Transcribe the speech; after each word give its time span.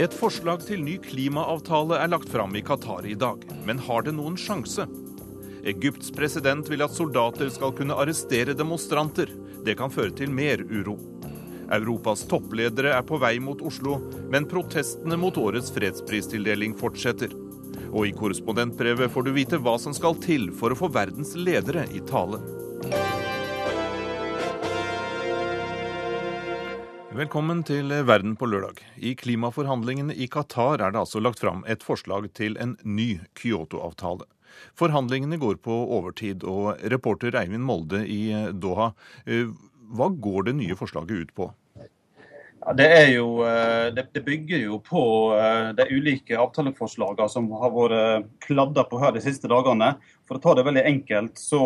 Et 0.00 0.14
forslag 0.16 0.62
til 0.64 0.80
ny 0.80 0.94
klimaavtale 1.04 1.98
er 2.00 2.08
lagt 2.08 2.30
fram 2.32 2.54
i 2.56 2.62
Qatar 2.64 3.04
i 3.04 3.16
dag, 3.20 3.42
men 3.68 3.82
har 3.84 4.06
det 4.06 4.14
noen 4.16 4.38
sjanse? 4.40 4.86
Egypts 5.68 6.08
president 6.16 6.70
vil 6.72 6.80
at 6.86 6.94
soldater 6.96 7.50
skal 7.52 7.74
kunne 7.76 7.98
arrestere 8.00 8.54
demonstranter. 8.56 9.28
Det 9.60 9.74
kan 9.76 9.92
føre 9.92 10.14
til 10.16 10.32
mer 10.32 10.62
uro. 10.70 10.96
Europas 11.76 12.22
toppledere 12.30 12.94
er 12.96 13.04
på 13.04 13.20
vei 13.20 13.34
mot 13.44 13.60
Oslo, 13.60 13.98
men 14.32 14.48
protestene 14.48 15.20
mot 15.20 15.36
årets 15.36 15.68
fredspristildeling 15.76 16.78
fortsetter. 16.80 17.36
Og 17.92 18.08
i 18.08 18.16
korrespondentbrevet 18.16 19.12
får 19.12 19.28
du 19.28 19.34
vite 19.36 19.60
hva 19.60 19.76
som 19.82 19.92
skal 19.92 20.16
til 20.24 20.48
for 20.56 20.72
å 20.72 20.80
få 20.80 20.88
verdens 20.96 21.36
ledere 21.36 21.84
i 21.92 22.00
tale. 22.08 22.40
Velkommen 27.10 27.64
til 27.66 27.90
Verden 28.06 28.36
på 28.38 28.46
lørdag. 28.46 28.76
I 29.02 29.16
klimaforhandlingene 29.18 30.14
i 30.14 30.28
Qatar 30.30 30.78
er 30.78 30.92
det 30.94 31.00
altså 31.00 31.18
lagt 31.18 31.40
fram 31.42 31.64
et 31.66 31.82
forslag 31.82 32.28
til 32.38 32.54
en 32.62 32.76
ny 32.86 33.16
Kyoto-avtale. 33.34 34.28
Forhandlingene 34.78 35.40
går 35.42 35.58
på 35.64 35.74
overtid, 35.96 36.46
og 36.46 36.78
reporter 36.92 37.34
Eivind 37.40 37.66
Molde 37.66 38.04
i 38.06 38.30
Doha, 38.54 38.92
eh, 39.26 39.50
hva 39.90 40.06
går 40.14 40.46
det 40.46 40.54
nye 40.60 40.78
forslaget 40.78 41.24
ut 41.24 41.34
på? 41.34 41.48
Ja, 42.60 42.76
det, 42.78 42.88
jo, 43.16 43.40
eh, 43.42 43.90
det, 43.96 44.22
bygger 44.22 44.62
jo 44.68 44.78
på 44.78 45.04
eh, 45.34 45.72
de 45.74 45.90
ulike 45.90 46.38
avtaleforslagene 46.38 47.26
som 47.32 47.50
har 47.58 47.74
vært 47.74 48.30
kladda 48.46 48.86
på 48.86 49.02
her 49.02 49.18
de 49.18 49.24
siste 49.24 49.50
dagene. 49.50 49.96
For 50.30 50.38
å 50.38 50.44
ta 50.46 50.54
det 50.54 50.68
veldig 50.68 50.86
enkelt, 50.94 51.42
så 51.42 51.62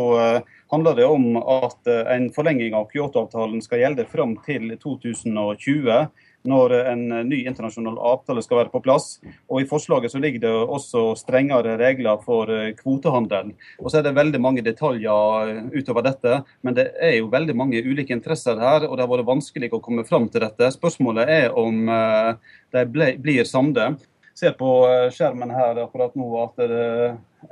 handler 0.74 0.98
det 0.98 1.08
om 1.08 1.38
at 1.40 1.88
en 1.88 2.28
forlenging 2.34 2.76
av 2.76 2.90
Kyoto-avtalen 2.92 3.62
skal 3.64 3.80
gjelde 3.84 4.06
fram 4.10 4.36
til 4.44 4.74
2020 4.82 6.06
når 6.48 6.74
en 6.76 7.04
ny 7.28 7.40
internasjonal 7.48 7.96
avtale 8.04 8.42
skal 8.44 8.60
være 8.60 8.72
på 8.72 8.82
plass. 8.84 9.18
Og 9.48 9.62
I 9.62 9.68
forslaget 9.68 10.12
så 10.12 10.20
ligger 10.20 10.44
det 10.44 10.52
også 10.52 11.06
strengere 11.18 11.78
regler 11.80 12.20
for 12.24 12.50
eh, 12.52 12.72
kvotehandel. 12.76 13.54
Og 13.80 13.90
så 13.90 14.00
er 14.00 14.08
det 14.08 14.16
veldig 14.18 14.40
mange 14.44 14.64
detaljer 14.64 15.70
utover 15.72 16.04
dette, 16.04 16.42
men 16.62 16.76
det 16.76 16.90
er 17.00 17.18
jo 17.18 17.32
veldig 17.32 17.56
mange 17.56 17.82
ulike 17.84 18.14
interesser 18.16 18.60
her, 18.60 18.88
og 18.88 18.96
det 18.96 19.06
har 19.06 19.12
vært 19.14 19.30
vanskelig 19.30 19.72
å 19.72 19.82
komme 19.84 20.04
fram 20.08 20.28
til 20.28 20.44
dette. 20.44 20.72
Spørsmålet 20.76 21.32
er 21.32 21.60
om 21.60 21.88
eh, 21.88 22.34
de 22.76 22.84
blir 22.92 23.48
samde 23.48 23.94
ser 24.34 24.56
på 24.58 24.70
eh, 24.90 25.10
skjermen 25.14 25.52
her 25.54 25.78
akkurat 25.84 26.16
nå 26.18 26.28
at 26.42 26.60
det 26.60 26.84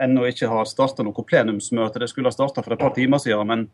ennå 0.01 0.25
ikke 0.29 0.49
har 0.51 0.69
starta 0.69 1.05
noe 1.05 1.25
plenumsmøte. 1.27 2.01
Det 2.03 2.09
skulle 2.11 2.31
ha 2.31 2.35
starta 2.35 2.65
for 2.65 2.75
et 2.75 2.81
par 2.81 2.95
timer 2.97 3.21
siden, 3.23 3.49
men 3.49 3.67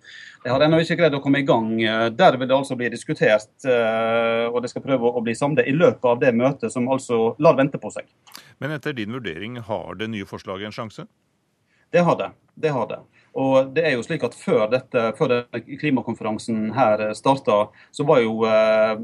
det 0.44 0.52
har 0.52 0.64
ennå 0.64 0.80
ikke 0.82 0.98
greid 1.00 1.16
å 1.18 1.22
komme 1.24 1.42
i 1.42 1.46
gang. 1.48 1.70
Der 2.18 2.38
vil 2.38 2.48
det 2.48 2.56
altså 2.56 2.78
bli 2.78 2.90
diskutert, 2.92 3.50
eh, 3.64 4.46
og 4.48 4.60
det 4.64 4.72
skal 4.72 4.84
prøve 4.84 5.12
å 5.12 5.22
bli 5.24 5.36
samlet 5.38 5.68
i 5.68 5.76
løpet 5.76 6.10
av 6.10 6.20
det 6.22 6.34
møtet, 6.36 6.72
som 6.74 6.90
altså 6.90 7.34
lar 7.42 7.58
vente 7.58 7.80
på 7.80 7.92
seg. 7.94 8.08
Men 8.58 8.74
etter 8.74 8.96
din 8.96 9.14
vurdering, 9.14 9.60
har 9.68 9.98
det 9.98 10.10
nye 10.12 10.28
forslaget 10.28 10.70
en 10.70 10.78
sjanse? 10.80 11.08
Det 11.90 12.04
har 12.04 12.16
det. 12.16 12.30
Det 12.54 12.72
har 12.74 12.88
det. 12.90 12.98
Og 13.38 13.68
det 13.74 13.84
er 13.86 13.94
jo 13.94 14.02
slik 14.02 14.24
at 14.26 14.34
Før, 14.34 14.64
dette, 14.72 15.02
før 15.18 15.34
klimakonferansen 15.52 16.72
her 16.74 17.04
starta, 17.14 17.68
så 17.94 18.06
var 18.08 18.22
jo 18.24 18.42
eh, 18.48 18.94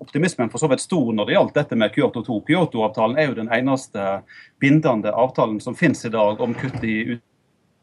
optimismen 0.00 0.50
for 0.52 0.62
så 0.62 0.68
vidt 0.70 0.84
stor 0.84 1.10
når 1.16 1.26
det 1.26 1.34
gjaldt 1.34 1.56
dette 1.58 1.78
med 1.80 1.94
Kyoto 1.94 2.22
2. 2.26 2.38
Kyoto-avtalen 2.46 3.18
er 3.18 3.30
jo 3.30 3.38
den 3.40 3.50
eneste 3.52 4.20
bindende 4.62 5.10
avtalen 5.10 5.58
som 5.64 5.74
finnes 5.74 6.04
i 6.06 6.12
dag 6.14 6.40
om 6.40 6.54
kutt 6.54 6.84
i 6.84 7.18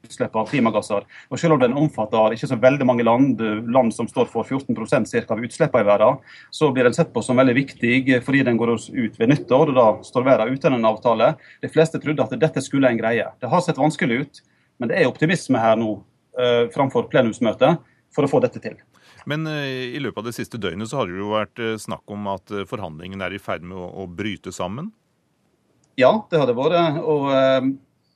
utslipp 0.06 0.36
av 0.36 0.50
klimagasser. 0.50 1.06
Og 1.32 1.40
Selv 1.40 1.56
om 1.56 1.62
den 1.62 1.76
omfatter 1.78 2.36
ikke 2.36 2.50
så 2.50 2.58
veldig 2.62 2.88
mange 2.88 3.06
land, 3.06 3.42
land 3.74 3.94
som 3.96 4.08
står 4.10 4.30
for 4.32 4.48
14% 4.48 5.10
cirka 5.10 5.36
av 5.36 5.44
utslippene 5.44 5.84
i 5.84 5.88
verden, 5.88 6.20
så 6.52 6.72
blir 6.74 6.88
den 6.88 6.96
sett 6.98 7.14
på 7.14 7.24
som 7.26 7.40
veldig 7.40 7.56
viktig 7.58 8.20
fordi 8.26 8.44
den 8.48 8.60
går 8.60 8.76
ut 8.76 9.18
ved 9.20 9.34
nyttår. 9.34 9.72
og 9.72 9.76
Da 9.76 9.88
står 10.08 10.28
verden 10.28 10.54
uten 10.54 10.78
en 10.78 10.92
avtale. 10.92 11.34
De 11.62 11.72
fleste 11.72 12.02
trodde 12.04 12.24
at 12.24 12.38
dette 12.40 12.64
skulle 12.64 12.90
en 12.90 13.00
greie. 13.00 13.26
Det 13.42 13.50
har 13.52 13.62
sett 13.62 13.82
vanskelig 13.82 14.22
ut. 14.22 14.44
Men 14.78 14.92
det 14.92 15.00
er 15.00 15.10
optimisme 15.10 15.60
her 15.62 15.78
nå 15.80 15.96
eh, 16.38 16.68
framfor 16.74 17.10
plenumsmøtet 17.12 17.82
for 18.14 18.26
å 18.26 18.30
få 18.30 18.42
dette 18.44 18.62
til. 18.62 18.78
Men 19.28 19.48
eh, 19.50 19.98
i 19.98 20.02
løpet 20.02 20.22
av 20.22 20.30
det 20.30 20.38
siste 20.38 20.60
døgnet 20.62 20.92
så 20.92 21.02
har 21.02 21.10
det 21.10 21.18
jo 21.18 21.34
vært 21.34 21.60
eh, 21.64 21.80
snakk 21.82 22.06
om 22.14 22.30
at 22.32 22.54
forhandlingene 22.70 23.26
er 23.26 23.36
i 23.36 23.42
ferd 23.42 23.66
med 23.66 23.80
å, 23.80 23.90
å, 24.04 24.06
bryte 24.06 24.54
sammen? 24.54 24.92
Ja, 25.98 26.14
det 26.30 26.38
har 26.38 26.46
det 26.46 26.54
vært. 26.54 27.02
Og 27.02 27.26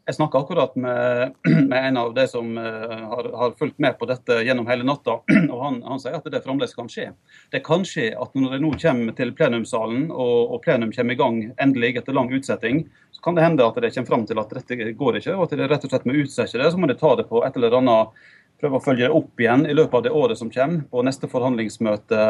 jeg 0.06 0.16
snakka 0.16 0.40
akkurat 0.40 0.76
med, 0.76 1.34
med, 1.70 1.78
en 1.88 1.98
av 1.98 2.14
de 2.14 2.28
som 2.28 2.58
uh, 2.58 2.98
har, 3.14 3.30
har, 3.38 3.54
fulgt 3.60 3.80
med 3.80 3.98
på 4.00 4.08
dette 4.10 4.42
gjennom 4.46 4.68
hele 4.70 4.86
natta. 4.88 5.20
og 5.54 5.60
han, 5.62 5.82
han, 5.86 6.02
sier 6.02 6.18
at 6.18 6.28
det 6.34 6.42
fremdeles 6.46 6.74
kan 6.78 6.90
skje. 6.92 7.12
Det 7.54 7.64
kan 7.66 7.86
skje 7.88 8.12
at 8.18 8.36
når 8.38 8.58
det 8.58 8.62
nå 8.64 8.74
kommer 8.82 9.18
til 9.18 9.34
plenumssalen, 9.38 10.10
og, 10.12 10.56
og 10.56 10.64
plenum 10.66 10.94
kommer 10.96 11.18
i 11.18 11.22
gang 11.22 11.42
endelig 11.62 11.96
etter 12.02 12.18
lang 12.18 12.32
utsetting, 12.34 12.86
kan 13.24 13.38
det 13.38 13.46
hende 13.46 13.66
at 13.66 13.80
det 13.82 13.94
kommer 13.94 14.12
fram 14.12 14.28
til 14.30 14.40
at 14.42 14.54
dette 14.58 14.92
går 14.98 15.20
ikke, 15.20 15.38
og 15.38 15.48
at 15.48 15.58
det 15.58 15.72
rett 15.72 15.88
og 15.88 15.94
slett 15.94 16.06
må 16.10 16.20
utsette 16.24 16.62
det. 16.62 16.70
Så 16.74 16.80
må 16.82 16.90
de 16.90 16.98
ta 17.00 17.16
det 17.20 17.28
på 17.30 17.44
et 17.46 17.58
eller 17.60 17.78
annet 17.82 18.22
prøve 18.62 18.78
å 18.78 18.84
følge 18.84 19.08
det 19.08 19.18
opp 19.18 19.42
igjen 19.42 19.66
i 19.66 19.74
løpet 19.74 19.98
av 19.98 20.04
det 20.06 20.14
året 20.14 20.38
som 20.38 20.52
kommer, 20.54 20.84
på 20.92 21.04
neste 21.06 21.30
forhandlingsmøte 21.32 22.22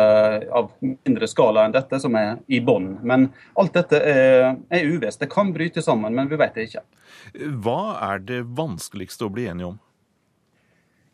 av 0.47 0.71
mindre 0.79 1.27
skala 1.27 1.65
enn 1.67 1.75
dette, 1.75 1.99
som 1.99 2.15
er 2.15 2.39
i 2.47 2.61
bånn. 2.63 2.93
Men 3.03 3.29
alt 3.59 3.75
dette 3.75 3.99
er, 3.99 4.55
er 4.71 4.87
uvisst. 4.87 5.19
Det 5.21 5.31
kan 5.31 5.51
bryte 5.55 5.83
sammen, 5.83 6.15
men 6.15 6.31
vi 6.31 6.39
vet 6.39 6.55
det 6.55 6.69
ikke. 6.69 6.85
Hva 7.65 7.81
er 8.13 8.23
det 8.23 8.43
vanskeligste 8.57 9.27
å 9.27 9.33
bli 9.33 9.49
enige 9.51 9.73
om? 9.73 9.79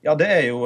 Ja, 0.05 0.13
Det 0.15 0.27
er 0.29 0.43
jo 0.47 0.61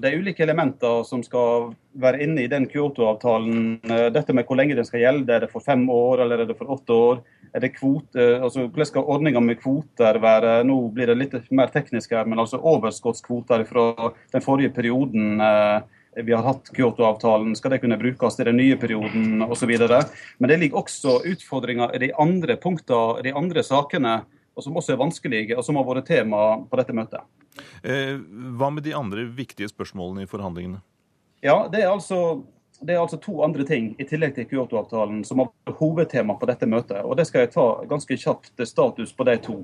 det 0.00 0.08
er 0.08 0.18
ulike 0.18 0.42
elementer 0.42 1.02
som 1.04 1.20
skal 1.22 1.74
være 2.00 2.22
inne 2.24 2.42
i 2.42 2.48
den 2.50 2.64
Kyoto-avtalen. 2.70 3.78
Eh, 3.84 4.08
dette 4.14 4.32
med 4.32 4.48
hvor 4.48 4.56
lenge 4.56 4.74
den 4.78 4.88
skal 4.88 5.02
gjelde. 5.04 5.34
Er 5.34 5.44
det 5.44 5.52
for 5.52 5.60
fem 5.60 5.84
år 5.92 6.24
eller 6.24 6.40
er 6.42 6.48
det 6.48 6.56
for 6.58 6.72
åtte 6.72 6.96
år? 6.96 7.20
Er 7.52 7.60
det 7.60 7.74
kvote, 7.76 8.40
altså 8.40 8.64
Hvordan 8.64 8.88
skal 8.88 9.04
ordninga 9.04 9.40
med 9.44 9.60
kvoter 9.60 10.16
være? 10.18 10.62
Nå 10.64 10.78
blir 10.88 11.12
det 11.12 11.18
litt 11.20 11.50
mer 11.52 11.68
teknisk 11.68 12.14
her, 12.16 12.24
men 12.24 12.40
altså 12.40 12.56
overskuddskvoter 12.58 13.66
fra 13.68 14.12
den 14.32 14.44
forrige 14.44 14.72
perioden 14.72 15.40
eh, 15.40 15.82
vi 16.16 16.32
har 16.32 16.44
hatt 16.44 16.72
Kyoto-avtalen, 16.72 17.54
skal 17.56 17.72
det 17.72 17.82
kunne 17.84 18.00
brukes 18.00 18.36
til 18.36 18.48
den 18.48 18.58
nye 18.60 18.76
perioden 18.76 19.44
osv. 19.46 19.70
Men 20.38 20.48
det 20.48 20.58
ligger 20.60 20.82
også 20.82 21.20
utfordringer 21.28 21.94
i 21.96 22.02
de 22.06 22.10
andre 22.20 22.56
punktene, 22.60 23.22
de 23.24 23.32
andre 23.36 23.64
sakene, 23.64 24.18
som 24.60 24.76
også 24.76 24.92
er 24.92 25.00
vanskelige, 25.00 25.56
og 25.56 25.64
som 25.64 25.80
har 25.80 25.88
vært 25.88 26.10
tema 26.12 26.42
på 26.68 26.80
dette 26.80 26.96
møtet. 26.96 27.24
Eh, 27.82 28.16
hva 28.56 28.72
med 28.72 28.86
de 28.86 28.96
andre 28.96 29.26
viktige 29.28 29.70
spørsmålene 29.70 30.26
i 30.26 30.30
forhandlingene? 30.30 30.82
Ja, 31.42 31.68
Det 31.68 31.82
er 31.82 31.90
altså 31.90 32.42
det 32.82 32.94
er 32.94 33.00
altså 33.00 33.18
to 33.22 33.42
andre 33.44 33.64
ting 33.66 33.92
i 34.00 34.04
tillegg 34.08 34.34
til 34.34 34.46
Kyoto-avtalen 34.50 35.22
som 35.26 35.42
vært 35.42 35.76
hovedtema 35.78 36.34
på 36.38 36.48
dette 36.50 36.66
møtet. 36.66 37.04
og 37.04 37.16
Det 37.16 37.26
skal 37.28 37.44
jeg 37.44 37.52
ta 37.54 37.66
ganske 37.88 38.16
kjapt 38.18 38.62
status 38.66 39.12
på 39.14 39.26
de 39.28 39.36
to. 39.44 39.56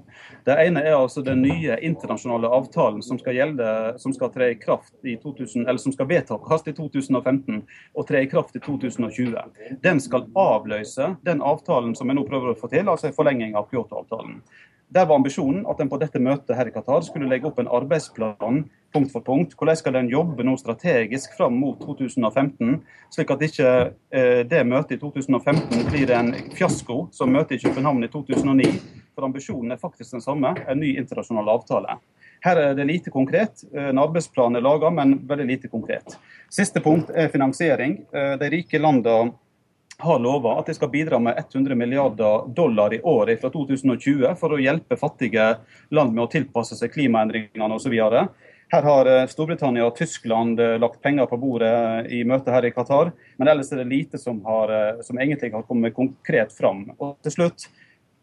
Det 0.46 0.54
ene 0.66 0.84
er 0.86 0.94
altså 0.96 1.24
den 1.26 1.42
nye 1.42 1.78
internasjonale 1.82 2.50
avtalen 2.54 3.02
som 3.02 3.18
skal 3.18 3.34
gjelde, 3.34 3.98
som 3.98 4.14
skal 4.14 4.30
tre 4.34 4.52
i 4.52 4.58
kraft 4.60 4.94
i 5.02 5.16
2000, 5.16 5.66
eller 5.66 5.82
som 5.82 5.92
skal 5.92 6.10
vedtas 6.10 6.66
i 6.68 6.72
2015 6.76 7.62
og 7.94 8.06
tre 8.06 8.22
i 8.22 8.30
kraft 8.30 8.56
i 8.56 8.62
2020. 8.62 9.34
Den 9.82 10.00
skal 10.00 10.28
avløse 10.36 11.16
den 11.26 11.42
avtalen 11.42 11.96
som 11.96 12.08
jeg 12.08 12.20
nå 12.20 12.26
prøver 12.28 12.54
å 12.54 12.58
få 12.58 12.70
til, 12.70 12.88
altså 12.88 13.10
en 13.10 13.18
forlenging 13.18 13.56
av 13.58 13.70
Kyoto-avtalen. 13.72 14.42
Der 14.88 15.04
var 15.04 15.18
ambisjonen 15.20 15.66
at 15.68 15.80
en 15.80 15.88
på 15.90 15.98
dette 16.00 16.20
møtet 16.22 16.56
her 16.56 16.68
i 16.68 16.72
Qatar 16.72 17.02
skulle 17.04 17.28
legge 17.28 17.44
opp 17.50 17.58
en 17.60 17.68
arbeidsplan 17.68 18.62
punkt 18.92 19.10
for 19.12 19.20
punkt. 19.20 19.52
Hvordan 19.52 19.76
skal 19.76 19.98
den 19.98 20.08
jobbe 20.08 20.46
nå 20.46 20.54
strategisk 20.56 21.34
fram 21.36 21.58
mot 21.60 21.76
2015, 21.82 22.78
slik 23.12 23.32
at 23.34 23.44
ikke 23.44 23.72
eh, 24.08 24.44
det 24.48 24.62
møtet 24.64 24.96
i 24.96 25.00
2015 25.02 25.90
blir 25.90 26.12
en 26.16 26.32
fiasko 26.56 27.02
som 27.12 27.34
møtet 27.36 27.58
i 27.58 27.66
København 27.66 28.06
i 28.06 28.08
2009. 28.14 28.70
For 29.12 29.28
ambisjonen 29.28 29.74
er 29.74 29.82
faktisk 29.82 30.16
den 30.16 30.24
samme, 30.24 30.54
en 30.64 30.80
ny 30.80 30.94
internasjonal 30.96 31.52
avtale. 31.52 31.98
Her 32.44 32.62
er 32.62 32.74
det 32.78 32.86
lite 32.88 33.10
konkret. 33.10 33.64
En 33.74 33.98
arbeidsplan 34.00 34.56
er 34.56 34.64
laga, 34.64 34.88
men 34.94 35.18
veldig 35.28 35.46
lite 35.50 35.68
konkret. 35.68 36.16
Siste 36.48 36.80
punkt 36.80 37.10
er 37.10 37.28
finansiering. 37.28 37.98
Eh, 38.08 38.38
de 38.40 38.50
rike 38.56 38.80
landene 38.80 39.34
har 39.98 40.18
lova 40.18 40.58
at 40.58 40.66
de 40.66 40.74
skal 40.76 40.90
bidra 40.92 41.18
med 41.18 41.38
100 41.38 41.74
milliarder 41.74 42.48
dollar 42.54 42.94
i 42.94 43.00
året 43.00 43.40
fra 43.40 43.50
2020 43.50 44.34
for 44.38 44.54
å 44.54 44.60
hjelpe 44.62 44.96
fattige 44.96 45.48
land 45.90 46.14
med 46.14 46.24
å 46.24 46.30
tilpasse 46.30 46.78
seg 46.78 46.92
klimaendringene 46.94 47.74
osv. 47.74 47.96
Her 48.70 48.84
har 48.84 49.08
eh, 49.10 49.24
Storbritannia 49.26 49.86
og 49.88 49.96
Tyskland 49.96 50.60
eh, 50.60 50.76
lagt 50.78 51.00
penger 51.02 51.26
på 51.26 51.38
bordet 51.40 51.72
eh, 51.72 52.18
i 52.18 52.22
møtet 52.28 52.52
her 52.54 52.68
i 52.68 52.70
Qatar, 52.74 53.10
men 53.40 53.50
ellers 53.50 53.72
er 53.72 53.82
det 53.82 53.88
lite 53.90 54.20
som, 54.22 54.38
har, 54.46 54.70
som 55.02 55.18
egentlig 55.18 55.50
har 55.54 55.64
kommet 55.66 55.96
konkret 55.96 56.52
fram. 56.54 56.84
Og 56.98 57.16
til 57.24 57.34
slutt, 57.34 57.66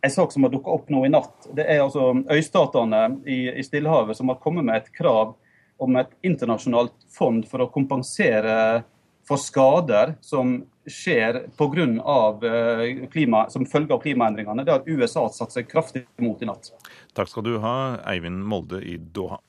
en 0.06 0.14
sak 0.14 0.32
som 0.32 0.46
har 0.46 0.54
dukka 0.54 0.72
opp 0.72 0.92
nå 0.94 1.02
i 1.08 1.12
natt. 1.12 1.50
Det 1.58 1.66
er 1.66 1.82
altså 1.82 2.12
øystatene 2.30 3.02
i, 3.26 3.40
i 3.58 3.66
Stillehavet 3.66 4.16
som 4.16 4.30
har 4.30 4.40
kommet 4.40 4.68
med 4.68 4.78
et 4.80 4.92
krav 4.94 5.34
om 5.82 5.98
et 6.00 6.14
internasjonalt 6.24 6.94
fond 7.12 7.44
for 7.50 7.66
å 7.66 7.72
kompensere 7.74 8.86
for 9.26 9.42
skader 9.42 10.14
som 10.24 10.60
skjer 10.92 11.42
på 11.58 11.68
grunn 11.74 11.98
av 12.00 12.46
eh, 12.46 13.08
klima, 13.12 13.46
som 13.50 13.66
følge 13.66 13.94
av 13.96 14.04
klimaendringene. 14.04 14.66
Det 14.66 14.76
har 14.76 14.88
USA 14.90 15.28
satt 15.34 15.56
seg 15.56 15.68
kraftig 15.72 16.06
imot 16.20 16.44
i 16.44 16.50
natt. 16.50 16.72
Takk 17.18 17.32
skal 17.32 17.48
du 17.48 17.58
ha, 17.64 17.76
Eivind 18.12 18.44
Molde 18.46 18.82
i 18.86 18.98
Doha. 18.98 19.42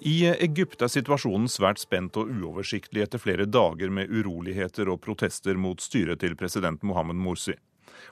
I 0.00 0.30
Egypt 0.32 0.80
er 0.80 0.88
situasjonen 0.88 1.44
svært 1.52 1.82
spent 1.82 2.16
og 2.16 2.30
uoversiktlig 2.32 3.02
etter 3.04 3.20
flere 3.20 3.44
dager 3.44 3.92
med 3.92 4.08
uroligheter 4.08 4.88
og 4.88 5.02
protester 5.04 5.58
mot 5.60 5.82
styret 5.84 6.22
til 6.22 6.38
president 6.40 6.80
Mohammed 6.88 7.20
Morsi. 7.20 7.52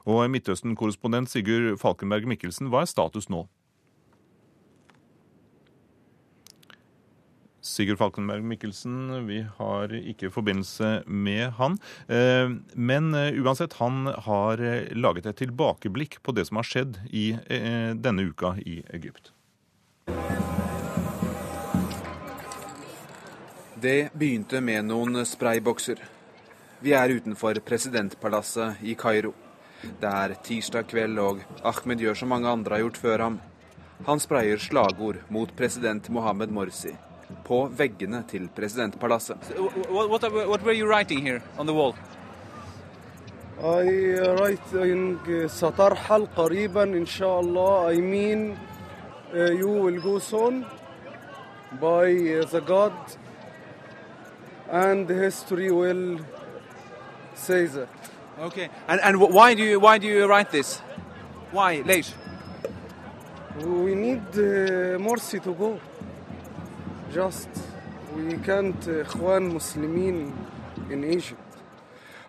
Og 0.04 0.26
Midtøsten-korrespondent 0.28 1.32
Sigurd 1.32 1.78
Falkenberg 1.80 2.28
Mikkelsen, 2.28 2.68
hva 2.68 2.84
er 2.84 2.92
status 2.92 3.30
nå? 3.32 3.46
Sigurd 7.78 7.98
Falkenberg 7.98 8.42
Mikkelsen, 8.42 9.26
vi 9.28 9.44
har 9.56 9.92
ikke 9.94 10.32
forbindelse 10.34 11.04
med 11.06 11.52
han. 11.60 11.76
Eh, 12.10 12.50
men 12.74 13.14
eh, 13.14 13.38
uansett, 13.38 13.76
han 13.78 14.08
har 14.26 14.58
laget 14.98 15.28
et 15.30 15.38
tilbakeblikk 15.44 16.18
på 16.26 16.34
det 16.34 16.48
som 16.48 16.58
har 16.58 16.66
skjedd 16.66 16.98
i 17.14 17.28
eh, 17.38 17.94
denne 17.94 18.26
uka 18.32 18.56
i 18.66 18.80
Egypt. 18.98 19.30
Det 23.78 24.10
begynte 24.10 24.58
med 24.58 24.90
noen 24.90 25.22
spraybokser. 25.22 26.02
Vi 26.82 26.98
er 26.98 27.14
utenfor 27.14 27.62
presidentpalasset 27.62 28.82
i 28.82 28.98
Kairo. 28.98 29.36
Det 30.02 30.10
er 30.26 30.40
tirsdag 30.42 30.90
kveld, 30.90 31.22
og 31.22 31.44
Ahmed 31.62 32.02
gjør 32.02 32.24
som 32.24 32.34
mange 32.34 32.50
andre 32.50 32.74
har 32.74 32.88
gjort 32.88 33.04
før 33.06 33.28
ham. 33.28 33.42
Han 34.08 34.18
sprayer 34.18 34.58
slagord 34.58 35.22
mot 35.30 35.54
president 35.54 36.10
Mohammed 36.10 36.50
Morsi 36.50 36.98
på 37.43 37.67
veggene 37.67 38.23
til 38.29 38.49
presidentpalasset. 38.55 39.53
What, 39.89 40.09
what, 40.09 40.23
what 40.47 40.63
were 40.63 40.73
you 40.73 40.87
writing 40.87 41.21
here 41.21 41.41
on 41.57 41.65
the 41.65 41.73
wall? 41.73 41.95
I 43.61 44.17
writing 44.39 45.19
سترحل 45.47 46.27
قريبا 46.35 46.83
إن 46.83 47.05
شاء 47.05 47.39
الله 47.39 47.93
I 47.93 48.01
mean 48.01 48.57
uh, 49.33 49.51
you 49.51 49.69
will 49.69 50.01
go 50.01 50.19
soon 50.19 50.65
by 51.79 52.11
the 52.51 52.61
God 52.65 52.93
and 54.69 55.09
history 55.09 55.71
will 55.71 56.19
say 57.35 57.67
that. 57.67 57.89
Okay. 58.39 58.69
And 58.87 58.99
and 59.01 59.19
why 59.19 59.53
do 59.53 59.63
you 59.63 59.79
why 59.79 59.97
do 59.97 60.07
you 60.07 60.25
write 60.25 60.51
this? 60.51 60.79
Why 61.51 61.83
late? 61.85 62.13
We 63.61 63.93
need 63.95 64.25
uh, 64.33 64.97
Morsi 64.97 65.41
to 65.43 65.53
go. 65.53 65.79
Egypt. 71.04 71.60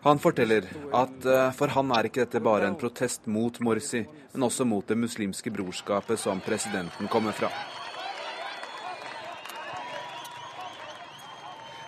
Han 0.02 0.20
forteller 0.20 0.64
at 0.96 1.26
uh, 1.28 1.50
for 1.52 1.74
han 1.76 1.92
er 1.92 2.08
ikke 2.08 2.24
dette 2.24 2.40
bare 2.44 2.70
en 2.70 2.78
protest 2.80 3.28
mot 3.28 3.60
Morsi, 3.60 4.06
men 4.32 4.48
også 4.48 4.64
mot 4.64 4.88
det 4.88 4.96
muslimske 4.96 5.52
brorskapet 5.52 6.20
som 6.20 6.40
presidenten 6.40 7.12
kommer 7.12 7.36
fra. 7.36 7.52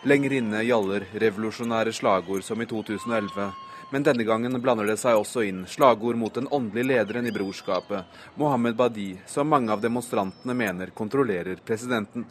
Lenger 0.04 0.34
inne 0.42 0.64
gjaller 0.66 1.06
revolusjonære 1.22 1.94
slagord 1.94 2.44
som 2.44 2.62
i 2.62 2.68
2011. 2.68 3.52
Men 3.92 4.04
denne 4.08 4.24
gangen 4.24 4.56
blander 4.64 4.88
det 4.88 4.98
seg 5.00 5.20
også 5.20 5.44
inn 5.46 5.66
slagord 5.68 6.20
mot 6.20 6.34
den 6.34 6.48
åndelige 6.52 6.88
lederen 6.94 7.28
i 7.28 7.34
brorskapet, 7.36 8.08
Mohammed 8.40 8.78
Badi, 8.80 9.10
som 9.28 9.52
mange 9.52 9.72
av 9.72 9.84
demonstrantene 9.84 10.56
mener 10.56 10.94
kontrollerer 10.96 11.60
presidenten. 11.68 12.26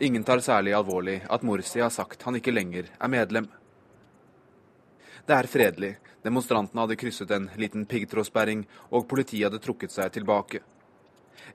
Ingen 0.00 0.24
tar 0.24 0.40
særlig 0.40 0.72
alvorlig 0.72 1.18
at 1.28 1.42
Morsi 1.44 1.82
har 1.82 1.90
sagt 1.92 2.22
han 2.24 2.38
ikke 2.38 2.54
lenger 2.54 2.86
er 2.96 3.10
medlem. 3.12 3.50
Det 5.28 5.34
er 5.36 5.48
fredelig. 5.52 5.90
Demonstrantene 6.24 6.86
hadde 6.86 6.96
krysset 6.96 7.34
en 7.36 7.50
liten 7.60 7.84
piggtrådsperring, 7.88 8.62
og 8.88 9.04
politiet 9.10 9.50
hadde 9.50 9.60
trukket 9.60 9.92
seg 9.92 10.14
tilbake. 10.14 10.62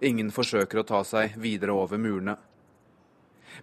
Ingen 0.05 0.29
forsøker 0.35 0.83
å 0.83 0.85
ta 0.85 1.01
seg 1.01 1.33
videre 1.41 1.73
over 1.73 1.97
murene. 1.97 2.37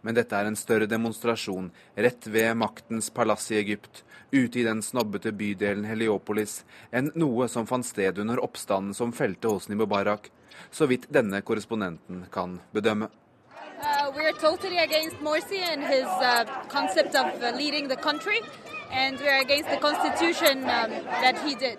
Men 0.03 0.19
dette 0.19 0.35
er 0.35 0.51
en 0.51 0.59
større 0.59 0.91
demonstrasjon 0.91 1.71
rett 1.95 2.27
ved 2.27 2.59
maktens 2.59 3.11
palass 3.15 3.53
i 3.55 3.61
Egypt, 3.63 4.03
ute 4.35 4.65
i 4.65 4.67
den 4.67 4.83
snobbete 4.83 5.31
bydelen 5.31 5.87
Heliopolis, 5.87 6.65
enn 6.91 7.15
noe 7.15 7.47
som 7.47 7.71
fant 7.71 7.87
sted 7.87 8.19
under 8.19 8.43
oppstanden 8.43 8.99
som 8.99 9.15
felte 9.15 9.53
Hosni 9.53 9.79
Mubarak, 9.79 10.33
så 10.75 10.91
vidt 10.91 11.07
denne 11.15 11.45
korrespondenten 11.47 12.27
kan 12.35 12.59
bedømme. 12.75 13.13
Uh, 14.13 14.17
we're 14.17 14.33
totally 14.33 14.79
against 14.79 15.17
Morsi 15.21 15.59
and 15.61 15.83
his 15.83 16.05
uh, 16.05 16.45
concept 16.69 17.15
of 17.15 17.43
uh, 17.43 17.51
leading 17.57 17.89
the 17.89 17.97
country, 17.97 18.41
and 18.91 19.19
we're 19.19 19.41
against 19.41 19.71
the 19.71 19.77
constitution 19.77 20.59
um, 20.65 20.91
that 21.23 21.39
he 21.45 21.55
did. 21.55 21.79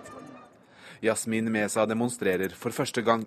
Yasmin 1.02 1.52
Mesa 1.52 1.86
demonstrerer 1.86 2.50
for 2.56 2.72
første 2.72 3.02
gang. 3.02 3.26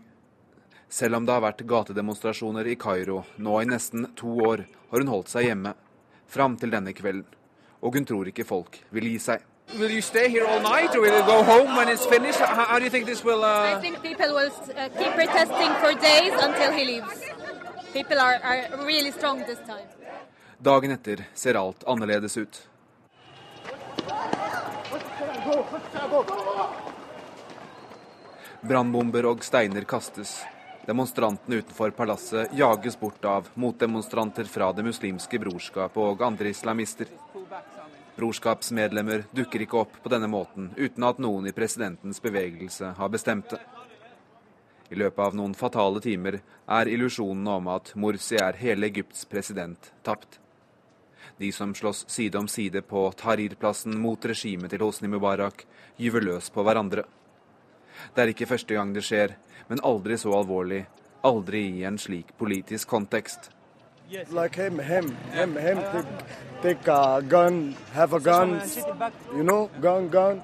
Selv 0.89 1.17
om 1.17 1.27
det 1.27 1.33
har 1.35 1.43
vært 1.43 1.65
gatedemonstrasjoner 1.67 2.67
i 2.71 2.77
Kairo 2.79 3.25
nå 3.43 3.61
i 3.61 3.67
nesten 3.67 4.07
to 4.17 4.29
år, 4.47 4.65
har 4.91 4.99
hun 5.03 5.09
holdt 5.11 5.29
seg 5.29 5.49
hjemme. 5.51 5.75
Fram 6.29 6.57
til 6.57 6.71
denne 6.71 6.93
kvelden. 6.95 7.27
Og 7.83 7.95
hun 7.95 8.07
tror 8.07 8.27
ikke 8.31 8.45
folk 8.47 8.79
vil 8.91 9.11
gi 9.13 9.19
seg. 9.19 9.43
Will 9.79 9.91
you 9.91 10.01
stay 10.01 10.29
here 10.31 10.47
all 10.47 10.63
night, 10.63 10.95
or 10.95 11.01
will 11.03 11.13
you 11.13 11.27
go 11.27 11.43
home 11.43 11.75
when 11.77 11.89
it's 11.89 12.07
finished? 12.07 12.39
How, 12.39 12.65
how 12.65 12.79
do 12.79 12.85
you 12.85 12.91
think 12.91 13.05
this 13.07 13.25
will? 13.25 13.45
I 13.45 13.75
Uh... 13.75 13.81
think 13.81 14.01
people 14.01 14.33
will 14.35 14.53
uh, 14.77 14.89
keep 14.97 15.13
protesting 15.19 15.73
for 15.83 15.93
days 15.95 16.33
until 16.41 16.71
he 16.73 16.85
leaves. 16.85 17.19
Are, 17.97 18.39
are 18.43 18.85
really. 18.87 19.13
Dagen 20.59 20.91
etter 20.91 21.25
ser 21.35 21.55
alt 21.55 21.85
annerledes 21.85 22.37
ut. 22.37 22.69
Brannbomber 28.61 29.27
og 29.31 29.45
steiner 29.45 29.89
kastes. 29.89 30.43
Demonstrantene 30.87 31.63
utenfor 31.63 31.91
palasset 31.97 32.53
jages 32.53 33.01
bort 33.01 33.25
av 33.25 33.49
motdemonstranter 33.55 34.45
fra 34.45 34.73
Det 34.77 34.85
muslimske 34.85 35.41
brorskapet 35.41 36.03
og 36.03 36.23
andre 36.23 36.53
islamister. 36.53 37.09
Brorskapsmedlemmer 38.17 39.25
dukker 39.33 39.65
ikke 39.65 39.81
opp 39.87 39.97
på 40.03 40.13
denne 40.13 40.29
måten 40.29 40.69
uten 40.77 41.09
at 41.09 41.19
noen 41.19 41.49
i 41.49 41.57
presidentens 41.57 42.21
bevegelse 42.21 42.93
har 43.01 43.09
bestemt 43.09 43.57
det. 43.57 43.65
I 44.89 44.95
løpet 44.95 45.19
av 45.19 45.35
noen 45.35 45.55
fatale 45.55 46.01
timer 46.01 46.41
er 46.71 46.91
illusjonene 46.91 47.57
om 47.61 47.71
at 47.75 47.93
Morsi 47.99 48.39
er 48.39 48.59
hele 48.61 48.87
Egypts 48.87 49.25
president, 49.31 49.91
tapt. 50.07 50.39
De 51.37 51.51
som 51.53 51.75
slåss 51.75 52.05
side 52.09 52.39
om 52.39 52.49
side 52.49 52.83
på 52.87 53.09
Tahrir-plassen 53.19 53.99
mot 54.01 54.25
regimet 54.25 54.71
til 54.73 54.85
Hosni 54.87 55.11
Mubarak, 55.11 55.67
gyver 55.99 56.25
løs 56.25 56.49
på 56.55 56.65
hverandre. 56.65 57.05
Det 58.15 58.23
er 58.23 58.33
ikke 58.33 58.49
første 58.49 58.77
gang 58.77 58.95
det 58.95 59.05
skjer, 59.05 59.35
men 59.69 59.83
aldri 59.85 60.17
så 60.21 60.33
alvorlig, 60.39 60.85
aldri 61.27 61.67
i 61.81 61.85
en 61.89 61.99
slik 61.99 62.33
politisk 62.39 62.89
kontekst. 62.89 63.51
Like 64.31 64.55
him, 64.55 64.79
him, 64.79 65.17
him, 65.35 65.57
him. 65.57 65.79
Take, 65.93 66.07
take 66.63 66.89
a 66.89 67.21
gun, 67.23 67.75
have 67.93 68.13
a 68.13 68.21
gun. 68.21 68.61
You 69.35 69.43
know, 69.43 69.69
gun, 69.81 70.09
gun. 70.09 70.43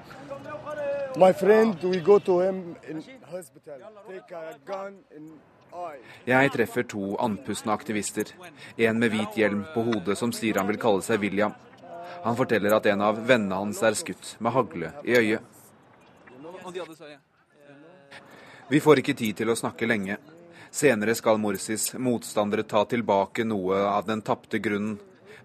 Jeg 6.25 6.51
treffer 6.53 6.85
to 6.89 7.03
andpustne 7.21 7.73
aktivister. 7.73 8.31
En 8.77 8.99
med 8.99 9.13
hvit 9.13 9.37
hjelm 9.37 9.61
på 9.75 9.83
hodet 9.85 10.17
som 10.17 10.33
sier 10.33 10.57
han 10.57 10.69
vil 10.71 10.79
kalle 10.81 11.05
seg 11.05 11.21
William. 11.21 11.53
Han 12.23 12.37
forteller 12.39 12.73
at 12.73 12.87
en 12.89 13.03
av 13.05 13.19
vennene 13.27 13.59
hans 13.61 13.81
er 13.85 13.97
skutt 13.99 14.35
med 14.39 14.55
hagle 14.55 14.89
i 15.05 15.17
øyet. 15.19 15.41
Vi 18.69 18.79
får 18.81 19.03
ikke 19.03 19.17
tid 19.19 19.37
til 19.37 19.53
å 19.53 19.57
snakke 19.59 19.85
lenge. 19.89 20.17
Senere 20.73 21.13
skal 21.13 21.37
Morsis 21.37 21.91
motstandere 21.93 22.65
ta 22.65 22.85
tilbake 22.89 23.45
noe 23.45 23.83
av 23.91 24.07
den 24.09 24.25
tapte 24.25 24.57
grunnen. 24.57 24.97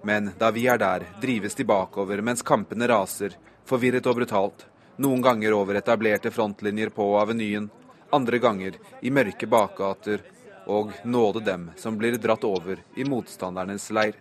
Men 0.06 0.30
da 0.38 0.48
vi 0.54 0.64
er 0.70 0.78
der, 0.80 1.04
drives 1.20 1.58
de 1.58 1.64
bakover 1.68 2.22
mens 2.24 2.40
kampene 2.46 2.88
raser, 2.88 3.34
forvirret 3.68 4.06
og 4.06 4.22
brutalt. 4.22 4.64
Noen 4.98 5.22
ganger 5.22 5.54
over 5.54 5.78
etablerte 5.78 6.30
frontlinjer 6.34 6.90
på 6.90 7.04
avenyen, 7.20 7.68
andre 8.10 8.38
ganger 8.42 8.78
i 9.00 9.12
mørke 9.14 9.46
bakgater, 9.46 10.24
og 10.66 10.90
nåde 11.04 11.40
dem 11.46 11.70
som 11.76 11.96
blir 11.98 12.18
dratt 12.18 12.44
over 12.44 12.82
i 12.96 13.06
motstandernes 13.06 13.86
leir. 13.94 14.18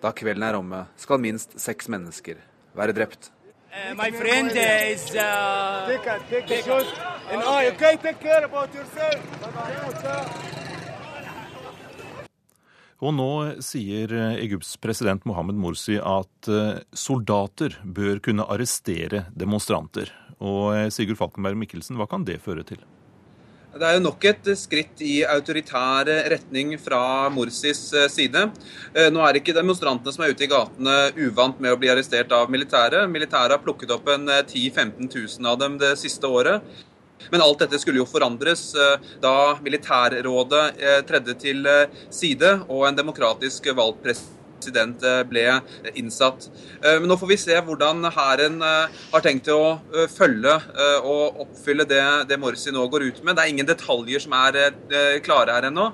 Da 0.00 0.14
kvelden 0.16 0.46
er 0.46 0.56
omme, 0.56 0.84
skal 0.96 1.20
minst 1.20 1.58
seks 1.60 1.90
mennesker 1.90 2.38
være 2.78 2.94
drept. 2.94 3.32
Uh, 3.70 3.94
my 3.98 4.10
friend 4.10 4.50
uh, 4.54 4.92
is. 4.92 5.10
Uh... 5.14 5.86
Take 5.90 6.46
take 6.48 6.70
okay? 7.74 7.96
Take 7.96 8.20
care 8.20 8.44
about 8.44 8.74
yourself. 8.74 10.69
Og 13.00 13.14
nå 13.16 13.32
sier 13.64 14.12
eh, 14.12 14.38
Egypts 14.44 14.74
president 14.80 15.24
Mohammed 15.28 15.56
Morsi 15.60 15.96
at 15.96 16.48
eh, 16.52 16.80
soldater 16.92 17.78
bør 17.84 18.20
kunne 18.24 18.44
arrestere 18.52 19.24
demonstranter. 19.32 20.12
Og 20.40 20.74
eh, 20.76 20.88
Sigurd 20.92 21.20
Falkenberg 21.20 21.56
Mikkelsen, 21.62 21.96
hva 21.96 22.08
kan 22.10 22.26
det 22.28 22.42
føre 22.44 22.64
til? 22.68 22.82
Det 23.70 23.86
er 23.86 23.94
jo 23.96 24.02
nok 24.02 24.24
et 24.26 24.48
skritt 24.58 25.00
i 25.06 25.20
autoritær 25.22 26.08
retning 26.32 26.74
fra 26.82 27.30
Morsis 27.30 27.84
side. 28.10 28.40
Nå 29.14 29.20
er 29.22 29.38
ikke 29.38 29.54
demonstrantene 29.54 30.10
som 30.10 30.24
er 30.26 30.32
ute 30.34 30.42
i 30.42 30.48
gatene 30.50 30.96
uvant 31.14 31.62
med 31.62 31.76
å 31.76 31.78
bli 31.78 31.92
arrestert 31.92 32.34
av 32.34 32.50
militæret. 32.50 33.06
Militæret 33.06 33.54
har 33.54 33.62
plukket 33.62 33.94
opp 33.94 34.10
en 34.10 34.26
10 34.26 34.74
000-15 34.74 35.06
000 35.38 35.52
av 35.52 35.60
dem 35.62 35.78
det 35.78 35.92
siste 36.02 36.26
året. 36.26 36.66
Men 37.30 37.44
alt 37.44 37.62
dette 37.64 37.78
skulle 37.80 38.00
jo 38.00 38.08
forandres 38.08 38.70
da 39.22 39.36
militærrådet 39.62 40.64
tredde 41.08 41.36
til 41.40 41.66
side 42.10 42.52
og 42.68 42.86
en 42.88 42.98
demokratisk 42.98 43.70
valgt 43.76 44.04
president 44.04 44.38
president 44.60 45.02
eh, 45.02 45.22
ble 45.28 45.46
innsatt. 45.98 46.48
Eh, 46.84 46.98
men 47.00 47.08
nå 47.10 47.16
får 47.18 47.30
vi 47.32 47.38
se 47.40 47.56
hvordan 47.66 48.04
hæren 48.12 48.60
eh, 48.64 48.98
har 49.12 49.24
tenkt 49.24 49.48
å 49.52 49.80
følge 50.10 50.52
og 51.06 51.40
oppfylle 51.44 51.86
det, 51.88 52.02
det 52.28 52.38
Morsi 52.40 52.72
nå 52.74 52.84
går 52.92 53.06
ut 53.08 53.20
med. 53.24 53.36
Det 53.36 53.44
er 53.44 53.52
ingen 53.52 53.68
detaljer 53.68 54.22
som 54.22 54.34
er 54.36 54.58
klare 55.24 55.54
her 55.54 55.68
ennå. 55.68 55.86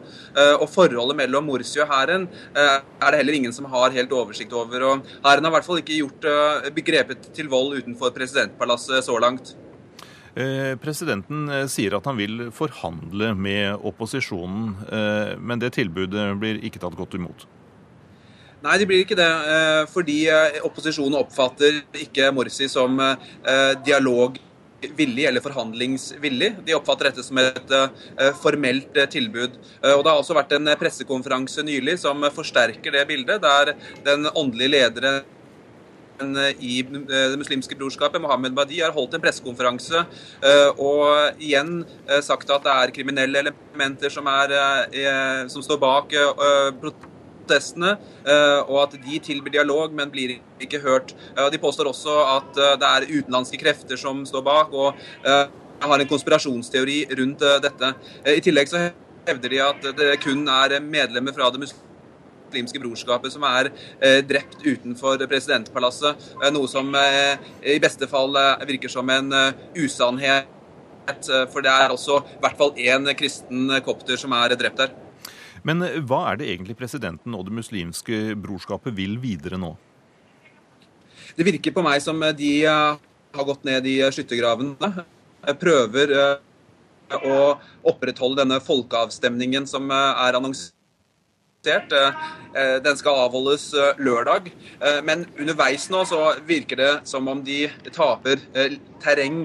Og 0.60 0.66
forholdet 0.70 1.18
mellom 1.18 1.46
Morsi 1.48 1.80
og 1.82 1.90
hæren 1.90 2.26
er 2.54 2.80
det 3.10 3.20
heller 3.20 3.38
ingen 3.38 3.54
som 3.54 3.68
har 3.72 3.94
helt 3.94 4.14
oversikt 4.14 4.54
over. 4.56 4.86
Og 4.88 5.12
hæren 5.24 5.46
har 5.46 5.52
i 5.52 5.56
hvert 5.56 5.68
fall 5.68 5.82
ikke 5.82 6.00
gjort 6.00 6.28
begrepet 6.76 7.30
til 7.36 7.50
vold 7.52 7.76
utenfor 7.80 8.14
presidentpalasset 8.16 9.06
så 9.06 9.18
langt. 9.22 9.54
Presidenten 10.82 11.46
sier 11.72 11.94
at 11.96 12.04
han 12.04 12.18
vil 12.18 12.48
forhandle 12.52 13.30
med 13.32 13.86
opposisjonen, 13.88 14.74
men 15.40 15.62
det 15.62 15.72
tilbudet 15.78 16.26
blir 16.36 16.60
ikke 16.60 16.82
tatt 16.82 16.98
godt 16.98 17.16
imot. 17.16 17.46
Nei, 18.66 18.78
det 18.80 18.88
blir 18.88 19.04
ikke 19.04 19.18
det. 19.18 19.28
Eh, 19.28 19.82
fordi 19.92 20.24
eh, 20.32 20.58
opposisjonen 20.66 21.20
oppfatter 21.20 21.82
ikke 22.02 22.32
Morsi 22.34 22.70
som 22.72 22.98
dialog 23.86 24.40
dialogvillig 24.76 25.24
eller 25.26 25.40
forhandlingsvillig. 25.40 26.48
De 26.66 26.74
oppfatter 26.76 27.08
dette 27.08 27.22
som 27.24 27.38
et 27.40 27.72
formelt 28.38 28.98
tilbud. 29.10 29.54
Og 29.56 30.02
Det 30.04 30.10
har 30.10 30.20
også 30.20 30.36
vært 30.36 30.52
en 30.52 30.68
pressekonferanse 30.78 31.64
nylig 31.64 31.96
som 32.02 32.20
forsterker 32.30 32.92
det 32.94 33.06
bildet, 33.08 33.40
der 33.42 33.72
den 34.04 34.28
åndelige 34.28 34.74
lederen 34.74 35.24
i 36.60 36.82
Det 36.82 37.38
muslimske 37.38 37.76
brorskapet, 37.78 38.20
Mohammed 38.22 38.54
Badi, 38.56 38.80
har 38.80 38.94
holdt 38.94 39.16
en 39.16 39.22
pressekonferanse 39.24 40.04
og 40.82 41.42
igjen 41.42 41.82
sagt 42.24 42.50
at 42.50 42.64
det 42.64 42.72
er 42.72 42.94
kriminelle 42.94 43.42
elementer 43.44 44.12
som, 44.12 44.28
er, 44.30 45.48
som 45.52 45.64
står 45.64 45.80
bak 45.82 46.16
protestene, 47.46 47.96
eh, 48.26 48.60
og 48.66 48.82
at 48.82 48.98
de 49.06 49.20
tilbyr 49.22 49.54
dialog, 49.58 49.94
men 49.94 50.10
blir 50.10 50.38
ikke 50.60 50.82
hørt. 50.82 51.14
De 51.52 51.58
påstår 51.62 51.90
også 51.92 52.18
at 52.36 52.58
eh, 52.58 52.76
det 52.80 52.90
er 52.90 53.08
utenlandske 53.20 53.60
krefter 53.62 53.96
som 53.96 54.24
står 54.26 54.42
bak, 54.42 54.74
og 54.74 54.94
eh, 55.24 55.46
har 55.86 56.00
en 56.00 56.08
konspirasjonsteori 56.08 57.04
rundt 57.18 57.42
dette. 57.62 57.92
I 58.32 58.40
tillegg 58.40 58.70
så 58.70 58.88
hevder 59.26 59.52
de 59.52 59.60
at 59.60 59.90
det 59.98 60.14
kun 60.22 60.46
er 60.48 60.78
medlemmer 60.80 61.36
fra 61.36 61.50
det 61.52 61.60
muslimske 61.60 61.84
brorskapet 62.56 63.32
som 63.32 63.44
er 63.44 63.70
drept 64.26 64.64
utenfor 64.64 65.20
presidentpalasset. 65.28 66.16
Noe 66.52 66.68
som 66.68 66.92
i 66.96 67.78
beste 67.82 68.08
fall 68.08 68.32
virker 68.66 68.88
som 68.88 69.08
en 69.10 69.32
usannhet. 69.76 70.48
For 71.52 71.62
det 71.62 71.70
er 71.70 71.92
også 71.94 72.18
i 72.18 72.40
hvert 72.42 72.58
fall 72.58 72.72
én 72.82 73.06
kristen 73.14 73.70
kopter 73.84 74.16
som 74.18 74.32
er 74.32 74.56
drept 74.56 74.80
der. 74.80 74.94
Men 75.66 75.82
eh, 75.82 75.98
hva 76.06 76.22
er 76.30 76.40
det 76.40 76.50
egentlig 76.52 76.78
presidenten 76.78 77.34
og 77.36 77.48
det 77.48 77.56
muslimske 77.58 78.36
brorskapet 78.38 78.94
vil 78.96 79.18
videre 79.22 79.58
nå? 79.60 79.74
Det 81.36 81.44
virker 81.46 81.74
på 81.74 81.84
meg 81.84 82.00
som 82.04 82.22
de 82.38 82.52
eh, 82.64 83.00
har 83.36 83.48
gått 83.48 83.66
ned 83.68 83.88
i 83.90 83.98
skyttergravene. 84.14 84.92
Prøver 85.60 86.14
eh, 86.14 86.38
å 87.16 87.36
opprettholde 87.86 88.44
denne 88.44 88.62
folkeavstemningen 88.62 89.68
som 89.70 89.90
er 89.94 90.38
annonsert. 90.38 90.75
Den 91.66 92.96
skal 92.96 93.18
avholdes 93.26 93.66
lørdag. 94.00 94.46
Men 95.04 95.26
underveis 95.36 95.90
nå 95.92 96.04
så 96.08 96.20
virker 96.48 96.80
det 96.80 96.92
som 97.10 97.28
om 97.28 97.42
de 97.44 97.66
taper 97.92 98.40
terreng 99.02 99.42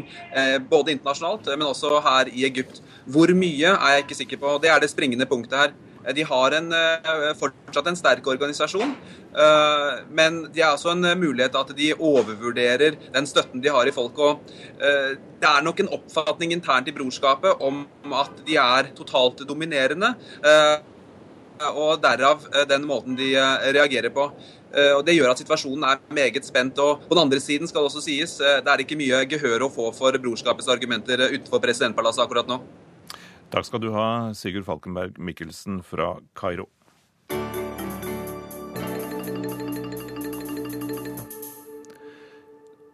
både 0.71 0.93
internasjonalt, 0.95 1.49
men 1.57 1.67
også 1.67 1.99
her 2.05 2.31
i 2.31 2.45
Egypt. 2.47 2.79
Hvor 3.11 3.33
mye 3.35 3.73
er 3.73 3.97
jeg 3.97 4.05
ikke 4.05 4.19
sikker 4.21 4.39
på. 4.39 4.55
Det 4.63 4.71
er 4.71 4.79
det 4.79 4.93
springende 4.93 5.27
punktet 5.27 5.59
her. 5.59 5.75
Eh, 6.05 6.13
de 6.13 6.23
har 6.23 6.51
en, 6.51 6.73
eh, 6.73 7.33
fortsatt 7.39 7.87
en 7.87 7.95
sterk 7.95 8.27
organisasjon, 8.27 8.95
eh, 9.35 10.03
men 10.09 10.51
de 10.53 10.61
er 10.61 10.73
også 10.73 10.91
en 10.91 11.19
mulighet 11.19 11.55
at 11.55 11.75
de 11.75 11.93
overvurderer 11.93 12.97
den 13.13 13.25
støtten 13.25 13.61
de 13.61 13.69
har 13.69 13.87
i 13.87 13.91
folket. 13.91 14.19
og 14.19 14.39
Det 15.41 15.49
er 15.49 15.61
nok 15.63 15.79
en 15.79 15.87
oppfatning 15.89 16.51
internt 16.51 16.87
i 16.87 16.91
brorskapet 16.91 17.61
om 17.61 17.87
at 18.13 18.45
de 18.45 18.55
er 18.57 18.91
totalt 18.95 19.37
dominerende, 19.47 20.15
og 21.69 22.01
derav 22.03 22.43
den 22.69 22.87
måten 22.89 23.15
de 23.19 23.33
reagerer 23.75 24.13
på. 24.13 24.27
Og 24.95 25.01
Det 25.05 25.17
gjør 25.17 25.33
at 25.33 25.41
situasjonen 25.41 25.83
er 25.83 25.99
meget 26.15 26.45
spent. 26.47 26.79
og 26.79 27.03
På 27.07 27.15
den 27.15 27.25
andre 27.25 27.39
siden 27.43 27.67
skal 27.67 27.83
det 27.83 27.91
også 27.91 28.03
sies, 28.05 28.37
det 28.37 28.67
er 28.71 28.83
ikke 28.83 28.99
mye 28.99 29.25
gehør 29.27 29.67
å 29.67 29.71
få 29.73 29.91
for 29.93 30.15
brorskapets 30.15 30.71
argumenter 30.71 31.27
utenfor 31.27 31.59
presidentpalasset 31.59 32.23
akkurat 32.23 32.47
nå. 32.47 32.61
Takk 33.51 33.67
skal 33.67 33.83
du 33.83 33.91
ha, 33.91 34.31
Sigurd 34.31 34.63
Falkenberg 34.63 35.19
Mikkelsen 35.19 35.81
fra 35.83 36.15
Kairo. 36.39 36.69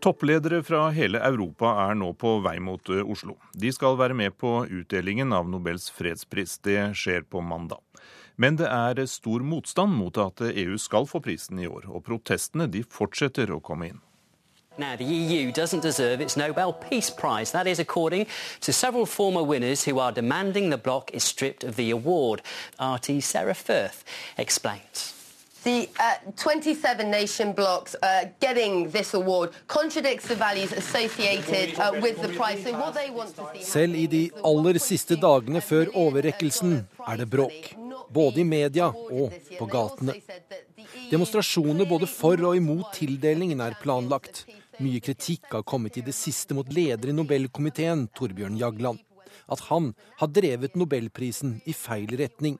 Toppledere 0.08 0.62
fra 0.64 0.86
hele 0.96 1.20
Europa 1.20 1.74
er 1.84 1.96
nå 2.00 2.14
på 2.16 2.38
vei 2.46 2.60
mot 2.64 2.90
eh, 2.94 3.02
Oslo. 3.04 3.34
De 3.52 3.72
skal 3.76 3.98
være 4.00 4.16
med 4.16 4.38
på 4.40 4.62
utdelingen 4.64 5.34
av 5.36 5.50
Nobels 5.52 5.90
fredspris. 5.92 6.60
Det 6.64 6.94
skjer 6.96 7.26
på 7.28 7.42
mandag. 7.44 7.82
Men 8.38 8.58
det 8.60 8.68
er 8.70 9.06
stor 9.10 9.42
motstand 9.42 9.98
mot 9.98 10.18
at 10.22 10.42
EU 10.54 10.78
skal 10.78 11.08
få 11.10 11.20
prisen 11.26 11.60
i 11.60 11.68
år, 11.68 11.90
og 11.90 12.06
protestene 12.06 12.68
de 12.70 12.84
fortsetter 12.86 13.50
å 13.52 13.60
komme 13.60 13.90
inn. 13.90 14.04
Now, 14.78 14.96
the 14.96 15.06
EU 15.06 15.52
doesn't 15.52 15.82
deserve 15.82 16.22
its 16.22 16.38
Nobel 16.38 16.72
Peace 16.72 17.10
Prize. 17.10 17.52
That 17.52 17.66
is 17.66 17.80
according 17.80 18.28
to 18.62 18.72
several 18.72 19.08
former 19.08 19.42
winners 19.42 19.86
who 19.86 19.98
are 19.98 20.12
demanding 20.12 20.70
the 20.70 20.78
bloc 20.78 21.10
is 21.16 21.24
stripped 21.24 21.64
of 21.64 21.78
the 21.78 21.90
award. 21.90 22.44
RT 22.80 23.24
Sarah 23.24 23.56
Firth 23.56 24.04
explains. 24.38 25.17
The 25.68 25.90
uh, 26.00 26.32
27 26.38 27.12
nation 27.12 27.52
blocs 27.52 27.94
uh, 28.02 28.30
getting 28.40 28.90
this 28.92 29.14
award 29.14 29.50
contradicts 29.68 30.28
the 30.28 30.36
values 30.36 30.72
associated 30.72 31.78
uh, 31.78 31.92
with 32.02 32.22
the 32.22 32.30
prize. 32.30 32.64
So 32.64 32.72
what 32.72 32.94
they 32.94 33.10
want 33.10 33.36
to 33.36 33.50
see 33.54 33.64
Selv 33.64 33.96
i 34.00 34.06
de 34.08 34.22
aller 34.48 34.80
siste 34.80 35.18
dagene 35.20 35.60
før 35.60 35.92
overrekkelsen 35.92 36.78
er 37.04 37.20
det 37.20 37.28
bråk. 37.34 37.74
Både 38.16 38.40
i 38.40 38.46
media 38.48 38.88
og 38.96 39.36
på 39.58 39.68
gatene. 39.74 40.16
Demonstrasjoner 41.12 41.90
både 41.90 42.08
for 42.08 42.48
og 42.48 42.56
imot 42.56 42.94
tildelingen 43.02 43.60
er 43.60 43.76
planlagt. 43.82 44.46
Mye 44.80 45.04
kritikk 45.04 45.52
har 45.52 45.68
kommet 45.68 46.00
i 46.00 46.06
det 46.08 46.16
siste 46.16 46.56
mot 46.56 46.72
leder 46.72 47.12
i 47.12 47.18
Nobelkomiteen, 47.18 48.08
Torbjørn 48.16 48.56
Jagland. 48.64 49.04
At 49.52 49.68
han 49.68 49.92
har 50.24 50.32
drevet 50.32 50.80
nobelprisen 50.80 51.58
i 51.68 51.76
feil 51.76 52.16
retning. 52.24 52.56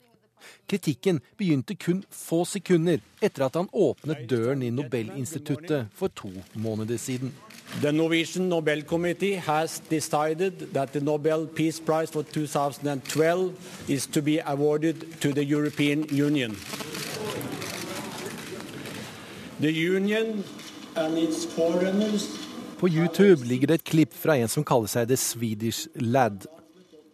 Kritikken 0.70 1.20
begynte 1.38 1.76
kun 1.76 2.04
få 2.12 2.44
sekunder 2.46 3.00
etter 3.22 3.46
at 3.46 3.56
han 3.56 3.70
åpnet 3.74 4.26
døren 4.30 4.64
i 4.64 4.70
Nobelinstituttet 4.70 5.88
for 5.96 6.08
to 6.08 6.32
måneder 6.54 6.98
siden. 6.98 7.34
The 7.82 7.92
Norwegian 7.92 8.50
Nobel 8.50 8.84
Committee 8.84 9.36
has 9.36 9.82
decided 9.90 10.74
that 10.74 10.94
the 10.94 11.02
Nobel 11.02 11.48
Peace 11.48 11.80
Prize 11.80 12.12
for 12.12 12.24
2012 12.24 13.52
is 13.88 14.08
to 14.08 14.22
be 14.22 14.40
awarded 14.46 14.96
to 15.22 15.34
the 15.34 15.44
European 15.44 16.06
Union. 16.12 16.56
The 19.60 19.72
Union 19.72 20.44
and 20.96 21.18
its 21.18 21.46
foreigners 21.46 22.48
på 22.78 22.88
YouTube 22.88 23.46
ligger 23.46 23.68
det 23.68 23.74
et 23.74 23.84
klipp 23.84 24.14
fra 24.14 24.36
en 24.38 24.50
som 24.52 24.66
kaller 24.66 24.90
seg 24.92 25.10
The 25.10 25.18
Swedish 25.18 25.88
Lad. 25.96 26.46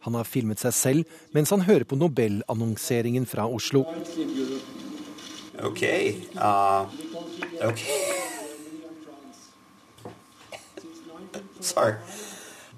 Han 0.03 0.13
har 0.19 0.27
filmet 0.27 0.59
seg 0.59 0.73
selv 0.75 1.03
mens 1.35 1.49
han 1.53 1.65
hører 1.67 1.87
på 1.87 1.95
Nobel-annonseringen 1.99 3.25
fra 3.29 3.47
Oslo. 3.47 3.85
Okay. 5.63 6.15
Uh, 6.35 6.85
okay. 7.61 7.99
Sorry. 11.61 11.95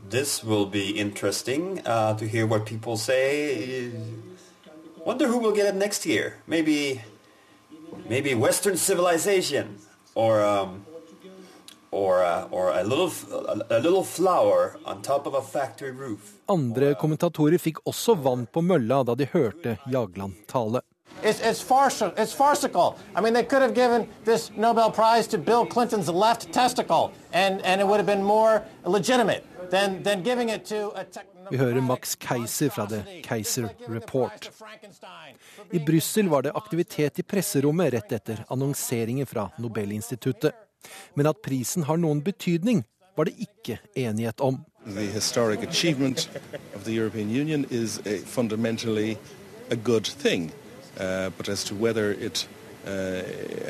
This 0.10 0.44
will 0.44 0.68
be 0.68 0.92
interesting 0.92 1.82
uh, 1.86 2.14
to 2.16 2.28
hear 2.28 2.46
what 2.46 2.66
people 2.66 2.96
say. 2.96 3.92
Wonder 5.04 5.28
who 5.28 5.40
will 5.40 5.52
get 5.52 5.68
it 5.68 5.76
next 5.76 6.06
year. 6.06 6.36
Maybe, 6.46 7.02
maybe 8.08 8.36
Western 8.36 8.78
civilization, 8.78 9.80
or 10.14 10.44
um, 10.44 10.86
Andre 16.48 16.94
kommentatorer 17.00 17.58
fikk 17.62 17.80
også 17.88 18.18
vann 18.26 18.46
på 18.52 18.62
mølla 18.62 19.04
da 19.08 19.16
de 19.16 19.30
hørte 19.32 19.78
Jagland 19.92 20.34
tale. 20.52 20.82
It's, 21.24 21.40
it's, 21.40 21.62
farcical. 21.62 22.14
it's 22.18 22.34
farcical. 22.34 22.98
I 23.16 23.22
mean, 23.22 23.34
they 23.34 23.44
could 23.44 23.62
have 23.62 23.74
given 23.74 24.08
this 24.26 24.52
Nobel 24.56 24.92
Prize 24.92 25.28
to 25.28 25.38
Bill 25.38 25.66
Clinton's 25.66 26.10
left 26.10 26.52
testicle, 26.52 27.12
and, 27.32 27.62
and 27.66 27.82
it 27.82 27.88
would 27.88 27.98
have 27.98 28.06
been 28.06 28.24
more 28.24 28.62
legitimate 28.86 29.44
than, 29.72 30.04
than 30.04 30.24
giving 30.24 30.50
it 30.50 30.66
to 30.66 30.92
a 30.96 31.06
Vi 31.50 31.58
hører 31.58 31.82
Max 31.82 32.16
Keiser 32.16 32.70
fra 32.70 32.86
The 32.90 33.22
Keiser 33.24 33.70
Report. 33.88 34.52
I 35.72 35.80
Brussel 35.80 36.30
var 36.30 36.42
det 36.42 36.52
aktivitet 36.52 37.20
i 37.20 37.24
presserommet 37.24 37.94
rett 37.94 38.12
etter 38.12 38.46
annonseringen 38.50 39.26
fra 39.26 39.50
Nobelinstituttet. 39.58 40.65
Men 41.16 41.28
at 41.28 41.42
prisen 41.44 41.84
har 41.84 41.98
noen 41.98 42.22
betydning, 42.22 42.84
var 43.16 43.30
det 43.30 43.36
ikke 43.40 43.80
enighet 43.96 44.42
om. 44.42 44.66
The 44.86 45.08
historic 45.12 45.64
achievement 45.64 46.30
of 46.76 46.84
the 46.84 46.94
European 46.94 47.30
Union 47.30 47.66
is 47.72 48.00
a 48.06 48.20
fundamentally 48.20 49.18
a 49.72 49.76
good 49.76 50.06
thing, 50.06 50.52
uh, 51.00 51.30
but 51.38 51.50
as 51.50 51.64
to 51.64 51.76
whether 51.76 52.12
it 52.12 52.48
uh, 52.86 53.24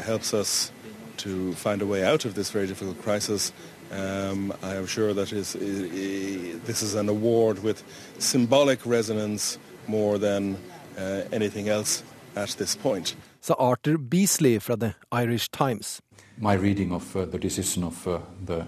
helps 0.04 0.34
us 0.34 0.72
to 1.18 1.54
find 1.54 1.82
a 1.82 1.86
way 1.86 2.04
out 2.04 2.26
of 2.26 2.34
this 2.34 2.52
very 2.52 2.68
difficult 2.68 3.02
crisis, 3.02 3.54
um, 3.92 4.52
I 4.62 4.76
am 4.76 4.88
sure 4.88 5.14
that 5.14 5.32
is, 5.32 5.54
this 5.54 6.82
is 6.82 6.96
an 6.96 7.08
award 7.08 7.64
with 7.64 7.84
symbolic 8.20 8.86
resonance 8.86 9.58
more 9.88 10.18
than 10.18 10.58
uh, 10.98 11.22
anything 11.32 11.70
else 11.70 12.04
at 12.36 12.50
this 12.58 12.76
point. 12.76 13.16
Sa 13.42 13.54
Arthur 13.58 13.98
Beasley 13.98 14.60
fra 14.60 14.76
The 14.76 14.96
Irish 15.12 15.50
Times. 15.50 16.02
My 16.38 16.54
reading 16.54 16.92
of 16.92 17.16
uh, 17.16 17.26
the 17.26 17.38
decision 17.38 17.84
of 17.84 18.08
uh, 18.08 18.20
the 18.46 18.66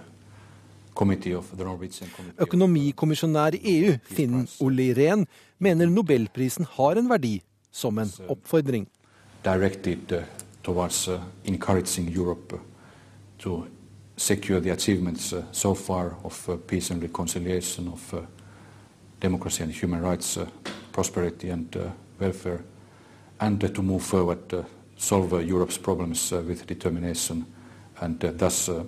Økonomikommisjonær 2.37 3.53
i 3.53 3.59
EU, 3.73 3.97
Finn 4.01 4.47
Olli 4.59 4.93
Rehn, 4.97 5.27
mener 5.59 5.85
nobelprisen 5.85 6.65
har 6.65 6.97
en 6.97 7.09
verdi 7.09 7.41
som 7.71 7.99
en 7.99 8.09
oppfordring. 8.27 8.87
Directed 9.43 10.11
uh, 10.11 10.23
towards 10.63 11.07
uh, 11.07 11.21
encouraging 11.45 12.09
Europe 12.09 12.59
to 13.37 13.67
secure 14.17 14.59
the 14.59 14.71
achievements 14.71 15.33
uh, 15.33 15.43
so 15.51 15.75
far 15.75 16.15
of 16.23 16.49
uh, 16.49 16.57
peace 16.67 16.89
and 16.89 17.03
reconciliation, 17.03 17.87
of 17.87 18.13
uh, 18.13 18.21
democracy 19.21 19.63
and 19.63 19.71
human 19.71 20.01
rights, 20.01 20.39
prosperity 20.91 21.49
and 21.51 21.75
welfare, 22.19 22.59
and 23.39 23.61
to 23.75 23.81
move 23.83 24.01
forward, 24.03 24.65
solve 24.97 25.45
Europe's 25.45 25.77
problems 25.77 26.31
with 26.31 26.65
determination, 26.65 27.45
and 28.01 28.23
uh, 28.23 28.31
thus 28.31 28.69
uh, 28.69 28.83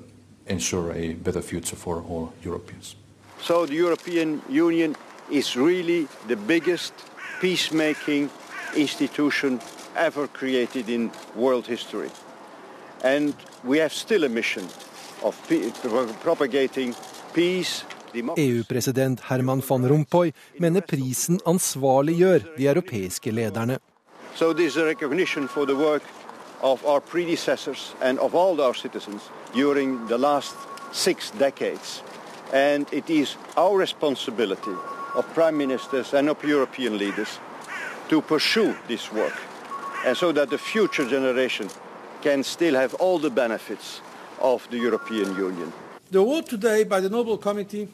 ensure 0.47 0.91
a 0.93 1.13
better 1.13 1.41
future 1.41 1.75
for 1.75 2.01
all 2.01 2.33
Europeans. 2.43 2.95
So 3.41 3.65
the 3.65 3.75
European 3.75 4.41
Union 4.49 4.95
is 5.31 5.55
really 5.55 6.07
the 6.27 6.35
biggest 6.35 6.93
peacemaking 7.41 8.29
institution 8.75 9.59
ever 9.95 10.27
created 10.27 10.89
in 10.89 11.11
world 11.35 11.67
history. 11.67 12.09
And 13.03 13.33
we 13.63 13.77
have 13.79 13.93
still 13.93 14.23
a 14.23 14.29
mission 14.29 14.67
of 15.23 15.35
propagating 16.21 16.95
peace, 17.33 17.83
EU-president 18.13 19.19
Herman 19.19 19.61
van 19.61 19.85
Rompuy 19.85 20.31
mener 20.57 20.81
prisen 20.81 21.39
ansvarliggjør 21.45 22.39
de 22.57 22.65
europeiske 22.65 23.31
lederne. 23.31 23.77
So 24.35 24.53
this 24.53 24.75
is 24.75 24.77
a 24.77 24.85
recognition 24.85 25.47
for 25.47 25.65
the 25.65 25.75
work 25.75 26.01
of 26.61 26.85
our 26.85 27.01
predecessors 27.01 27.93
and 28.01 28.19
of 28.19 28.35
all 28.35 28.59
our 28.61 28.73
citizens 28.73 29.29
during 29.53 30.07
the 30.07 30.17
last 30.17 30.55
six 30.91 31.31
decades. 31.31 32.03
And 32.53 32.87
it 32.91 33.09
is 33.09 33.35
our 33.55 33.77
responsibility 33.77 34.75
of 35.15 35.25
prime 35.33 35.57
ministers 35.57 36.13
and 36.13 36.29
of 36.29 36.43
European 36.43 36.97
leaders 36.97 37.39
to 38.09 38.21
pursue 38.21 38.75
this 38.87 39.11
work 39.11 39.37
and 40.05 40.15
so 40.15 40.31
that 40.31 40.49
the 40.49 40.57
future 40.57 41.07
generation 41.07 41.69
can 42.21 42.43
still 42.43 42.75
have 42.75 42.93
all 42.95 43.19
the 43.19 43.29
benefits 43.29 44.01
of 44.39 44.67
the 44.69 44.77
European 44.77 45.35
Union. 45.35 45.71
The 46.11 46.19
award 46.19 46.47
today 46.47 46.83
by 46.83 47.01
the 47.01 47.09
Nobel 47.09 47.37
Committee 47.37 47.87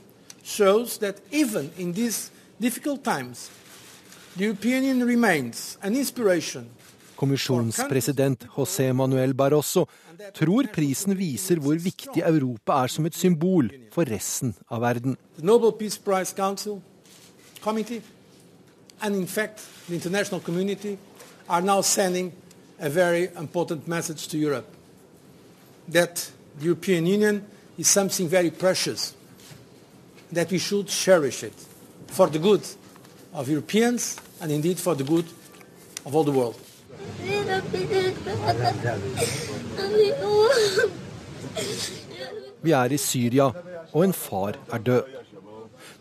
shows 0.43 0.98
that 1.00 1.19
even 1.31 1.72
in 1.77 1.93
these 1.93 2.31
difficult 2.60 3.03
times, 3.03 3.50
the 4.36 4.43
European 4.43 4.84
Union 4.84 5.07
remains 5.07 5.77
an 5.81 5.95
inspiration 5.95 6.69
Kommisjonspresident 7.15 8.48
José 8.55 8.91
Manuel 8.93 9.34
Barroso 9.34 9.86
tror 10.36 10.67
prisen 10.74 11.15
viser 11.17 11.60
hvor 11.63 11.79
viktig 11.79 12.24
Europa 12.24 12.81
er 12.84 12.91
som 12.91 13.05
et 13.07 13.15
symbol 13.15 13.69
for 13.93 14.07
resten 14.10 14.55
av 14.69 14.81
verden. 14.81 15.18
A 22.77 22.89
very 22.89 23.29
important 23.39 23.87
message 23.87 24.27
to 24.27 24.37
Europe 24.37 24.68
that 25.87 26.31
the 26.59 26.66
European 26.66 27.05
Union 27.05 27.42
is 27.77 27.87
something 27.87 28.27
very 28.27 28.50
precious, 28.51 29.13
that 30.33 30.51
we 30.51 30.57
should 30.57 30.89
cherish 30.89 31.44
it 31.44 31.53
for 32.07 32.27
the 32.27 32.39
good 32.39 32.61
of 33.33 33.48
Europeans 33.50 34.18
and 34.42 34.51
indeed 34.51 34.77
for 34.77 34.96
the 34.96 35.03
good 35.03 35.25
of 36.05 36.16
all 36.16 36.24
the 36.24 36.31
world. 36.31 36.64
Vi 42.65 42.74
er 42.74 42.94
i 42.94 42.98
Syria, 42.98 43.51
og 43.94 44.03
en 44.03 44.13
far 44.13 44.57
er 44.74 44.81
død. 44.81 45.13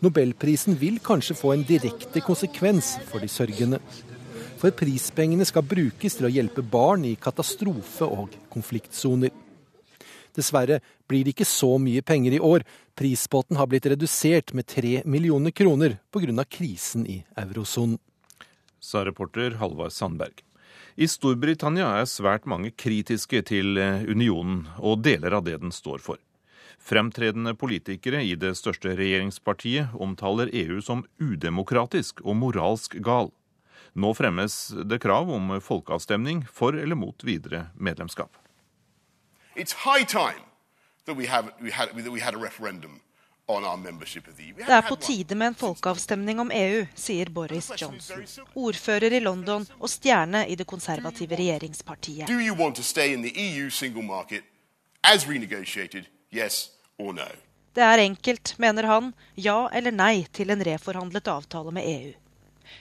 Nobelprisen 0.03 0.75
vil 0.79 0.99
kanskje 0.99 1.37
få 1.37 1.53
en 1.53 1.63
direkte 1.65 2.21
konsekvens 2.25 2.95
for 3.09 3.23
de 3.23 3.29
sørgende. 3.31 3.79
For 4.59 4.73
prispengene 4.75 5.45
skal 5.47 5.65
brukes 5.67 6.17
til 6.17 6.27
å 6.27 6.31
hjelpe 6.31 6.63
barn 6.63 7.05
i 7.05 7.15
katastrofe- 7.21 8.07
og 8.07 8.35
konfliktsoner. 8.53 9.31
Dessverre 10.35 10.81
blir 11.07 11.23
det 11.23 11.35
ikke 11.35 11.47
så 11.47 11.75
mye 11.79 12.03
penger 12.03 12.35
i 12.35 12.41
år. 12.43 12.65
Prispotten 12.95 13.59
har 13.59 13.69
blitt 13.71 13.87
redusert 13.87 14.53
med 14.53 14.67
tre 14.67 15.01
millioner 15.05 15.51
kroner 15.51 15.97
pga. 16.11 16.43
krisen 16.43 17.05
i 17.07 17.23
eurosonen. 17.37 17.99
Sa 18.79 19.03
reporter 19.03 19.55
Halvard 19.57 19.91
Sandberg. 19.91 20.43
I 20.95 21.09
Storbritannia 21.11 21.89
er 21.99 22.05
svært 22.07 22.45
mange 22.47 22.69
kritiske 22.71 23.41
til 23.49 23.75
eh, 23.75 24.05
unionen 24.07 24.61
og 24.79 25.01
deler 25.03 25.33
av 25.35 25.43
det 25.43 25.57
den 25.59 25.73
står 25.75 25.99
for. 25.99 26.21
Fremtredende 26.79 27.51
politikere 27.59 28.21
i 28.23 28.37
det 28.39 28.53
største 28.55 28.93
regjeringspartiet 28.95 29.91
omtaler 29.99 30.53
EU 30.55 30.79
som 30.79 31.03
udemokratisk 31.19 32.23
og 32.23 32.39
moralsk 32.39 32.95
gal. 33.03 33.33
Nå 33.91 34.13
fremmes 34.15 34.55
det 34.87 35.01
krav 35.03 35.27
om 35.35 35.57
folkeavstemning 35.59 36.45
for 36.47 36.79
eller 36.79 36.95
mot 36.95 37.27
videre 37.27 37.67
medlemskap. 37.75 38.31
It's 39.55 39.75
high 39.83 40.07
time 40.07 40.47
that 41.05 41.17
we, 41.17 41.27
have, 41.27 41.51
we, 41.59 41.71
had, 41.71 41.89
that 41.91 42.11
we 42.11 42.21
had 42.21 42.35
a 42.35 42.39
referendum 42.39 43.01
det 43.47 44.73
er 44.73 44.81
på 44.81 44.95
tide 44.95 45.35
med 45.37 45.51
en 45.51 45.57
folkeavstemning 45.59 46.39
om 46.41 46.51
EU, 46.51 46.85
sier 46.97 47.29
Boris 47.29 47.67
Johnson, 47.77 48.23
ordfører 48.57 49.13
i 49.13 49.19
London 49.21 49.67
og 49.77 49.89
stjerne 49.91 50.47
i 50.49 50.55
det 50.57 50.65
konservative 50.65 51.37
regjeringspartiet. 51.37 52.25
Det 57.75 57.83
er 57.83 58.05
enkelt, 58.07 58.55
mener 58.57 58.89
han, 58.89 59.13
ja 59.35 59.57
eller 59.69 59.93
nei 59.93 60.25
til 60.33 60.49
en 60.49 60.65
reforhandlet 60.65 61.27
avtale 61.29 61.75
med 61.75 61.85
EU. 61.91 62.13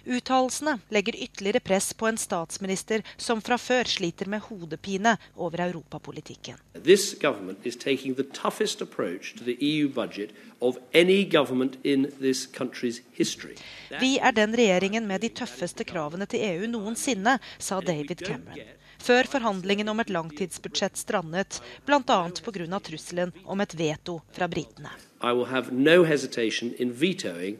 Uttalelsene 0.04 0.78
legger 0.94 1.16
ytterligere 1.16 1.60
press 1.60 1.92
på 1.94 2.06
en 2.08 2.18
statsminister 2.20 3.02
som 3.16 3.40
fra 3.44 3.58
før 3.58 3.84
sliter 3.88 4.30
med 4.30 4.40
hodepine 4.48 5.16
over 5.36 5.64
europapolitikken. 5.66 6.56
E 6.74 6.80
Vi 14.00 14.12
er 14.18 14.32
den 14.32 14.56
regjeringen 14.56 15.06
med 15.06 15.20
de 15.20 15.28
tøffeste 15.40 15.84
kravene 15.84 16.26
til 16.26 16.40
EU 16.52 16.66
noensinne, 16.70 17.38
sa 17.58 17.80
David 17.80 18.24
Cameron. 18.26 18.74
Før 19.04 19.28
forhandlingene 19.28 19.92
om 19.92 20.00
et 20.00 20.10
langtidsbudsjett 20.14 20.96
strandet, 20.96 21.60
bl.a. 21.84 22.00
pga. 22.46 22.80
trusselen 22.80 23.34
om 23.44 23.60
et 23.60 23.74
veto 23.76 24.20
fra 24.32 24.48
britene. 24.48 24.92
I 25.20 25.32
will 25.32 25.50
have 25.50 25.72
no 25.72 26.04
hesitation 26.04 26.72
in 26.78 26.92
vetoing 26.92 27.58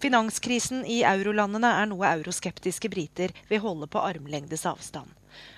Finanskrisen 0.00 0.84
i 0.84 1.00
eurolandene 1.08 1.70
er 1.80 1.88
noe 1.88 2.12
euroskeptiske 2.18 2.90
briter 2.92 3.32
vil 3.48 3.62
holde 3.64 3.88
på 3.88 4.02
armlengdes 4.04 4.66
avstand. 4.68 5.08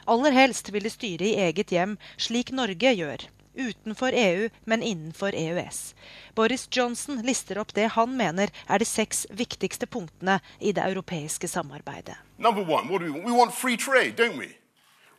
Aller 0.06 0.34
helst 0.36 0.70
vil 0.72 0.84
de 0.86 0.90
styre 0.92 1.26
i 1.26 1.38
eget 1.48 1.72
hjem, 1.74 1.96
slik 2.16 2.52
Norge 2.54 2.94
gjør. 2.94 3.26
Utenfor 3.52 4.14
EU, 4.16 4.48
men 4.64 4.82
innenfor 4.82 5.34
EØS. 5.34 5.94
Boris 6.34 6.68
Johnson 6.72 7.20
lister 7.26 7.58
opp 7.60 7.74
det 7.74 7.90
han 7.96 8.16
mener 8.16 8.48
er 8.68 8.78
de 8.80 8.88
seks 8.88 9.26
viktigste 9.30 9.86
punktene 9.86 10.38
i 10.60 10.72
det 10.72 10.84
europeiske 10.86 11.48
samarbeidet. 11.48 12.16
Number 12.38 12.62
one, 12.62 12.88
what 12.88 13.00
do 13.00 13.06
we 13.06 13.12
want? 13.12 13.26
We 13.26 13.32
want 13.32 13.52
free 13.52 13.76
trade, 13.76 14.16
don't 14.16 14.38
we? 14.38 14.46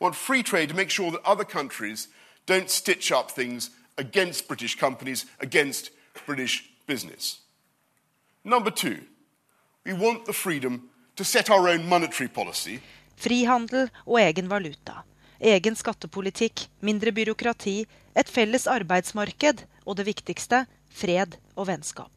want 0.00 0.16
free 0.16 0.42
trade 0.42 0.68
to 0.68 0.74
make 0.74 0.90
sure 0.90 1.10
that 1.10 1.22
other 1.24 1.44
countries 1.44 2.08
don't 2.46 2.70
stitch 2.70 3.12
up 3.12 3.30
things 3.30 3.70
against 3.96 4.48
British 4.48 4.74
companies, 4.74 5.26
against 5.40 5.90
British 6.26 6.73
business. 6.86 7.40
Number 8.44 8.70
two, 8.70 8.98
we 9.84 9.92
want 9.92 10.26
the 10.26 10.32
freedom 10.32 10.90
to 11.16 11.24
set 11.24 11.50
our 11.50 11.68
own 11.68 11.88
monetary 11.88 12.28
policy. 12.28 12.80
Frihandel 13.16 13.88
og 14.06 14.20
egen 14.20 14.48
valuta. 14.48 15.04
Egen 15.40 15.76
skattepolitikk, 15.76 16.66
mindre 16.80 17.12
byråkrati, 17.12 17.84
et 18.14 18.30
felles 18.30 18.66
arbeidsmarked 18.66 19.64
og 19.84 19.96
det 19.98 20.06
viktigste 20.08 20.64
fred 20.94 21.36
og 21.56 21.68
vennskap. 21.68 22.12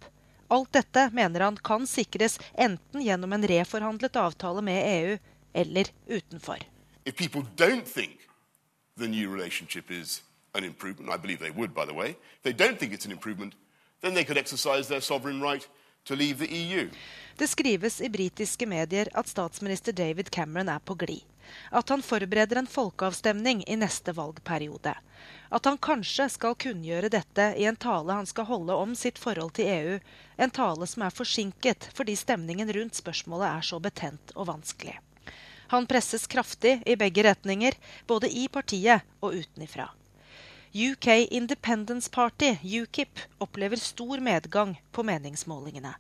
Alt 0.50 0.72
dette 0.74 1.10
mener 1.12 1.44
han 1.44 1.58
kan 1.60 1.88
sikres 1.90 2.38
enten 2.56 3.04
gjennom 3.04 3.34
en 3.36 3.48
reforhandlet 3.52 4.16
avtale 4.16 4.64
med 4.64 4.80
EU 4.94 5.18
eller 5.54 5.92
utenfor. 6.08 6.64
If 7.06 7.16
people 7.16 7.44
don't 7.56 7.86
think 7.86 8.28
the 8.98 9.08
new 9.08 9.30
relationship 9.30 9.92
is 9.92 10.24
an 10.54 10.64
improvement, 10.64 11.12
I 11.14 11.18
believe 11.18 11.40
they 11.40 11.52
would, 11.52 11.74
by 11.74 11.86
the 11.86 11.94
way, 11.94 12.12
if 12.12 12.44
they 12.44 12.54
don't 12.54 12.80
think 12.80 12.94
it's 12.94 13.06
an 13.06 13.12
improvement, 13.12 13.54
then 14.02 14.14
they 14.14 14.24
could 14.24 14.38
exercise 14.38 14.88
their 14.88 15.02
sovereign 15.02 15.42
right 15.42 15.68
to 16.06 16.16
leave 16.16 16.40
the 16.40 16.56
EU. 16.56 16.90
Det 17.38 17.48
skrives 17.48 18.02
i 18.02 18.10
britiske 18.10 18.66
medier 18.66 19.10
at 19.14 19.28
statsminister 19.28 19.92
David 19.92 20.30
Cameron 20.30 20.70
er 20.70 20.80
på 20.80 20.96
glid. 20.96 21.24
At 21.72 21.90
han 21.90 22.02
forbereder 22.02 22.60
en 22.60 22.68
folkeavstemning 22.68 23.64
i 23.68 23.76
neste 23.80 24.12
valgperiode. 24.12 24.96
At 25.50 25.66
han 25.66 25.78
kanskje 25.78 26.28
skal 26.34 26.58
kunngjøre 26.60 27.12
dette 27.14 27.46
i 27.56 27.68
en 27.70 27.78
tale 27.80 28.18
han 28.18 28.28
skal 28.28 28.50
holde 28.50 28.76
om 28.76 28.96
sitt 28.96 29.22
forhold 29.22 29.54
til 29.56 29.70
EU. 29.72 30.00
En 30.38 30.52
tale 30.52 30.88
som 30.88 31.06
er 31.06 31.16
forsinket 31.16 31.90
fordi 31.96 32.18
stemningen 32.20 32.74
rundt 32.74 33.00
spørsmålet 33.00 33.48
er 33.52 33.70
så 33.70 33.80
betent 33.80 34.36
og 34.36 34.50
vanskelig. 34.52 34.98
Han 35.72 35.88
presses 35.88 36.28
kraftig 36.32 36.80
i 36.88 36.96
begge 37.00 37.24
retninger, 37.28 37.76
både 38.08 38.32
i 38.32 38.48
partiet 38.48 39.04
og 39.22 39.36
utenifra. 39.36 39.90
UK 40.78 41.08
Independence 41.32 42.10
Party, 42.10 42.58
UKIP, 42.64 43.20
opplever 43.38 43.76
stor 43.76 44.20
medgang 44.22 44.76
på 44.92 45.02
meningsmålingene. 45.04 45.96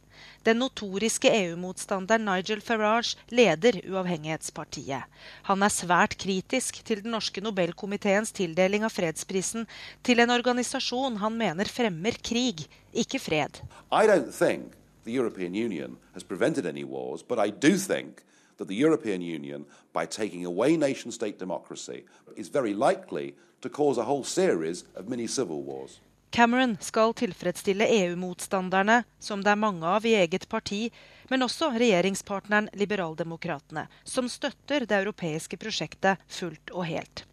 Den 0.45 0.59
notoriske 0.61 1.31
EU-motstanderen 1.33 2.25
Nigel 2.25 2.61
Farage 2.61 3.17
leder 3.33 3.79
Uavhengighetspartiet. 3.89 5.07
Han 5.49 5.65
er 5.65 5.73
svært 5.73 6.13
kritisk 6.21 6.83
til 6.85 7.01
den 7.01 7.15
norske 7.15 7.41
Nobelkomiteens 7.41 8.35
tildeling 8.37 8.85
av 8.85 8.93
fredsprisen 8.93 9.65
til 10.05 10.21
en 10.21 10.35
organisasjon 10.35 11.17
han 11.23 11.39
mener 11.41 11.73
fremmer 11.73 12.21
krig, 12.21 12.67
ikke 12.93 13.17
fred. 13.23 13.63
The 13.89 15.15
European 15.15 15.55
Union 15.55 15.97
has 16.13 16.23
prevented 16.23 16.67
any 16.67 16.83
wars, 16.83 17.23
but 17.23 17.39
I 17.39 17.49
do 17.49 17.77
think 17.77 18.21
that 18.57 18.67
the 18.67 18.75
European 18.75 19.21
Union, 19.21 19.65
by 19.93 20.05
taking 20.05 20.45
away 20.45 20.77
nation 20.77 21.11
state 21.11 21.39
democracy, 21.39 22.03
is 22.35 22.49
very 22.49 22.73
likely 22.73 23.33
to 23.67 23.73
cause 23.73 24.01
a 24.01 24.03
whole 24.03 24.23
series 24.23 24.85
of 24.95 25.07
mini 25.07 25.27
civil 25.27 25.61
wars. 25.63 26.01
Cameron 26.29 26.77
skal 26.81 27.13
tilfredsstille 27.13 27.87
EU-motstanderne, 27.87 29.03
som 29.19 29.43
det 29.43 29.51
er 29.51 29.55
mange 29.55 29.87
av 29.87 30.05
i 30.05 30.15
eget 30.15 30.49
parti, 30.49 30.89
men 31.29 31.43
også 31.43 31.71
regjeringspartneren 31.79 32.69
Liberaldemokratene, 32.73 33.87
som 34.03 34.29
støtter 34.29 34.85
det 34.85 34.99
europeiske 34.99 35.57
prosjektet 35.57 36.19
fullt 36.27 36.71
og 36.75 36.85
helt. 36.85 37.25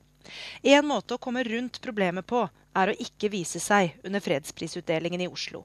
En 0.62 0.87
måte 0.87 1.14
å 1.14 1.20
komme 1.20 1.44
rundt 1.44 1.81
problemet 1.85 2.27
på 2.27 2.47
er 2.75 2.90
å 2.90 2.97
ikke 3.07 3.31
vise 3.35 3.61
seg 3.61 3.99
under 4.05 4.23
fredsprisutdelingen 4.25 5.27
i 5.27 5.29
Oslo. 5.29 5.64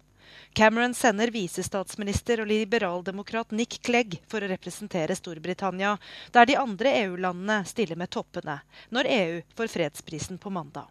Cameron 0.53 0.93
sender 0.93 1.31
visestatsminister 1.31 2.41
og 2.41 2.49
liberaldemokrat 2.49 3.51
Nick 3.51 3.79
Clegg 3.85 4.17
for 4.27 4.43
å 4.43 4.49
representere 4.49 5.15
Storbritannia, 5.15 5.97
der 6.33 6.49
de 6.49 6.57
andre 6.59 6.93
EU-landene 7.03 7.61
stiller 7.69 7.99
med 7.99 8.11
toppene, 8.13 8.59
når 8.89 9.11
EU 9.13 9.41
får 9.55 9.73
fredsprisen 9.75 10.41
på 10.41 10.49
mandag. 10.49 10.89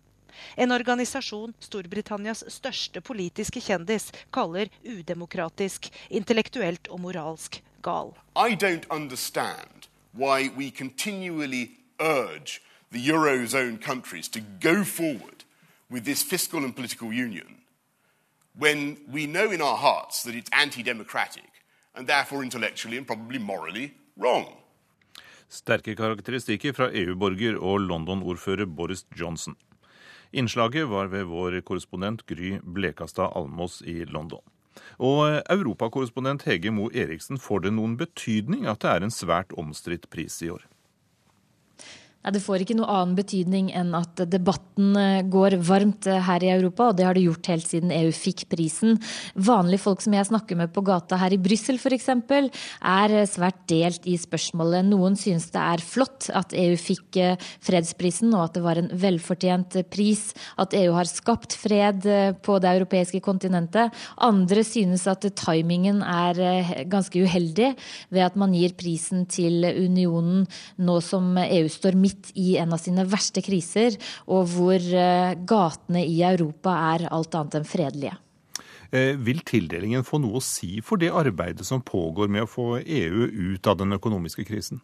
En 0.55 0.73
organisasjon 0.73 1.55
Storbritannias 1.59 2.45
største 2.53 3.03
politiske 3.03 3.61
kjendis 3.61 4.13
kaller 4.31 4.71
udemokratisk, 4.87 5.91
intellektuelt 6.09 6.89
og 6.95 7.03
moralsk 7.03 7.61
gal. 7.83 8.15
I 8.37 8.55
don't 8.55 8.87
understand 8.91 9.89
why 10.15 10.49
we 10.57 10.71
continually 10.71 11.71
urge 11.99 12.63
the 12.91 13.01
Eurozone 13.01 13.79
countries 13.83 14.29
to 14.29 14.41
go 14.61 14.85
forward 14.85 15.45
with 15.91 16.05
this 16.05 16.23
fiscal 16.23 16.65
and 16.65 16.75
political 16.75 17.09
union 17.09 17.58
when 18.59 18.97
we 19.13 19.27
know 19.27 19.51
in 19.53 19.63
our 19.63 19.77
hearts 19.77 20.23
that 20.25 20.35
it's 20.35 20.51
anti 20.53 20.83
democratic 20.83 21.51
and 21.95 22.07
therefore 22.07 22.43
intellectually 22.43 22.97
and 22.97 23.07
probably 23.07 23.39
morally 23.39 23.95
wrong. 24.17 24.47
Sterke 25.49 25.95
karakteristikker 25.97 26.73
fra 26.77 26.91
EU-borger 26.93 27.57
og 27.57 27.81
London-ordfører 27.81 28.67
Boris 28.67 29.07
Johnson. 29.17 29.57
Innslaget 30.33 30.89
var 30.91 31.09
ved 31.09 31.25
vår 31.25 31.61
korrespondent 31.65 32.27
Gry 32.27 32.59
Blekastad 32.63 33.33
Almås 33.37 33.81
i 33.83 34.05
London. 34.05 34.43
Og 34.99 35.41
europakorrespondent 35.51 36.45
Hege 36.45 36.71
Moe 36.71 36.93
Eriksen, 36.93 37.39
får 37.39 37.65
det 37.65 37.73
noen 37.73 37.97
betydning 37.97 38.67
at 38.69 38.83
det 38.85 38.91
er 38.91 39.07
en 39.07 39.15
svært 39.15 39.55
omstridt 39.57 40.11
pris 40.13 40.37
i 40.45 40.51
år? 40.53 40.67
Det 42.35 42.43
får 42.45 42.63
ikke 42.63 42.77
noe 42.77 42.89
annen 42.93 43.15
betydning 43.17 43.71
enn 43.77 43.95
at 43.97 44.21
debatten 44.29 44.97
eh, 44.99 45.23
går 45.29 45.59
varmt 45.65 46.09
eh, 46.11 46.21
her 46.27 46.45
i 46.45 46.51
Europa, 46.53 46.91
og 46.91 46.99
det 46.99 47.07
har 47.07 47.17
det 47.17 47.25
gjort 47.25 47.49
helt 47.53 47.69
siden 47.69 47.93
EU 47.95 48.11
fikk 48.13 48.45
prisen. 48.53 48.99
Vanlige 49.35 49.83
folk 49.87 50.03
som 50.05 50.17
jeg 50.17 50.29
snakker 50.29 50.59
med 50.59 50.73
på 50.75 50.85
gata 50.85 51.19
her 51.21 51.33
i 51.35 51.41
Brussel 51.41 51.79
f.eks., 51.81 52.09
er 52.13 53.15
eh, 53.17 53.29
svært 53.29 53.63
delt 53.71 54.09
i 54.09 54.19
spørsmålet. 54.21 54.89
Noen 54.91 55.17
synes 55.21 55.49
det 55.55 55.63
er 55.63 55.85
flott 55.85 56.29
at 56.37 56.53
EU 56.57 56.77
fikk 56.81 57.21
fredsprisen, 57.65 58.35
og 58.37 58.49
at 58.49 58.59
det 58.59 58.65
var 58.67 58.81
en 58.81 58.93
velfortjent 58.93 59.79
pris. 59.89 60.29
At 60.61 60.77
EU 60.77 60.93
har 60.97 61.09
skapt 61.09 61.57
fred 61.57 62.05
på 62.45 62.59
det 62.61 62.75
europeiske 62.77 63.23
kontinentet. 63.25 63.95
Andre 64.25 64.65
synes 64.67 65.07
at 65.09 65.25
timingen 65.39 66.03
er 66.05 66.85
ganske 66.91 67.23
uheldig 67.25 67.73
ved 68.15 68.25
at 68.27 68.37
man 68.39 68.55
gir 68.57 68.75
prisen 68.79 69.25
til 69.31 69.65
unionen 69.65 70.45
nå 70.85 70.99
som 71.05 71.33
EU 71.41 71.69
står 71.73 71.97
midt 71.99 72.18
midt 72.19 72.33
i 72.35 72.57
en 72.59 72.73
av 72.73 72.79
sine 72.79 73.05
verste 73.07 73.43
kriser, 73.43 73.97
og 74.27 74.49
hvor 74.53 74.79
eh, 74.79 75.37
gatene 75.47 76.05
i 76.05 76.23
Europa 76.23 76.71
er 76.95 77.09
alt 77.11 77.35
annet 77.35 77.55
enn 77.55 77.69
fredelige. 77.69 78.17
Eh, 78.91 79.17
vil 79.17 79.41
tildelingen 79.45 80.05
få 80.05 80.19
noe 80.19 80.39
å 80.39 80.45
si 80.45 80.81
for 80.81 80.99
det 80.99 81.13
arbeidet 81.13 81.67
som 81.67 81.83
pågår 81.83 82.29
med 82.29 82.43
å 82.43 82.49
få 82.49 82.81
EU 82.81 83.29
ut 83.55 83.67
av 83.67 83.79
den 83.79 83.93
økonomiske 83.93 84.45
krisen? 84.49 84.81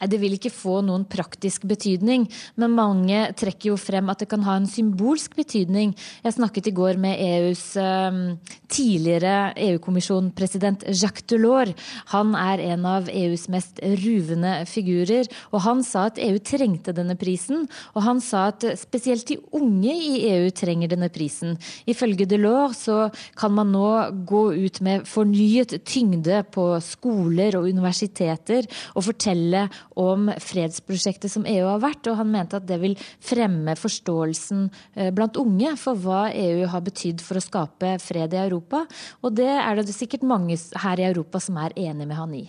Nei, 0.00 0.08
Det 0.08 0.20
vil 0.20 0.36
ikke 0.36 0.52
få 0.52 0.80
noen 0.84 1.06
praktisk 1.08 1.66
betydning, 1.68 2.26
men 2.56 2.76
mange 2.76 3.32
trekker 3.38 3.72
jo 3.72 3.76
frem 3.80 4.10
at 4.12 4.22
det 4.22 4.28
kan 4.30 4.44
ha 4.46 4.56
en 4.56 4.68
symbolsk 4.68 5.36
betydning. 5.36 5.94
Jeg 6.24 6.36
snakket 6.36 6.70
i 6.70 6.74
går 6.76 7.00
med 7.00 7.20
EUs 7.20 7.64
eh, 7.80 8.20
tidligere 8.68 9.52
EU-kommisjonpresident 9.68 10.86
Jacques 10.92 11.26
Delors. 11.30 11.74
Han 12.12 12.34
er 12.38 12.62
en 12.72 12.86
av 12.88 13.10
EUs 13.10 13.46
mest 13.52 13.80
ruvende 14.02 14.58
figurer, 14.68 15.28
og 15.52 15.62
han 15.66 15.82
sa 15.86 16.06
at 16.10 16.20
EU 16.22 16.38
trengte 16.44 16.94
denne 16.96 17.16
prisen. 17.18 17.66
Og 17.94 18.04
han 18.06 18.20
sa 18.24 18.48
at 18.52 18.66
spesielt 18.78 19.26
de 19.30 19.38
unge 19.56 19.94
i 19.94 20.26
EU 20.30 20.50
trenger 20.54 20.90
denne 20.92 21.10
prisen. 21.12 21.56
Ifølge 21.88 22.28
Delors 22.28 22.84
så 22.86 23.06
kan 23.38 23.54
man 23.56 23.72
nå 23.74 23.88
gå 24.28 24.44
ut 24.56 24.80
med 24.84 25.06
fornyet 25.08 25.78
tyngde 25.86 26.42
på 26.54 26.68
skoler 26.84 27.56
og 27.58 27.68
universiteter 27.70 28.66
og 28.94 29.06
fortelle 29.08 29.66
om 29.96 30.28
fredsprosjektet 30.42 31.32
som 31.32 31.46
EU 31.48 31.64
har 31.66 31.80
vært, 31.82 32.06
og 32.10 32.18
han 32.20 32.32
mente 32.32 32.58
at 32.58 32.66
det 32.68 32.78
vil 32.82 32.96
fremme 33.24 33.76
forståelsen 33.78 34.66
eh, 34.94 35.10
blant 35.16 35.38
unge 35.40 35.72
for 35.80 35.98
hva 36.00 36.26
EU 36.36 36.68
har 36.72 36.84
betydd 36.86 37.24
for 37.24 37.40
å 37.40 37.44
skape 37.44 37.96
fred 38.02 38.36
i 38.36 38.42
Europa. 38.44 38.84
Og 39.24 39.36
det 39.38 39.48
er 39.48 39.80
det 39.80 39.96
sikkert 39.96 40.26
mange 40.26 40.58
her 40.82 41.00
i 41.00 41.08
Europa 41.08 41.40
som 41.42 41.58
er 41.62 41.76
enig 41.80 42.08
med 42.08 42.20
han 42.20 42.36
i. 42.36 42.44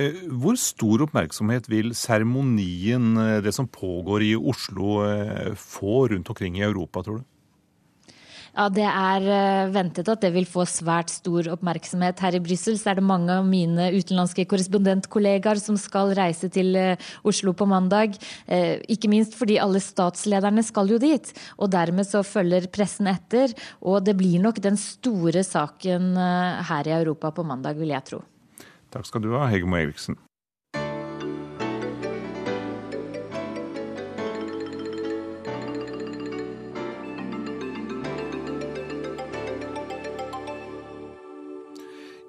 Eh, 0.00 0.24
hvor 0.32 0.56
stor 0.56 1.04
oppmerksomhet 1.04 1.68
vil 1.68 1.92
seremonien, 1.98 3.12
eh, 3.20 3.40
det 3.44 3.52
som 3.54 3.68
pågår 3.68 4.24
i 4.30 4.32
Oslo, 4.36 5.02
få 5.58 6.08
rundt 6.14 6.32
omkring 6.32 6.56
i 6.58 6.66
Europa, 6.66 7.04
tror 7.04 7.20
du? 7.20 7.28
Ja, 8.52 8.66
Det 8.68 8.84
er 8.84 9.26
eh, 9.32 9.70
ventet 9.72 10.08
at 10.12 10.20
det 10.20 10.28
vil 10.34 10.44
få 10.44 10.66
svært 10.68 11.08
stor 11.08 11.46
oppmerksomhet. 11.54 12.20
Her 12.20 12.36
i 12.36 12.42
Brussel 12.44 12.76
er 12.76 12.98
det 12.98 13.04
mange 13.04 13.32
av 13.32 13.46
mine 13.48 13.86
utenlandske 13.96 14.44
korrespondentkollegaer 14.50 15.60
som 15.60 15.78
skal 15.80 16.12
reise 16.18 16.50
til 16.52 16.76
eh, 16.76 17.12
Oslo 17.24 17.54
på 17.56 17.64
mandag. 17.70 18.18
Eh, 18.44 18.76
ikke 18.92 19.08
minst 19.08 19.38
fordi 19.38 19.56
alle 19.62 19.80
statslederne 19.80 20.64
skal 20.66 20.92
jo 20.92 21.00
dit. 21.00 21.32
Og 21.56 21.72
dermed 21.72 22.04
så 22.04 22.20
følger 22.20 22.68
pressen 22.68 23.08
etter. 23.08 23.56
Og 23.80 24.04
det 24.04 24.18
blir 24.20 24.42
nok 24.44 24.60
den 24.60 24.76
store 24.76 25.46
saken 25.48 26.12
her 26.68 26.88
i 26.88 26.92
Europa 26.98 27.32
på 27.32 27.46
mandag, 27.46 27.80
vil 27.80 27.94
jeg 27.94 28.04
tro. 28.10 28.20
Takk 28.92 29.08
skal 29.08 29.24
du 29.24 29.32
ha, 29.32 29.46
Hegemo 29.48 29.80
Eriksen. 29.80 30.20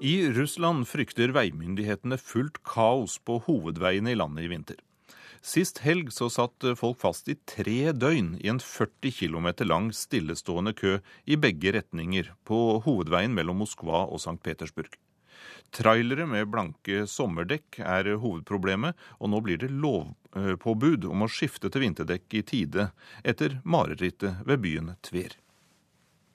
I 0.03 0.33
Russland 0.35 0.83
frykter 0.83 1.31
veimyndighetene 1.31 2.17
fullt 2.19 2.57
kaos 2.67 3.13
på 3.23 3.37
hovedveiene 3.45 4.11
i 4.11 4.17
landet 4.19 4.43
i 4.43 4.49
vinter. 4.51 4.81
Sist 5.39 5.79
helg 5.85 6.09
så 6.11 6.27
satt 6.27 6.65
folk 6.75 6.97
fast 6.99 7.29
i 7.31 7.37
tre 7.47 7.93
døgn 7.95 8.33
i 8.43 8.49
en 8.51 8.59
40 8.59 9.13
km 9.15 9.47
lang 9.63 9.87
stillestående 9.95 10.73
kø 10.75 10.97
i 11.23 11.37
begge 11.39 11.71
retninger 11.77 12.33
på 12.43 12.59
hovedveien 12.83 13.31
mellom 13.37 13.63
Moskva 13.63 14.03
og 14.03 14.19
St. 14.19 14.41
Petersburg. 14.43 14.91
Trailere 15.71 16.27
med 16.27 16.51
blanke 16.51 17.05
sommerdekk 17.07 17.79
er 17.79 18.11
hovedproblemet, 18.19 18.99
og 19.23 19.31
nå 19.31 19.39
blir 19.45 19.63
det 19.63 19.71
lovpåbud 19.71 21.07
om 21.07 21.23
å 21.23 21.31
skifte 21.31 21.71
til 21.71 21.87
vinterdekk 21.87 22.41
i 22.41 22.43
tide 22.51 22.89
etter 23.23 23.61
marerittet 23.63 24.43
ved 24.43 24.67
byen 24.67 24.93
Tver. 24.99 25.39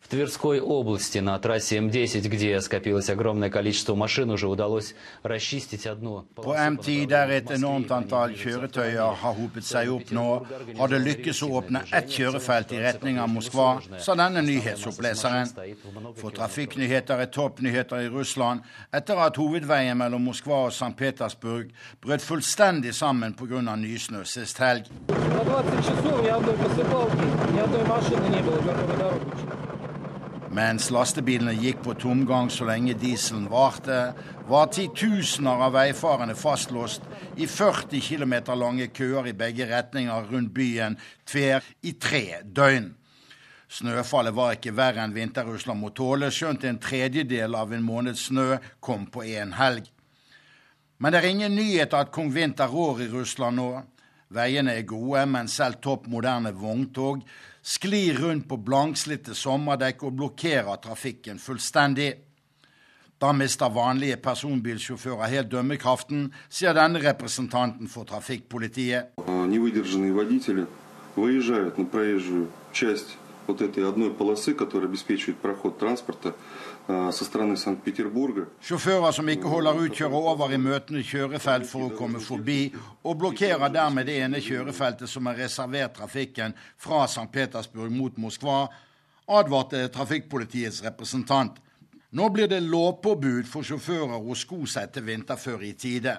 В 0.08 0.10
Тверской 0.10 0.60
области 0.60 1.20
на 1.20 1.40
трассе 1.40 1.78
М10, 1.78 2.28
где 2.28 2.60
скопилось 2.60 3.10
огромное 3.10 3.50
количество 3.50 3.96
машин, 3.96 4.30
уже 4.32 4.48
удалось 4.48 4.96
расчистить 5.24 5.88
одну 5.88 6.26
På 6.36 6.54
M10, 6.54 7.08
der 7.08 7.30
et 7.30 7.50
enormt 7.50 7.90
antall 7.90 8.36
kjøretøyer 8.36 9.16
har 9.22 9.34
hopet 9.34 9.64
seg 9.64 9.90
opp 9.90 10.12
nå, 10.12 10.46
har 10.78 10.92
det 10.92 11.00
lykkes 11.00 11.42
å 11.48 11.50
åpne 11.58 11.82
ett 11.90 12.12
kjørefelt 12.12 12.74
i 12.76 12.82
retning 12.84 13.18
av 13.18 13.32
Moskva, 13.32 13.80
sa 13.98 14.14
denne 14.20 14.44
nyhetsoppleseren. 14.44 15.50
For 16.20 16.36
trafikknyheter 16.36 17.24
er 17.24 17.32
toppnyheter 17.32 18.04
i 18.04 18.12
Russland 18.12 18.62
etter 18.92 19.18
at 19.24 19.40
hovedveien 19.40 19.98
mellom 19.98 20.28
Moskva 20.30 20.66
og 20.68 20.76
St. 20.76 20.94
Petersburg 21.00 21.72
brøt 22.04 22.22
fullstendig 22.22 22.94
sammen 22.94 23.34
pga. 23.34 23.64
nysnø 23.80 24.26
sist 24.28 24.60
helg. 24.60 24.92
Mens 30.49 30.87
lastebilene 30.89 31.53
gikk 31.61 31.83
på 31.85 31.93
tomgang 32.01 32.49
så 32.49 32.65
lenge 32.65 32.95
dieselen 32.97 33.51
varte, 33.53 34.15
var 34.49 34.71
titusener 34.73 35.61
av 35.67 35.75
veifarende 35.77 36.37
fastlåst 36.39 37.05
i 37.37 37.45
40 37.45 38.01
km 38.01 38.35
lange 38.57 38.87
køer 38.89 39.29
i 39.29 39.37
begge 39.37 39.67
retninger 39.69 40.31
rundt 40.31 40.55
byen 40.57 40.97
Tver 41.29 41.67
i 41.85 41.93
tre 42.01 42.41
døgn. 42.45 42.95
Snøfallet 43.69 44.33
var 44.33 44.55
ikke 44.57 44.73
verre 44.73 45.05
enn 45.05 45.13
Vinter-Russland 45.13 45.83
må 45.83 45.93
tåle, 45.93 46.31
skjønt 46.33 46.65
en 46.65 46.81
tredjedel 46.81 47.53
av 47.53 47.75
en 47.77 47.85
måneds 47.85 48.31
snø 48.31 48.57
kom 48.81 49.05
på 49.13 49.27
én 49.29 49.53
helg. 49.59 49.85
Men 50.97 51.13
det 51.13 51.21
er 51.21 51.29
ingen 51.29 51.55
nyhet 51.61 51.93
at 51.93 52.09
kong 52.15 52.33
Vinter 52.33 52.73
rår 52.73 53.05
i 53.05 53.11
Russland 53.13 53.61
nå. 53.61 53.69
Veiene 54.33 54.73
er 54.81 54.89
gode, 54.89 55.27
men 55.29 55.53
selv 55.53 55.83
topp 55.85 56.09
moderne 56.09 56.55
vogntog 56.57 57.21
sklir 57.68 58.20
rundt 58.20 58.48
på 58.50 58.58
blankslitte 58.58 59.36
sommerdekk 59.36 60.04
og 60.04 60.16
blokkerer 60.20 60.78
trafikken 60.84 61.40
fullstendig. 61.40 62.14
Da 63.22 63.32
mister 63.32 63.70
vanlige 63.72 64.18
personbilsjåfører 64.20 65.30
helt 65.32 65.52
dømmekraften, 65.52 66.34
sier 66.50 66.74
denne 66.76 67.00
representanten 67.00 67.88
for 67.88 68.04
trafikkpolitiet. 68.04 69.14
Невыдержанные 69.18 70.12
водители 70.12 70.68
выезжают 71.16 71.78
на 71.78 71.86
проезжую 71.86 72.50
часть 72.74 73.18
вот 73.48 73.62
этой 73.62 73.88
одной 73.88 74.12
полосы, 74.12 74.54
которая 74.54 74.90
обеспечивает 74.90 75.38
проход 75.38 75.80
транспорта 75.80 76.30
со 76.30 76.32
стороны 76.32 76.32
Санкт-Петербурга. 76.32 76.67
Sjåfører 76.89 77.53
som 79.13 79.29
ikke 79.29 79.51
holder 79.53 79.77
ut, 79.77 79.93
kjører 79.93 80.29
over 80.33 80.53
i 80.57 80.59
møtende 80.61 81.03
kjørefelt 81.05 81.67
for 81.69 81.85
å 81.85 81.97
komme 81.99 82.21
forbi, 82.25 82.73
og 83.05 83.19
blokkerer 83.21 83.69
dermed 83.75 84.09
det 84.09 84.15
ene 84.23 84.41
kjørefeltet 84.41 85.11
som 85.13 85.29
er 85.29 85.37
reservert 85.43 85.93
trafikken 85.99 86.55
fra 86.81 87.03
St. 87.05 87.27
Petersburg 87.33 87.93
mot 87.93 88.17
Moskva, 88.17 88.69
advarte 89.29 89.83
trafikkpolitiets 89.93 90.81
representant. 90.87 91.61
Nå 92.17 92.31
blir 92.33 92.49
det 92.49 92.63
lovpåbud 92.65 93.45
for 93.45 93.61
sjåfører 93.69 94.25
å 94.25 94.35
sko 94.39 94.65
seg 94.65 94.89
til 94.95 95.05
vinterføre 95.11 95.69
i 95.69 95.75
tide. 95.77 96.17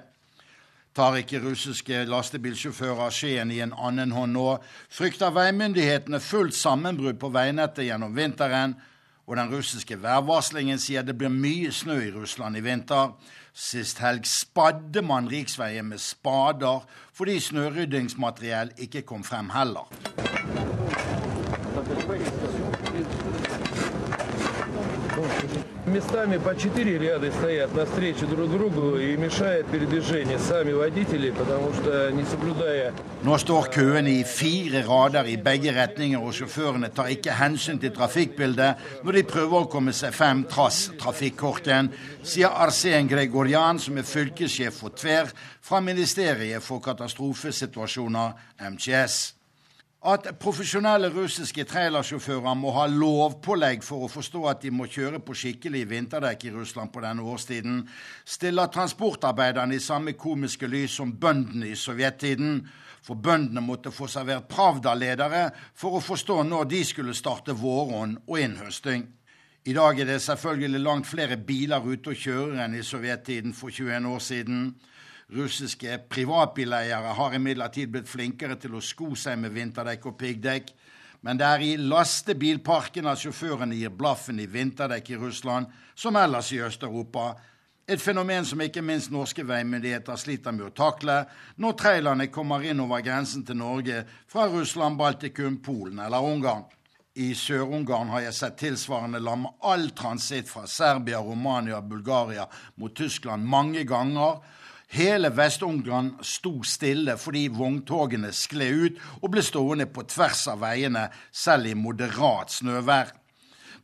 Tar 0.93 1.17
ikke 1.17 1.41
russiske 1.41 2.05
lastebilsjåfører 2.09 3.09
skjeen 3.13 3.51
i 3.55 3.61
en 3.65 3.73
annen 3.73 4.11
hånd 4.13 4.37
nå, 4.37 4.61
frykter 4.93 5.33
veimyndighetene 5.33 6.21
fullt 6.21 6.53
sammenbrudd 6.53 7.17
på 7.17 7.33
veinettet 7.33 7.89
gjennom 7.89 8.13
vinteren, 8.13 8.77
og 9.29 9.37
den 9.37 9.51
russiske 9.53 9.93
værvarslingen 10.01 10.79
sier 10.81 11.05
det 11.05 11.13
blir 11.17 11.29
mye 11.29 11.69
snø 11.71 11.99
i 12.07 12.13
Russland 12.15 12.57
i 12.57 12.63
vinter. 12.65 13.11
Sist 13.53 14.01
helg 14.01 14.25
spadde 14.25 15.03
man 15.05 15.29
riksveien 15.29 15.85
med 15.85 16.01
spader 16.01 16.81
fordi 17.13 17.37
snøryddingsmateriell 17.39 18.73
ikke 18.81 19.05
kom 19.05 19.23
frem 19.23 19.53
heller 19.53 19.85
Местами 25.88 26.38
по 26.38 26.56
четыре 26.56 26.96
ряда 26.96 27.30
стоят 27.30 27.74
навстречу 27.74 28.26
друг 28.26 28.50
другу 28.50 28.96
и 28.96 29.18
мешают 29.18 29.66
передвижение 29.66 30.38
сами 30.38 30.72
водители, 30.72 31.30
потому 31.30 31.74
что 31.74 32.10
не 32.10 32.24
соблюдая... 32.24 32.94
Nå 33.22 33.36
står 33.38 33.68
køene 33.68 34.10
i 34.20 34.24
fire 34.24 34.80
rader 34.88 35.28
i 35.28 35.36
begge 35.36 35.72
retninger, 35.76 36.18
og 36.18 36.32
sjåførene 36.32 36.88
tar 36.88 37.12
ikke 37.12 37.36
hensyn 37.36 37.78
til 37.80 37.92
trafikkbildet 37.92 39.04
når 39.04 39.12
de 39.12 39.24
prøver 39.28 39.60
å 39.60 39.68
komme 39.68 39.92
seg 39.92 40.16
frem 40.16 40.46
trass 40.48 40.90
trafikkorken, 41.00 41.92
sier 42.24 42.48
Arsen 42.48 43.08
Gregorian, 43.08 43.76
som 43.78 44.00
er 44.00 44.08
fylkessjef 44.08 44.80
for 44.80 44.96
Tver 44.96 45.28
fra 45.60 45.84
Ministeriet 45.84 46.64
for 46.64 46.80
katastrofesituasjoner, 46.80 48.32
MTS. 48.72 49.34
At 49.99 50.29
profesjonelle 50.39 51.09
russiske 51.11 51.65
trailersjåfører 51.67 52.53
må 52.55 52.71
ha 52.71 52.85
lovpålegg 52.87 53.81
for 53.83 54.05
å 54.05 54.11
forstå 54.11 54.45
at 54.47 54.61
de 54.63 54.69
må 54.71 54.85
kjøre 54.87 55.19
på 55.19 55.33
skikkelig 55.35 55.81
vinterdekk 55.89 56.45
i 56.47 56.53
Russland 56.53 56.93
på 56.93 57.03
denne 57.03 57.25
årstiden, 57.27 57.81
stiller 58.23 58.71
transportarbeiderne 58.71 59.75
i 59.75 59.83
samme 59.83 60.13
komiske 60.15 60.69
lys 60.71 60.95
som 61.01 61.11
bøndene 61.19 61.73
i 61.73 61.75
sovjettiden. 61.75 62.61
For 63.03 63.19
bøndene 63.19 63.59
måtte 63.63 63.91
få 63.91 64.07
servert 64.07 64.47
Pravda-ledere 64.47 65.49
for 65.75 65.99
å 65.99 66.03
forstå 66.03 66.45
når 66.47 66.71
de 66.71 66.83
skulle 66.87 67.15
starte 67.15 67.51
våronn 67.51 68.15
og 68.23 68.39
innhøsting. 68.39 69.03
I 69.67 69.75
dag 69.75 69.99
er 69.99 70.07
det 70.13 70.21
selvfølgelig 70.23 70.79
langt 70.79 71.11
flere 71.11 71.35
biler 71.35 71.83
ute 71.83 72.13
og 72.13 72.23
kjører 72.23 72.63
enn 72.63 72.79
i 72.79 72.87
sovjettiden 72.87 73.51
for 73.51 73.67
21 73.67 74.07
år 74.07 74.23
siden. 74.23 74.63
Russiske 75.29 75.99
privatbileiere 76.09 77.13
har 77.13 77.35
imidlertid 77.37 77.91
blitt 77.93 78.09
flinkere 78.09 78.55
til 78.57 78.73
å 78.73 78.81
sko 78.81 79.11
seg 79.13 79.37
med 79.37 79.53
vinterdekk 79.53 80.07
og 80.09 80.17
piggdekk. 80.17 80.71
Men 81.21 81.37
det 81.37 81.45
er 81.45 81.63
i 81.65 81.75
lastebilparken 81.77 83.09
at 83.11 83.21
sjåførene 83.21 83.77
gir 83.77 83.93
blaffen 83.93 84.39
i 84.39 84.47
vinterdekk 84.49 85.11
i 85.13 85.19
Russland, 85.21 85.67
som 85.93 86.17
ellers 86.17 86.49
i 86.55 86.61
Øst-Europa. 86.63 87.33
Et 87.89 88.01
fenomen 88.01 88.45
som 88.45 88.61
ikke 88.61 88.81
minst 88.85 89.11
norske 89.11 89.43
veimyndigheter 89.45 90.17
sliter 90.17 90.53
med 90.53 90.67
å 90.67 90.73
takle 90.77 91.23
når 91.61 91.77
trailerne 91.77 92.29
kommer 92.33 92.65
inn 92.65 92.81
over 92.81 93.01
grensen 93.05 93.45
til 93.45 93.57
Norge 93.57 94.03
fra 94.29 94.47
Russland, 94.49 94.97
Baltikum, 94.97 95.57
Polen 95.61 95.99
eller 96.05 96.25
Ungarn. 96.25 96.67
I 97.19 97.33
Sør-Ungarn 97.35 98.13
har 98.13 98.23
jeg 98.27 98.37
sett 98.37 98.59
tilsvarende 98.61 99.19
lamme 99.21 99.51
all 99.65 99.89
transitt 99.97 100.47
fra 100.49 100.67
Serbia, 100.69 101.19
Romania 101.19 101.79
og 101.81 101.89
Bulgaria 101.89 102.45
mot 102.79 102.95
Tyskland 102.95 103.45
mange 103.45 103.83
ganger. 103.89 104.39
Hele 104.89 105.29
Vest-Ungarn 105.37 106.15
sto 106.25 106.63
stille 106.65 107.13
fordi 107.21 107.43
vogntogene 107.53 108.31
skled 108.33 108.85
ut 108.85 109.01
og 109.21 109.31
ble 109.35 109.43
stående 109.45 109.85
på 109.85 110.01
tvers 110.09 110.47
av 110.49 110.63
veiene, 110.63 111.07
selv 111.31 111.69
i 111.69 111.75
moderat 111.77 112.49
snøvær. 112.55 113.11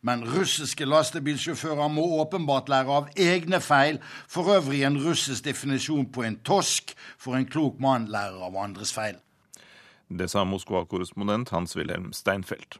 Men 0.06 0.26
russiske 0.26 0.86
lastebilsjåfører 0.86 1.90
må 1.94 2.04
åpenbart 2.22 2.70
lære 2.70 2.98
av 2.98 3.12
egne 3.18 3.62
feil, 3.62 4.00
for 4.30 4.50
øvrig 4.58 4.84
en 4.86 4.98
russisk 5.02 5.46
definisjon 5.46 6.10
på 6.14 6.26
en 6.26 6.40
tosk, 6.46 6.94
for 7.18 7.38
en 7.38 7.46
klok 7.50 7.78
mann 7.82 8.10
lærer 8.14 8.42
av 8.50 8.58
andres 8.62 8.94
feil. 8.94 9.22
Det 10.10 10.30
sa 10.30 10.46
Moskva-korrespondent 10.46 11.54
Hans-Wilhelm 11.54 12.12
Steinfeld. 12.14 12.78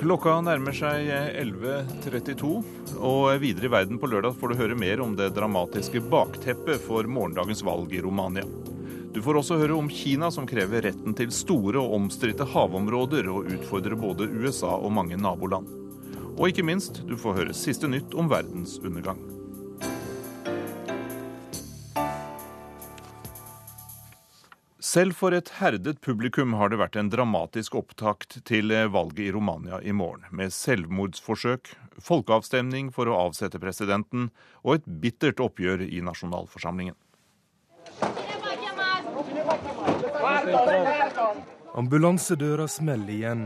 Klokka 0.00 0.38
nærmer 0.40 0.72
seg 0.72 1.10
11.32, 1.36 2.48
og 3.04 3.26
videre 3.42 3.66
i 3.68 3.72
verden 3.74 3.98
på 4.00 4.08
lørdag 4.08 4.32
får 4.40 4.48
du 4.48 4.56
høre 4.56 4.76
mer 4.80 5.02
om 5.04 5.12
det 5.12 5.26
dramatiske 5.36 6.00
bakteppet 6.08 6.80
for 6.80 7.04
morgendagens 7.04 7.60
valg 7.66 7.92
i 7.92 8.00
Romania. 8.00 8.46
Du 9.12 9.20
får 9.20 9.42
også 9.42 9.58
høre 9.60 9.76
om 9.76 9.90
Kina 9.92 10.30
som 10.32 10.48
krever 10.48 10.86
retten 10.88 11.12
til 11.18 11.28
store 11.36 11.82
og 11.82 11.98
omstridte 11.98 12.48
havområder, 12.48 13.28
og 13.28 13.52
utfordrer 13.52 14.00
både 14.00 14.30
USA 14.40 14.72
og 14.72 14.94
mange 14.96 15.20
naboland. 15.20 15.68
Og 16.32 16.48
ikke 16.48 16.64
minst, 16.64 17.02
du 17.04 17.12
får 17.20 17.36
høre 17.42 17.60
siste 17.60 17.90
nytt 17.90 18.16
om 18.16 18.32
verdens 18.32 18.78
undergang. 18.80 19.20
Selv 24.90 25.14
for 25.14 25.34
et 25.36 25.50
herdet 25.60 26.00
publikum 26.02 26.54
har 26.58 26.70
det 26.72 26.78
vært 26.80 26.96
en 26.98 27.10
dramatisk 27.12 27.76
opptakt 27.78 28.40
til 28.48 28.72
valget 28.90 29.20
i 29.22 29.30
Romania 29.30 29.78
i 29.86 29.92
morgen, 29.94 30.24
med 30.34 30.50
selvmordsforsøk, 30.56 31.70
folkeavstemning 32.02 32.88
for 32.94 33.06
å 33.06 33.18
avsette 33.28 33.60
presidenten 33.62 34.30
og 34.64 34.80
et 34.80 34.88
bittert 35.04 35.42
oppgjør 35.44 35.84
i 35.86 36.00
nasjonalforsamlingen. 36.02 36.96
Ambulansedøra 41.78 42.66
smeller 42.66 43.14
igjen. 43.14 43.44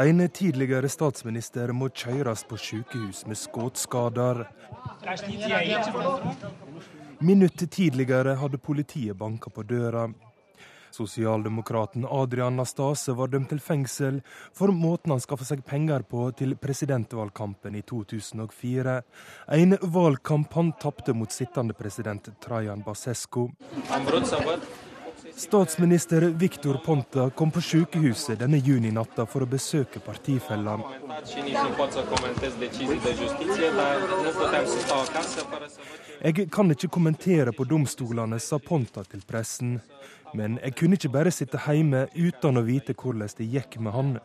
En 0.00 0.28
tidligere 0.32 0.88
statsminister 0.88 1.74
må 1.76 1.90
kjøres 1.92 2.46
på 2.48 2.56
sykehus 2.56 3.26
med 3.28 3.36
skuddskader. 3.36 4.46
Minutter 7.20 7.68
tidligere 7.68 8.38
hadde 8.40 8.62
politiet 8.70 9.20
banka 9.20 9.52
på 9.52 9.66
døra. 9.66 10.06
Sosialdemokraten 10.96 12.06
Adrian 12.10 12.56
Nastase 12.56 13.12
var 13.18 13.28
dømt 13.28 13.50
til 13.52 13.60
fengsel 13.60 14.22
for 14.56 14.72
måten 14.72 15.12
han 15.12 15.20
skaffa 15.20 15.44
seg 15.50 15.64
penger 15.68 16.06
på 16.08 16.30
til 16.38 16.56
presidentvalgkampen 16.60 17.76
i 17.76 17.84
2004. 17.84 18.96
En 19.60 19.78
valgkamp 19.98 20.56
han 20.56 20.72
tapte 20.80 21.12
mot 21.12 21.32
sittende 21.32 21.76
president 21.76 22.32
Trajan 22.40 22.84
Basescu. 22.86 23.48
Statsminister 25.36 26.20
Viktor 26.20 26.74
Ponta 26.84 27.30
kom 27.30 27.50
på 27.50 27.60
sykehuset 27.60 28.38
denne 28.40 28.56
juninatta 28.56 29.26
for 29.28 29.44
å 29.44 29.48
besøke 29.50 30.00
partifellene. 30.00 30.84
Jeg 36.22 36.48
kan 36.52 36.72
ikke 36.72 36.88
kommentere 36.88 37.52
på 37.52 37.68
domstolene, 37.68 38.40
sa 38.40 38.58
Ponta 38.58 39.04
til 39.04 39.24
pressen. 39.28 39.76
Men 40.34 40.58
jeg 40.62 40.74
kunne 40.78 40.98
ikke 40.98 41.12
bare 41.14 41.32
sitte 41.34 41.60
hjemme 41.66 42.06
uten 42.16 42.58
å 42.58 42.64
vite 42.66 42.96
hvordan 42.96 43.28
det 43.38 43.50
gikk 43.52 43.78
med 43.78 43.94
han. 43.94 44.16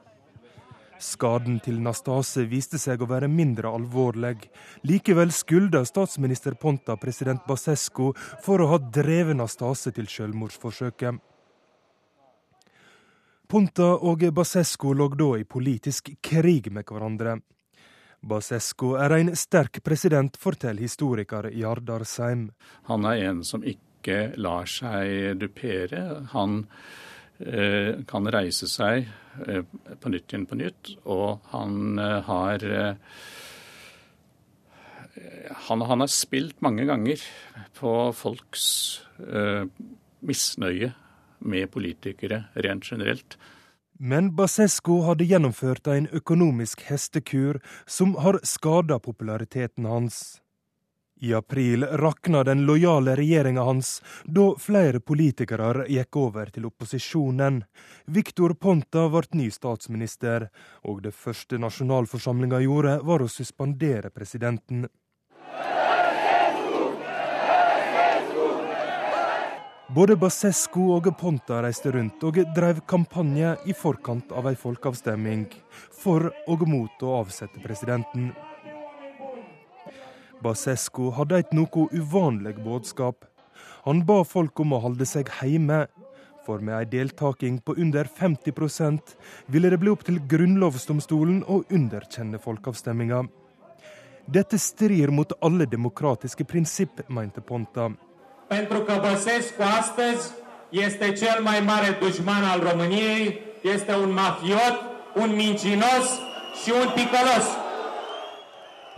Skaden 1.02 1.58
til 1.66 1.80
Nastase 1.82 2.44
viste 2.46 2.78
seg 2.78 3.02
å 3.02 3.10
være 3.10 3.30
mindre 3.32 3.72
alvorlig. 3.74 4.36
Likevel 4.86 5.34
skylder 5.34 5.86
statsminister 5.90 6.54
Ponta 6.62 6.96
president 7.02 7.42
Basesco 7.48 8.12
for 8.46 8.62
å 8.62 8.70
ha 8.76 8.80
drevet 8.82 9.40
Nastase 9.40 9.94
til 9.96 10.10
selvmordsforsøket. 10.10 11.18
Ponta 13.52 13.90
og 14.08 14.22
Basesco 14.32 14.94
lå 14.96 15.10
da 15.18 15.34
i 15.42 15.44
politisk 15.44 16.14
krig 16.24 16.70
med 16.72 16.86
hverandre. 16.88 17.40
Basesco 18.22 18.94
er 19.02 19.18
en 19.18 19.34
sterk 19.36 19.82
president, 19.84 20.38
forteller 20.38 20.86
historiker 20.86 21.50
Jardar 21.50 22.06
Seim. 22.06 22.52
Han 22.88 23.10
er 23.10 23.26
en 23.32 23.42
som 23.44 23.66
ikke 23.66 23.91
lar 24.38 24.70
seg 24.70 25.38
dupere. 25.42 26.04
Han 26.34 26.64
eh, 27.40 28.02
kan 28.10 28.30
reise 28.32 28.70
seg 28.72 29.10
Eh, 29.48 29.64
på 30.00 30.10
nytt 30.10 30.34
igjen 30.34 30.46
på 30.48 30.58
nytt. 30.60 30.96
Og 31.10 31.40
han 31.54 32.00
eh, 32.00 32.18
har 32.28 32.66
han, 35.68 35.82
han, 35.82 36.02
har 36.02 36.12
spilt 36.12 36.62
mange 36.64 36.86
ganger 36.90 37.22
på 37.78 37.94
folks 38.16 38.66
eh, 39.22 39.66
misnøye 40.26 40.94
med 41.40 41.72
politikere 41.74 42.46
rent 42.56 42.88
generelt. 42.92 43.38
Men 44.02 44.32
Basesco 44.34 45.02
hadde 45.06 45.28
gjennomført 45.30 45.88
en 45.92 46.08
økonomisk 46.10 46.82
hestekur 46.88 47.60
som 47.86 48.16
har 48.24 48.40
skada 48.48 48.98
populariteten 49.00 49.86
hans. 49.86 50.41
I 51.22 51.34
april 51.34 51.84
rakna 51.86 52.44
den 52.44 52.66
lojale 52.66 53.16
regjeringa 53.16 53.62
hans 53.62 54.02
da 54.26 54.48
flere 54.58 55.00
politikere 55.00 55.86
gikk 55.86 56.18
over 56.18 56.50
til 56.50 56.66
opposisjonen. 56.66 57.60
Victor 58.10 58.56
Ponta 58.58 59.06
ble 59.14 59.22
ny 59.38 59.52
statsminister, 59.54 60.48
og 60.90 61.04
det 61.06 61.14
første 61.14 61.62
nasjonalforsamlinga 61.62 62.64
gjorde, 62.66 62.98
var 63.06 63.22
å 63.22 63.30
suspendere 63.30 64.10
presidenten. 64.10 64.88
Både 69.94 70.16
Basescu 70.16 70.88
og 70.96 71.10
Ponta 71.20 71.62
reiste 71.62 71.92
rundt 71.92 72.24
og 72.24 72.38
drev 72.56 72.82
kampanje 72.90 73.58
i 73.70 73.78
forkant 73.78 74.32
av 74.34 74.50
ei 74.50 74.56
folkeavstemning 74.58 75.50
for 76.02 76.32
og 76.48 76.64
mot 76.66 77.04
å 77.04 77.20
avsette 77.20 77.62
presidenten. 77.62 78.32
Basescu 80.42 81.12
hadde 81.18 81.38
et 81.44 81.52
noe 81.54 81.88
uvanlig 81.94 82.58
budskap. 82.66 83.26
Han 83.86 84.02
ba 84.06 84.22
folk 84.26 84.60
om 84.64 84.74
å 84.74 84.82
holde 84.82 85.06
seg 85.06 85.30
hjemme, 85.40 85.86
for 86.46 86.64
med 86.66 86.74
ei 86.80 86.88
deltaking 86.90 87.60
på 87.62 87.76
under 87.78 88.10
50% 88.10 89.14
ville 89.54 89.70
det 89.70 89.78
bli 89.82 89.92
opp 89.94 90.06
til 90.08 90.18
grunnlovsdomstolen 90.32 91.44
å 91.46 91.62
underkjenne 91.70 92.42
folkeavstemminga. 92.42 93.24
Dette 94.26 94.58
strir 94.58 95.14
mot 95.14 95.34
alle 95.42 95.68
demokratiske 95.70 96.46
prinsipp, 96.46 97.04
mente 97.10 97.42
Ponta. 97.42 97.92
Pentru 98.48 98.80
că 98.80 98.94
Băsescu 99.02 99.62
astăzi 99.80 100.32
este 100.70 101.12
cel 101.12 101.44
mai 101.44 101.60
mare 101.60 101.98
dușman 102.00 102.44
al 102.44 102.60
României, 102.70 103.40
este 103.62 103.94
un 103.96 104.14
mafiot, 104.14 104.76
un 105.16 105.36
mincinos 105.36 106.08
și 106.64 106.72
un 106.82 106.88
ticălos. 106.96 107.48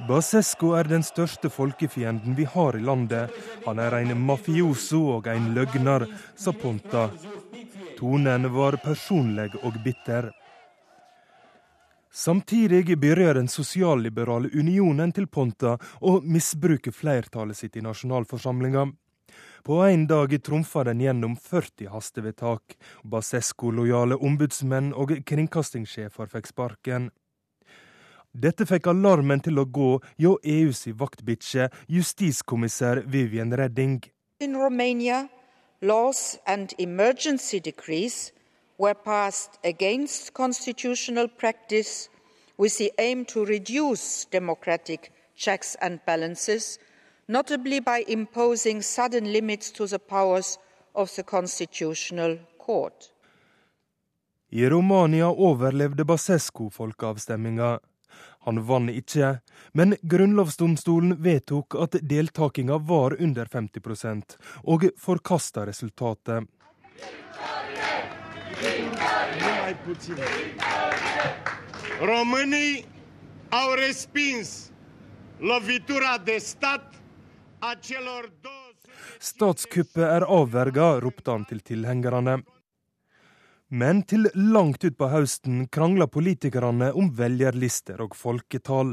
Basescu 0.02 0.72
er 0.74 0.88
den 0.90 1.04
største 1.06 1.50
folkefienden 1.54 2.34
vi 2.36 2.48
har 2.50 2.76
i 2.76 2.82
landet. 2.82 3.30
Han 3.66 3.80
er 3.80 4.00
en 4.00 4.16
mafioso 4.26 5.04
og 5.20 5.28
en 5.30 5.52
løgner, 5.54 6.08
sa 6.36 6.52
Ponta. 6.52 7.10
Tonen 8.00 8.50
var 8.56 8.80
personlig 8.82 9.52
og 9.62 9.78
bitter. 9.86 10.32
Samtidig 12.14 12.98
begynner 12.98 13.38
den 13.38 13.48
sosialliberale 13.48 14.50
unionen 14.54 15.14
til 15.14 15.30
Ponta 15.30 15.78
å 16.02 16.20
misbruke 16.22 16.92
flertallet 16.92 17.58
sitt 17.58 17.78
i 17.78 17.86
nasjonalforsamlinga. 17.86 18.90
På 19.64 19.80
én 19.88 20.08
dag 20.10 20.34
trumfa 20.44 20.84
den 20.84 21.02
gjennom 21.02 21.38
40 21.38 21.88
hastevedtak. 21.94 22.76
Basesco-lojale 23.04 24.18
ombudsmenn 24.18 24.92
og 24.94 25.14
kringkastingssjefer 25.26 26.34
fikk 26.34 26.50
sparken. 26.50 27.12
Dette 28.34 28.65
fikk 28.65 28.88
alarmen 28.89 29.43
til 29.46 29.60
å 29.62 29.63
gå 29.69 30.00
hjå 30.17 30.38
EUs 30.41 30.88
vaktbikkje, 30.98 31.67
justiskommissær 31.86 33.04
Vivian 33.06 33.54
Redding. 33.54 34.00
In 34.41 34.56
Romania, 34.58 35.28
laws 35.82 36.39
and 36.48 36.74
emergency 36.80 37.60
decrees 37.60 38.32
were 38.80 38.96
passed 38.96 39.60
against 39.63 40.34
constitutional 40.34 41.28
practice 41.28 42.10
with 42.58 42.78
the 42.80 42.91
aim 42.98 43.24
to 43.26 43.46
reduce 43.46 44.26
democratic 44.26 45.12
checks 45.36 45.78
and 45.80 46.00
balances, 46.08 46.80
notably 47.28 47.80
by 47.80 48.04
imposing 48.08 48.82
sudden 48.82 49.32
limits 49.32 49.72
to 49.72 49.86
the 49.86 50.00
powers 50.00 50.58
of 50.96 51.13
the 51.15 51.24
constitutional 51.24 52.39
court. 52.58 53.12
I 54.52 54.67
Romania 54.69 55.30
overlevde 55.30 56.04
Basescu 56.04 56.69
folkeavstemminga. 56.69 57.80
Han 58.46 58.60
vant 58.68 58.92
ikke, 58.92 59.38
men 59.72 59.96
grunnlovsdomstolen 60.02 61.16
vedtok 61.24 61.78
at 61.80 61.96
deltakinga 62.02 62.78
var 62.90 63.16
under 63.20 63.46
50% 63.46 64.36
og 64.64 64.90
forkasta 65.00 65.66
resultatet. 65.70 66.44
Românii 72.04 72.86
au 73.50 73.76
respins 73.80 74.72
lovitura 75.40 76.18
de 76.18 76.40
stat 76.40 76.94
a 77.60 77.76
celor 77.82 78.30
Statskuppet 79.20 80.04
er 80.04 80.26
avverga, 80.28 81.00
ropte 81.00 81.32
han 81.32 81.46
til 81.48 81.62
tilhengerne. 81.64 82.42
Men 83.74 84.04
til 84.06 84.28
langt 84.38 84.84
utpå 84.86 85.08
høsten 85.10 85.64
krangla 85.74 86.06
politikerne 86.06 86.92
om 86.94 87.08
velgerlister 87.18 88.04
og 88.06 88.12
folketall. 88.14 88.92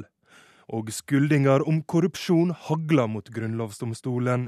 Og 0.72 0.88
skuldinger 0.96 1.60
om 1.68 1.82
korrupsjon 1.84 2.54
hagla 2.64 3.04
mot 3.10 3.28
grunnlovsdomstolen. 3.28 4.46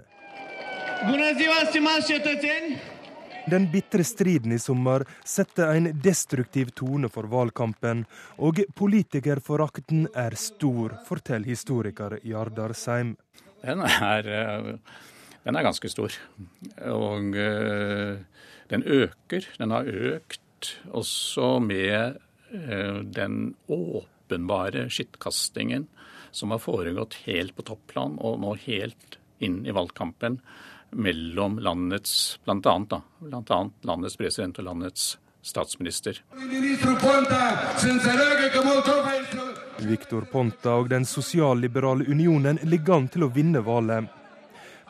Den 3.52 3.68
bitre 3.74 4.06
striden 4.08 4.56
i 4.56 4.60
sommer 4.62 5.04
setter 5.20 5.74
en 5.74 5.90
destruktiv 6.00 6.72
tone 6.80 7.12
for 7.12 7.28
valgkampen, 7.28 8.06
og 8.40 8.62
politikerforakten 8.78 10.06
er 10.16 10.38
stor, 10.40 10.96
forteller 11.10 11.52
historiker 11.52 12.16
Jardar 12.24 12.72
Seim. 12.72 13.18
Den 13.60 13.84
er, 13.84 14.32
eh, 14.32 14.72
den 15.44 15.60
er 15.60 15.68
ganske 15.68 15.92
stor. 15.92 16.16
Og 16.88 17.36
eh, 17.36 18.22
den 18.72 18.84
øker. 18.88 19.46
Den 19.58 19.74
har 19.74 19.84
økt 19.84 20.74
også 20.90 21.58
med 21.60 22.18
eh, 22.52 23.00
den 23.04 23.54
åpenbare 23.68 24.88
skittkastingen 24.90 25.88
som 26.32 26.50
har 26.54 26.62
foregått 26.62 27.18
helt 27.26 27.56
på 27.56 27.66
topplan 27.68 28.16
og 28.18 28.40
nå 28.40 28.54
helt 28.64 29.18
inn 29.42 29.66
i 29.66 29.74
valgkampen 29.74 30.40
mellom 30.92 31.58
landets 31.58 32.38
blant 32.44 32.66
annet, 32.66 32.90
da, 32.90 33.02
blant 33.18 33.50
annet 33.50 33.88
landets 33.88 34.16
president 34.16 34.58
og 34.60 34.68
landets 34.70 35.18
statsminister. 35.42 36.20
Victor 39.82 40.20
Ponta 40.30 40.74
og 40.78 40.88
Den 40.88 41.04
sosialliberale 41.08 42.06
unionen 42.06 42.60
ligger 42.62 43.00
an 43.00 43.08
til 43.12 43.26
å 43.26 43.32
vinne 43.32 43.64
valget. 43.64 44.21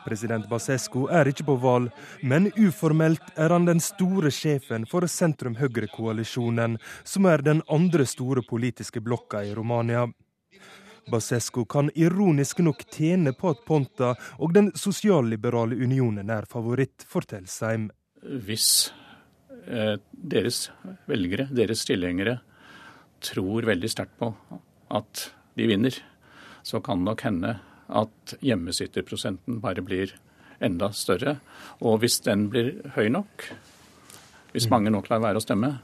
President 0.05 0.47
Basescu 0.49 1.07
er 1.11 1.29
ikke 1.31 1.45
på 1.47 1.55
valg, 1.63 1.89
men 2.21 2.49
uformelt 2.59 3.33
er 3.39 3.53
han 3.55 3.67
den 3.69 3.81
store 3.83 4.31
sjefen 4.33 4.87
for 4.89 5.07
sentrum-høyre-koalisjonen, 5.09 6.77
som 7.03 7.29
er 7.29 7.43
den 7.45 7.63
andre 7.71 8.05
store 8.09 8.43
politiske 8.47 9.01
blokka 9.03 9.43
i 9.47 9.53
Romania. 9.55 10.07
Basescu 11.11 11.65
kan 11.65 11.91
ironisk 11.95 12.61
nok 12.63 12.85
tjene 12.91 13.33
på 13.35 13.51
at 13.51 13.63
Ponta 13.67 14.13
og 14.39 14.53
den 14.55 14.71
sosialliberale 14.77 15.75
unionen 15.75 16.31
er 16.31 16.47
favoritt, 16.49 17.03
forteller 17.09 17.51
Seim. 17.51 17.89
Hvis 18.23 18.93
eh, 19.67 19.97
deres 20.13 20.69
velgere, 21.09 21.49
deres 21.51 21.83
tilhengere, 21.89 22.39
tror 23.23 23.67
veldig 23.67 23.91
sterkt 23.91 24.15
på 24.19 24.31
at 24.93 25.27
de 25.57 25.67
vinner, 25.67 25.95
så 26.63 26.79
kan 26.83 27.03
nok 27.03 27.23
hende 27.27 27.57
at 27.87 28.35
hjemmesitterprosenten 28.41 29.59
bare 29.63 29.83
blir 29.85 30.13
enda 30.63 30.91
større. 30.95 31.37
Og 31.83 31.99
hvis 32.03 32.19
den 32.25 32.49
blir 32.53 32.75
høy 32.95 33.09
nok, 33.11 33.51
Hvis 34.53 34.69
mange 34.69 34.91
nok 34.93 35.07
lar 35.09 35.17
være 35.17 35.39
å 35.39 35.41
stemme, 35.41 35.79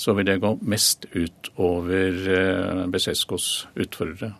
så 0.00 0.14
vil 0.16 0.24
det 0.24 0.38
gå 0.40 0.54
mest 0.64 1.04
ut 1.12 1.50
over 1.60 2.22
eh, 2.32 2.86
Beseskos 2.88 3.66
utfordrere. 3.76 4.30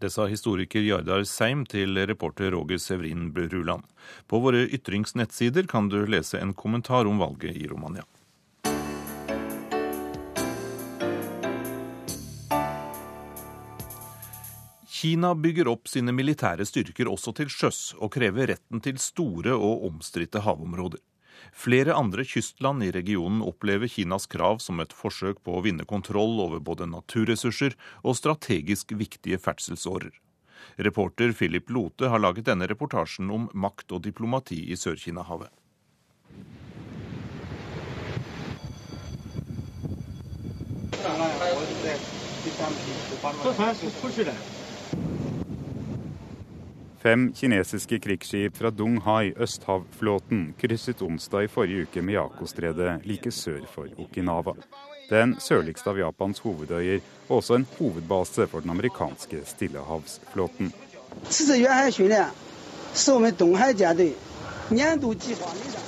Det 0.00 0.08
sa 0.08 0.24
historiker 0.24 0.80
Jardar 0.80 1.26
Seim 1.28 1.66
til 1.68 1.98
reporter 2.08 2.54
Roger 2.54 2.80
Severin 2.80 3.34
Bruland. 3.36 3.84
På 4.24 4.40
våre 4.40 4.64
ytringsnettsider 4.64 5.68
kan 5.68 5.90
du 5.92 6.06
lese 6.08 6.40
en 6.40 6.54
kommentar 6.56 7.04
om 7.04 7.20
valget 7.20 7.52
i 7.60 7.68
Romania. 7.68 8.06
Kina 15.00 15.34
bygger 15.34 15.68
opp 15.70 15.88
sine 15.88 16.12
militære 16.12 16.66
styrker 16.68 17.08
også 17.08 17.32
til 17.38 17.48
sjøs, 17.48 17.76
og 18.04 18.10
krever 18.12 18.50
retten 18.50 18.82
til 18.84 18.98
store 19.00 19.54
og 19.56 19.86
omstridte 19.86 20.42
havområder. 20.44 21.00
Flere 21.56 21.94
andre 21.96 22.26
kystland 22.28 22.84
i 22.84 22.90
regionen 22.92 23.40
opplever 23.40 23.88
Kinas 23.88 24.28
krav 24.28 24.60
som 24.60 24.82
et 24.84 24.92
forsøk 24.92 25.40
på 25.40 25.54
å 25.56 25.62
vinne 25.64 25.86
kontroll 25.88 26.36
over 26.44 26.60
både 26.60 26.90
naturressurser 26.90 27.78
og 28.04 28.18
strategisk 28.20 28.92
viktige 28.92 29.40
ferdselsårer. 29.40 30.12
Reporter 30.84 31.32
Philip 31.32 31.72
Lote 31.72 32.12
har 32.12 32.20
laget 32.20 32.50
denne 32.52 32.68
reportasjen 32.68 33.32
om 33.32 33.48
makt 33.56 33.96
og 33.96 34.04
diplomati 34.04 34.66
i 34.68 34.76
Sør-Kina-havet. 34.76 35.48
Fem 47.02 47.30
kinesiske 47.32 47.96
krigsskip 47.98 48.56
fra 48.60 48.70
Donghai, 48.70 49.32
østhavflåten, 49.40 50.50
krysset 50.60 51.00
onsdag 51.02 51.46
i 51.46 51.48
forrige 51.48 51.86
uke 51.86 52.02
Miyako-stredet 52.04 53.06
like 53.08 53.32
sør 53.32 53.62
for 53.72 53.88
Okinawa. 54.04 54.52
Den 55.08 55.32
sørligste 55.40 55.88
av 55.88 55.96
Japans 55.96 56.44
hovedøyer, 56.44 57.00
og 57.30 57.38
også 57.38 57.56
en 57.56 57.66
hovedbase 57.78 58.44
for 58.52 58.60
den 58.60 58.74
amerikanske 58.76 59.40
stillehavsflåten. 59.48 60.74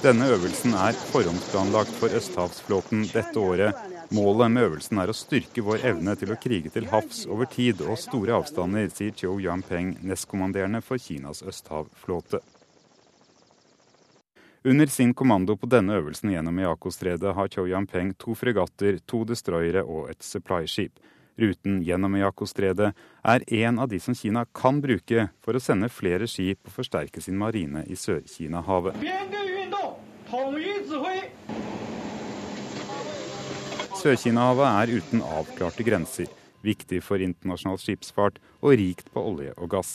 Denne 0.02 0.32
øvelsen 0.32 0.74
er 0.74 1.00
forhåndsplanlagt 1.12 1.98
for 2.00 2.20
østhavsflåten 2.22 3.04
dette 3.12 3.38
året. 3.38 3.91
Målet 4.12 4.50
med 4.52 4.66
øvelsen 4.66 4.98
er 5.00 5.08
å 5.08 5.14
styrke 5.16 5.62
vår 5.64 5.86
evne 5.88 6.12
til 6.20 6.34
å 6.34 6.36
krige 6.36 6.68
til 6.74 6.84
havs 6.90 7.22
over 7.32 7.48
tid 7.48 7.78
og 7.80 7.96
store 7.96 8.34
avstander, 8.36 8.90
sier 8.92 9.14
Chiu 9.16 9.38
Yampeng, 9.40 9.94
nestkommanderende 10.04 10.82
for 10.84 11.00
Kinas 11.00 11.40
østhavflåte. 11.40 12.42
Under 14.68 14.92
sin 14.92 15.14
kommando 15.16 15.56
på 15.56 15.66
denne 15.66 15.96
øvelsen 15.96 16.34
gjennom 16.34 16.60
Miyako-stredet 16.60 17.32
har 17.38 17.48
Chiu 17.48 17.64
Yampeng 17.70 18.12
to 18.20 18.36
fregatter, 18.36 19.00
to 19.08 19.22
destroyere 19.24 19.80
og 19.80 20.12
et 20.12 20.20
supply-skip. 20.20 21.00
Ruten 21.40 21.80
gjennom 21.80 22.12
Miyako-stredet 22.12 22.92
er 23.24 23.48
en 23.64 23.80
av 23.80 23.88
de 23.88 23.98
som 23.98 24.14
Kina 24.14 24.44
kan 24.52 24.84
bruke 24.84 25.30
for 25.40 25.56
å 25.56 25.64
sende 25.64 25.88
flere 25.88 26.28
skip 26.28 26.68
og 26.68 26.76
forsterke 26.76 27.24
sin 27.24 27.40
marine 27.40 27.86
i 27.88 27.96
Sør-Kina-havet. 27.96 29.00
Sør-Kina-havet 34.02 34.66
er 34.66 34.90
uten 34.98 35.20
avklarte 35.22 35.84
grenser, 35.86 36.26
viktig 36.66 36.98
for 37.06 37.22
internasjonal 37.22 37.76
skipsfart 37.78 38.40
og 38.58 38.72
rikt 38.80 39.12
på 39.14 39.22
olje 39.22 39.52
og 39.54 39.68
gass. 39.76 39.92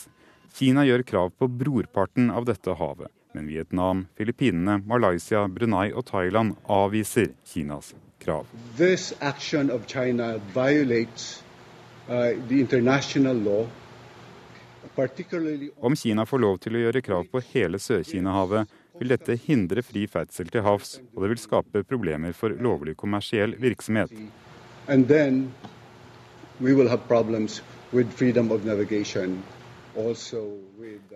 Kina 0.56 0.86
gjør 0.88 1.04
krav 1.10 1.34
på 1.36 1.50
brorparten 1.52 2.30
av 2.32 2.48
dette 2.48 2.72
havet, 2.80 3.12
men 3.36 3.50
Vietnam, 3.52 4.06
Filippinene, 4.16 4.78
Malaysia, 4.88 5.42
Brunei 5.52 5.90
og 5.92 6.08
Thailand 6.08 6.56
avviser 6.72 7.34
Kinas 7.52 7.92
krav. 8.24 8.48
This 8.80 9.12
action 9.20 9.68
of 9.76 9.84
China 9.92 10.38
violates 10.56 11.44
uh, 12.08 12.32
the 12.48 12.62
international 12.64 13.36
law. 13.36 13.68
Om 15.84 15.96
Kina 16.00 16.24
får 16.26 16.40
lov 16.40 16.56
til 16.64 16.78
å 16.78 16.80
gjøre 16.88 17.04
krav 17.06 17.28
på 17.30 17.42
hele 17.52 17.78
Sør-Kina-havet, 17.78 18.72
vil 19.00 19.14
dette 19.14 19.38
hindre 19.46 19.84
fri 19.86 20.06
ferdsel 20.10 20.50
til 20.54 20.66
havs, 20.66 20.98
og 21.16 21.24
det 21.24 21.32
vil 21.34 21.42
skape 21.42 21.84
problemer 21.88 22.36
for 22.38 22.50
lovlig 22.50 22.98
kommersiell 22.98 23.56
virksomhet. 23.62 24.14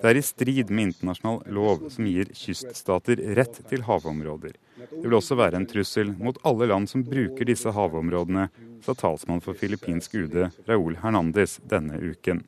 Det 0.01 0.09
er 0.09 0.17
i 0.17 0.21
strid 0.25 0.71
med 0.73 0.83
internasjonal 0.87 1.41
lov 1.53 1.87
som 1.93 2.07
gir 2.09 2.31
kyststater 2.33 3.21
rett 3.37 3.59
til 3.69 3.85
havområder. 3.85 4.55
Det 4.81 5.03
vil 5.03 5.17
også 5.17 5.37
være 5.37 5.59
en 5.59 5.67
trussel 5.69 6.13
mot 6.17 6.39
alle 6.47 6.65
land 6.71 6.89
som 6.89 7.03
bruker 7.05 7.45
disse 7.45 7.69
havområdene, 7.75 8.47
sa 8.81 8.95
talsmann 8.97 9.43
for 9.45 9.53
filippinsk 9.57 10.15
UD 10.23 10.37
Raúl 10.69 10.97
Hernandez 11.03 11.59
denne 11.69 11.99
uken. 12.01 12.41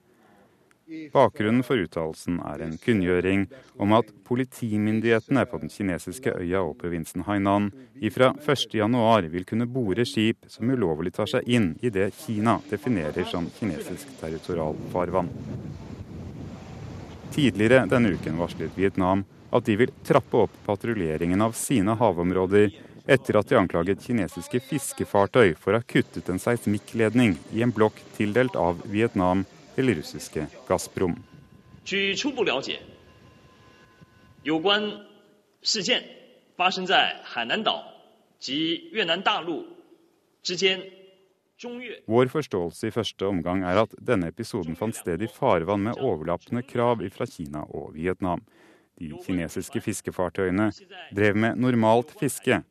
Bakgrunnen 1.14 1.64
for 1.66 1.82
uttalelsen 1.82 2.39
er 2.44 2.64
en 2.66 2.76
kunngjøring 2.82 3.46
om 3.82 3.96
at 3.98 4.10
politimyndighetene 4.28 5.46
på 5.50 5.60
den 5.62 5.72
kinesiske 5.74 6.34
øya 6.39 6.62
og 6.64 6.78
provinsen 6.82 7.26
Hainan 7.28 7.72
ifra 8.02 8.32
1.1 8.38 9.30
vil 9.34 9.48
kunne 9.50 9.70
bore 9.70 10.06
skip 10.08 10.48
som 10.52 10.70
ulovlig 10.70 11.14
tar 11.16 11.30
seg 11.30 11.48
inn 11.50 11.74
i 11.82 11.91
det 11.94 12.12
Kina 12.18 12.60
definerer 12.70 13.26
som 13.30 13.50
kinesisk 13.58 14.16
territorialfarvann. 14.22 15.32
Tidligere 17.34 17.86
denne 17.89 18.14
uken 18.14 18.38
varslet 18.38 18.78
Vietnam 18.78 19.26
at 19.54 19.66
de 19.66 19.78
vil 19.78 19.94
trappe 20.06 20.46
opp 20.46 20.58
patruljeringen 20.66 21.41
av 21.41 21.56
sine 21.58 21.96
havområder 21.98 22.70
etter 23.06 23.38
at 23.38 23.50
de 23.50 23.58
anklaget 23.60 24.04
kinesiske 24.06 24.62
fiskefartøy 24.70 25.56
for 25.60 25.74
å 25.74 25.82
ha 25.82 25.88
kuttet 25.88 26.30
en 26.32 26.39
seismikkledning 26.41 27.36
i 27.52 27.64
en 27.66 27.74
blokk 27.76 27.98
tildelt 28.18 28.56
av 28.60 28.80
Vietnam 28.89 29.44
til 29.76 29.93
russiske 29.97 30.47
Gazprom. 30.67 31.15
Vår 42.07 42.28
forståelse 42.28 42.88
i 42.88 42.91
første 42.91 43.26
omgang 43.26 43.63
er 43.63 43.80
at 43.86 43.93
denne 44.03 44.28
episoden 44.34 44.76
fant 44.76 44.97
sted 44.97 45.21
i 45.24 45.30
farvann 45.32 45.86
med 45.88 46.01
overlappende 46.01 46.63
krav 46.67 47.03
fra 47.15 47.26
Kina 47.30 47.63
og 47.69 47.93
Vietnam. 47.95 48.43
De 48.99 49.13
kinesiske 49.26 49.82
fiskefartøyene 49.82 50.71
drev 51.15 51.38
med 51.39 51.55
normalt 51.55 52.11
fiske, 52.19 52.61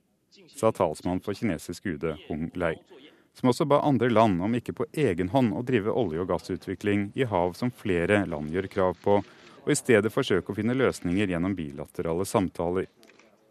sa 0.48 0.70
talsmann 0.70 1.22
for 1.24 1.34
kinesisk 1.34 1.86
UD 1.86 2.04
Hung 2.28 2.50
Lei 2.54 2.76
som 3.32 3.48
også 3.48 3.64
ba 3.68 3.80
andre 3.80 4.10
land 4.10 4.42
om 4.42 4.54
ikke 4.54 4.74
på 4.76 4.86
egen 4.92 5.30
hånd 5.32 5.54
å 5.56 5.62
drive 5.66 5.92
olje- 5.92 6.20
og 6.20 6.28
gassutvikling 6.28 7.10
i 7.14 7.24
hav 7.24 7.54
som 7.58 7.70
flere 7.70 8.24
land 8.26 8.52
gjør 8.52 8.68
krav 8.72 8.98
på, 9.02 9.22
og 9.62 9.70
i 9.70 9.78
stedet 9.78 10.12
forsøke 10.12 10.52
å 10.52 10.58
finne 10.58 10.76
løsninger 10.76 11.30
gjennom 11.30 11.54
bilaterale 11.56 12.26
samtaler. 12.28 12.86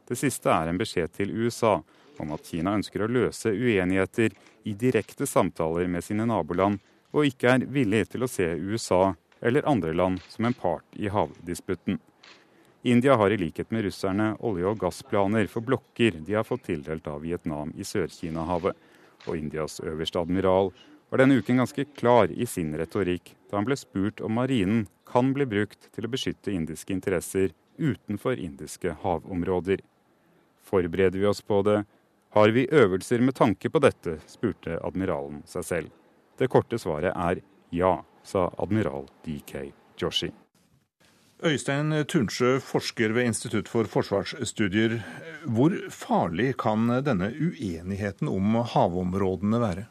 Det 0.07 0.17
siste 0.19 0.51
er 0.51 0.69
en 0.69 0.79
beskjed 0.79 1.13
til 1.15 1.32
USA 1.32 1.79
om 2.19 2.34
at 2.36 2.45
Kina 2.45 2.75
ønsker 2.77 3.05
å 3.05 3.09
løse 3.09 3.53
uenigheter 3.55 4.36
i 4.67 4.73
direkte 4.77 5.25
samtaler 5.25 5.88
med 5.88 6.03
sine 6.03 6.27
naboland, 6.29 6.79
og 7.11 7.27
ikke 7.27 7.55
er 7.55 7.65
villig 7.67 8.05
til 8.11 8.23
å 8.23 8.29
se 8.29 8.47
USA 8.55 9.15
eller 9.41 9.67
andre 9.67 9.93
land 9.93 10.21
som 10.29 10.45
en 10.45 10.53
part 10.55 10.86
i 10.93 11.09
havdisputten. 11.09 11.99
India 12.84 13.15
har 13.15 13.32
i 13.32 13.38
likhet 13.38 13.71
med 13.71 13.86
russerne 13.86 14.36
olje- 14.39 14.69
og 14.69 14.79
gassplaner 14.82 15.47
for 15.49 15.61
blokker 15.65 16.17
de 16.25 16.34
har 16.34 16.45
fått 16.45 16.63
tildelt 16.69 17.07
av 17.07 17.21
Vietnam 17.21 17.73
i 17.77 17.86
Sør-Kina-havet. 17.86 18.73
Og 19.28 19.38
Indias 19.38 19.80
øverste 19.84 20.19
admiral 20.19 20.72
var 21.11 21.22
denne 21.22 21.38
uken 21.41 21.59
ganske 21.59 21.86
klar 21.97 22.32
i 22.32 22.47
sin 22.47 22.72
retorikk 22.80 23.34
da 23.49 23.59
han 23.59 23.67
ble 23.67 23.76
spurt 23.80 24.22
om 24.24 24.38
marinen 24.39 24.86
kan 25.11 25.34
bli 25.36 25.45
brukt 25.45 25.89
til 25.91 26.07
å 26.07 26.11
beskytte 26.11 26.53
indiske 26.55 26.93
interesser 26.95 27.51
utenfor 27.82 28.39
indiske 28.39 28.95
havområder. 29.03 29.82
Forbereder 30.63 31.19
vi 31.19 31.28
oss 31.28 31.41
på 31.41 31.61
det? 31.67 31.82
Har 32.32 32.53
vi 32.55 32.67
øvelser 32.72 33.19
med 33.19 33.36
tanke 33.36 33.69
på 33.69 33.82
dette? 33.84 34.19
spurte 34.28 34.80
admiralen 34.80 35.41
seg 35.45 35.67
selv. 35.67 35.89
Det 36.39 36.47
korte 36.47 36.80
svaret 36.80 37.11
er 37.11 37.41
ja, 37.76 37.97
sa 38.24 38.47
admiral 38.57 39.09
DK 39.26 39.72
Joshi. 39.99 40.32
Øystein 41.41 41.89
Tunsjø, 42.05 42.59
forsker 42.61 43.15
ved 43.15 43.25
Institutt 43.31 43.69
for 43.71 43.87
forsvarsstudier. 43.89 44.99
Hvor 45.49 45.73
farlig 45.89 46.51
kan 46.61 46.85
denne 47.01 47.31
uenigheten 47.33 48.29
om 48.29 48.59
havområdene 48.69 49.61
være? 49.63 49.87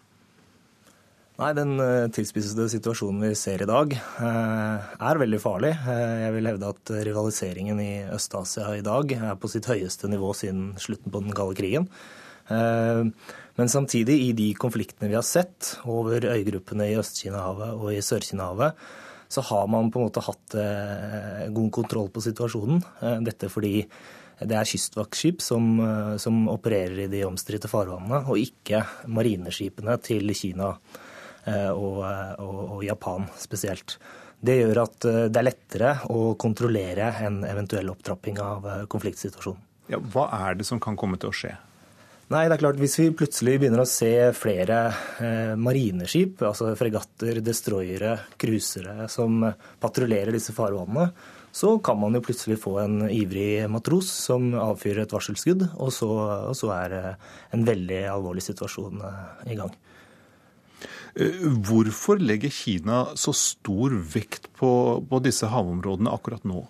Nei, 1.41 1.49
Den 1.57 1.73
eh, 1.81 2.07
tilspissede 2.13 2.69
situasjonen 2.71 3.25
vi 3.25 3.33
ser 3.39 3.65
i 3.65 3.69
dag, 3.69 3.97
eh, 3.97 4.89
er 5.11 5.21
veldig 5.25 5.41
farlig. 5.43 5.73
Eh, 5.89 6.17
Jeg 6.27 6.37
vil 6.37 6.51
hevde 6.53 6.71
at 6.71 6.95
rivaliseringen 7.09 7.83
i 7.83 7.93
Øst-Asia 8.15 8.77
i 8.77 8.85
dag 8.87 9.11
er 9.17 9.35
på 9.41 9.51
sitt 9.51 9.67
høyeste 9.67 10.07
nivå 10.13 10.31
siden 10.37 10.75
slutten 10.79 11.11
på 11.11 11.25
den 11.25 11.35
kalde 11.35 11.59
krigen. 11.59 11.89
Men 12.51 13.69
samtidig, 13.71 14.17
i 14.27 14.33
de 14.35 14.49
konfliktene 14.59 15.07
vi 15.07 15.15
har 15.15 15.23
sett 15.23 15.77
over 15.87 16.25
øygruppene 16.33 16.89
i 16.91 16.97
Øst-Kina-havet 16.99 17.77
og 17.77 17.93
i 17.95 18.01
Sør-Kina-havet, 18.03 18.75
så 19.31 19.45
har 19.47 19.69
man 19.71 19.93
på 19.93 20.01
en 20.01 20.09
måte 20.09 20.23
hatt 20.27 20.57
god 21.55 21.69
kontroll 21.75 22.09
på 22.11 22.23
situasjonen. 22.25 22.81
Dette 23.23 23.51
fordi 23.53 23.85
det 24.41 24.57
er 24.57 24.67
kystvaktskip 24.67 25.45
som, 25.45 25.77
som, 26.19 26.41
opererer 26.51 27.05
i 27.05 27.11
de 27.13 27.21
omstridte 27.29 27.71
farvannene, 27.71 28.25
og 28.27 28.41
ikke 28.41 28.83
marineskipene 29.07 29.95
til 30.03 30.35
Kina 30.35 30.73
og, 30.75 32.01
og, 32.03 32.59
og 32.79 32.83
Japan 32.83 33.29
spesielt. 33.39 33.99
Det 34.41 34.57
gjør 34.59 34.83
at 34.83 35.09
det 35.31 35.39
er 35.39 35.47
lettere 35.47 35.95
å 36.11 36.33
kontrollere 36.41 37.13
en 37.29 37.43
eventuell 37.47 37.93
opptrapping 37.93 38.41
av 38.43 38.71
konfliktsituasjonen. 38.91 39.63
Ja, 39.91 39.99
hva 39.99 40.29
er 40.47 40.59
det 40.59 40.67
som 40.69 40.81
kan 40.83 40.99
komme 40.99 41.19
til 41.21 41.31
å 41.31 41.37
skje? 41.37 41.57
Nei, 42.31 42.45
det 42.47 42.55
er 42.55 42.63
klart 42.63 42.79
Hvis 42.79 42.95
vi 43.01 43.09
plutselig 43.11 43.57
begynner 43.59 43.83
å 43.83 43.91
se 43.91 44.13
flere 44.39 44.79
eh, 45.19 45.57
marineskip, 45.59 46.45
altså 46.47 46.71
fregatter, 46.79 47.41
destroyere, 47.43 48.15
cruisere, 48.39 49.09
som 49.11 49.43
patruljerer 49.83 50.37
disse 50.37 50.55
farvannene, 50.55 51.09
så 51.51 51.73
kan 51.83 51.99
man 51.99 52.15
jo 52.15 52.23
plutselig 52.23 52.61
få 52.63 52.77
en 52.85 53.01
ivrig 53.11 53.67
matros 53.67 54.13
som 54.29 54.53
avfyrer 54.55 55.03
et 55.03 55.15
varselskudd, 55.17 55.67
og 55.83 55.91
så, 55.91 56.11
og 56.53 56.55
så 56.55 56.71
er 56.77 56.97
eh, 57.01 57.31
en 57.59 57.67
veldig 57.67 58.05
alvorlig 58.15 58.47
situasjon 58.47 59.03
eh, 59.11 59.23
i 59.51 59.59
gang. 59.59 59.75
Hvorfor 61.67 62.23
legger 62.23 62.55
Kina 62.55 63.09
så 63.19 63.35
stor 63.35 63.97
vekt 64.15 64.47
på, 64.55 64.71
på 65.03 65.19
disse 65.27 65.51
havområdene 65.51 66.15
akkurat 66.15 66.47
nå? 66.47 66.63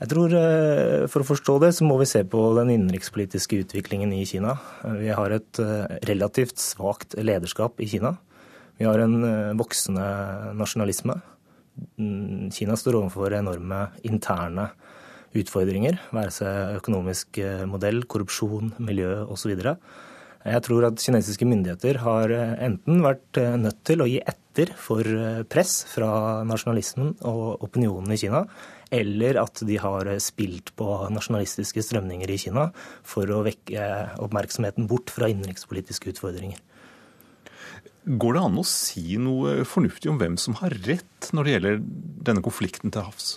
Jeg 0.00 0.08
tror 0.14 0.32
eh, 0.32 1.06
For 1.12 1.20
å 1.20 1.28
forstå 1.28 1.58
det, 1.64 1.74
så 1.76 1.84
må 1.84 1.98
vi 2.00 2.08
se 2.08 2.22
på 2.24 2.40
den 2.56 2.72
innenrikspolitiske 2.72 3.60
utviklingen 3.66 4.14
i 4.16 4.24
Kina. 4.28 4.56
Eh, 4.86 4.96
vi 5.02 5.10
har 5.12 5.34
et 5.36 5.60
eh, 5.60 5.98
relativt 6.08 6.60
svakt 6.62 7.18
lederskap 7.20 7.82
i 7.84 7.88
Kina. 7.90 8.14
Vi 8.80 8.88
har 8.88 9.02
en 9.02 9.18
voksende 9.60 10.04
nasjonalisme. 10.56 11.18
Mm, 12.00 12.48
Kina 12.56 12.78
står 12.80 12.96
overfor 12.96 13.36
enorme 13.36 13.90
interne 14.08 14.70
utfordringer, 15.36 16.00
være 16.16 16.32
seg 16.32 16.78
økonomisk 16.80 17.38
modell, 17.68 18.00
korrupsjon, 18.08 18.72
miljø 18.80 19.20
osv. 19.30 19.52
Jeg 19.52 20.64
tror 20.64 20.88
at 20.88 21.04
kinesiske 21.04 21.44
myndigheter 21.46 22.00
har 22.02 22.32
enten 22.32 23.04
vært 23.04 23.38
nødt 23.60 23.84
til 23.86 24.00
å 24.00 24.08
gi 24.08 24.16
etter 24.24 24.72
for 24.80 25.06
press 25.52 25.84
fra 25.92 26.40
nasjonalismen 26.48 27.18
og 27.28 27.68
opinionen 27.68 28.16
i 28.16 28.18
Kina, 28.24 28.46
eller 28.90 29.38
at 29.42 29.62
de 29.66 29.76
har 29.80 30.08
spilt 30.22 30.72
på 30.78 30.86
nasjonalistiske 31.14 31.84
strømninger 31.86 32.30
i 32.30 32.38
Kina 32.42 32.70
for 33.06 33.30
å 33.30 33.44
vekke 33.46 33.86
oppmerksomheten 34.22 34.88
bort 34.90 35.12
fra 35.14 35.30
innenrikspolitiske 35.30 36.14
utfordringer. 36.14 36.58
Går 38.20 38.34
det 38.34 38.42
an 38.42 38.58
å 38.58 38.64
si 38.66 39.18
noe 39.20 39.60
fornuftig 39.68 40.10
om 40.10 40.18
hvem 40.20 40.38
som 40.40 40.56
har 40.62 40.74
rett 40.88 41.30
når 41.36 41.46
det 41.46 41.54
gjelder 41.54 41.80
denne 42.30 42.42
konflikten 42.44 42.92
til 42.94 43.04
havs? 43.06 43.34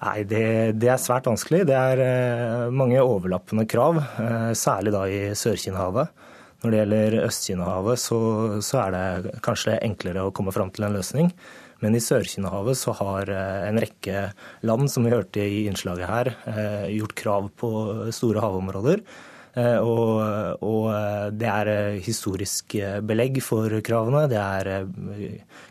Nei, 0.00 0.22
det, 0.24 0.44
det, 0.80 0.88
er 0.88 1.00
svært 1.00 1.28
vanskelig. 1.28 1.66
Det 1.68 1.76
er 1.76 2.00
eh, 2.02 2.66
mange 2.72 3.02
overlappende 3.04 3.66
krav, 3.68 4.00
eh, 4.00 4.50
særlig 4.56 4.94
da 4.94 5.04
i 5.04 5.20
Sør-Kina-havet. 5.36 6.14
Når 6.60 6.72
det 6.72 6.78
gjelder 6.80 7.16
Øst-Kina-havet, 7.26 8.00
så, 8.00 8.20
så, 8.64 8.80
er 8.82 8.96
det 8.96 9.34
kanskje 9.44 9.78
enklere 9.84 10.24
å 10.24 10.32
komme 10.36 10.52
fram 10.56 10.72
til 10.72 10.88
en 10.88 10.96
løsning. 10.96 11.30
Men 11.80 11.96
i 11.96 12.02
Sør-Kina-havet 12.04 12.78
så 12.78 12.94
har 12.98 13.30
eh, 13.32 13.66
en 13.70 13.80
rekke 13.80 14.28
land, 14.68 14.90
som 14.92 15.06
vi 15.06 15.14
hørte 15.14 15.44
i 15.44 15.64
innslaget 15.70 16.10
her, 16.10 16.32
eh, 16.52 16.86
gjort 16.98 17.16
krav 17.18 17.50
på 17.60 17.70
store 18.14 18.42
havområder. 18.44 19.02
Eh, 19.58 19.78
og, 19.80 20.60
og, 20.62 20.90
det 21.34 21.48
er 21.48 21.70
historisk 22.04 22.76
belegg 23.06 23.40
for 23.44 23.80
kravene. 23.86 24.26
Det 24.30 24.38
er, 24.40 24.90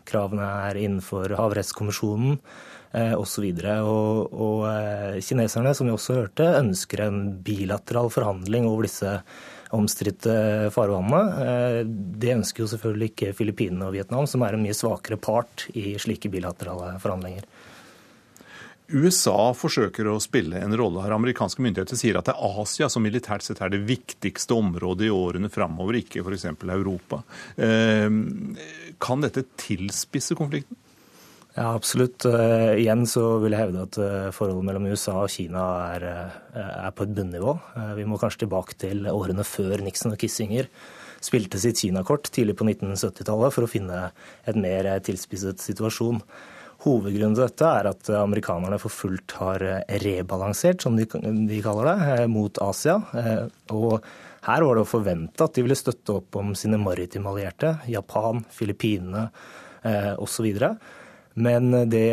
kravene 0.08 0.50
er 0.66 0.82
innenfor 0.82 1.36
Havrettskommisjonen 1.38 2.36
osv. 2.90 3.44
Og, 3.54 4.34
og, 4.34 4.64
og 4.66 5.22
kineserne, 5.22 5.76
som 5.78 5.86
vi 5.86 5.94
også 5.94 6.18
hørte, 6.18 6.48
ønsker 6.58 7.04
en 7.06 7.20
bilateral 7.46 8.10
forhandling 8.10 8.66
over 8.66 8.88
disse 8.88 9.20
omstridte 9.76 10.34
farvannene. 10.74 11.46
Eh, 11.46 11.80
det 12.20 12.36
ønsker 12.36 12.64
jo 12.64 12.70
selvfølgelig 12.72 13.10
ikke 13.12 13.34
Filippinene 13.38 13.88
og 13.88 13.96
Vietnam, 13.96 14.28
som 14.30 14.44
er 14.46 14.56
en 14.56 14.64
mye 14.64 14.76
svakere 14.76 15.18
part 15.20 15.68
i 15.74 15.94
slike 16.00 16.30
bilaterale 16.32 16.96
forhandlinger. 17.02 17.46
USA 18.90 19.52
forsøker 19.54 20.08
å 20.10 20.16
spille 20.18 20.58
en 20.58 20.74
rolle 20.74 21.04
her. 21.04 21.14
Amerikanske 21.14 21.62
myndigheter 21.62 21.98
sier 21.98 22.18
at 22.18 22.26
det 22.26 22.34
er 22.34 22.60
Asia 22.62 22.88
som 22.90 23.04
militært 23.06 23.46
sett 23.46 23.60
er 23.62 23.70
det 23.70 23.84
viktigste 23.86 24.56
området 24.58 25.06
i 25.06 25.14
årene 25.14 25.50
framover, 25.52 26.00
ikke 26.00 26.24
f.eks. 26.24 26.48
Europa. 26.66 27.22
Eh, 27.54 28.08
kan 28.98 29.26
dette 29.26 29.46
tilspisse 29.62 30.34
konflikten? 30.38 30.78
Ja, 31.56 31.72
absolutt. 31.74 32.22
Uh, 32.24 32.76
igjen 32.78 33.02
så 33.10 33.24
vil 33.42 33.56
jeg 33.56 33.64
hevde 33.64 33.82
at 33.82 33.98
uh, 33.98 34.28
forholdet 34.34 34.68
mellom 34.68 34.86
USA 34.92 35.16
og 35.24 35.32
Kina 35.32 35.64
er, 35.96 36.06
uh, 36.06 36.60
er 36.86 36.94
på 36.94 37.06
et 37.06 37.16
bunnivå. 37.16 37.56
vi 37.98 38.06
må 38.06 38.20
kanskje 38.20 38.44
tilbake 38.44 38.78
til 38.78 39.08
årene 39.10 39.42
før 39.46 39.82
Nixon 39.82 40.14
og 40.14 40.20
Kissinger 40.20 40.70
spilte 41.20 41.58
sitt 41.60 41.82
Kina-kort 41.82 42.30
tidlig 42.32 42.54
på 42.56 42.64
1970-tallet 42.68 43.52
for 43.52 43.66
å 43.66 43.70
finne 43.70 43.98
et 44.48 44.56
mer 44.56 44.88
tilspisset 45.04 45.60
situasjon. 45.60 46.22
Hovedgrunnen 46.86 47.34
til 47.36 47.44
dette 47.44 47.66
er 47.66 47.90
at 47.90 48.08
amerikanerne 48.22 48.78
for 48.80 48.94
fullt 48.94 49.34
har 49.36 49.60
rebalansert, 50.00 50.80
som 50.80 50.96
de, 50.96 51.04
de 51.04 51.58
kaller 51.60 51.90
det, 51.90 52.24
mot 52.32 52.62
Asia. 52.64 52.94
Og 53.76 53.98
her 54.46 54.64
var 54.64 54.78
det 54.78 54.86
å 54.86 54.88
forvente 54.88 55.44
at 55.44 55.58
de 55.58 55.66
ville 55.66 55.76
støtte 55.76 56.22
opp 56.22 56.40
om 56.40 56.54
sine 56.56 56.80
maritime 56.80 57.28
allierte, 57.28 57.74
Japan, 57.92 58.40
Filippinene 58.56 59.26
osv. 60.24 60.48
Men 61.38 61.70
det 61.92 62.08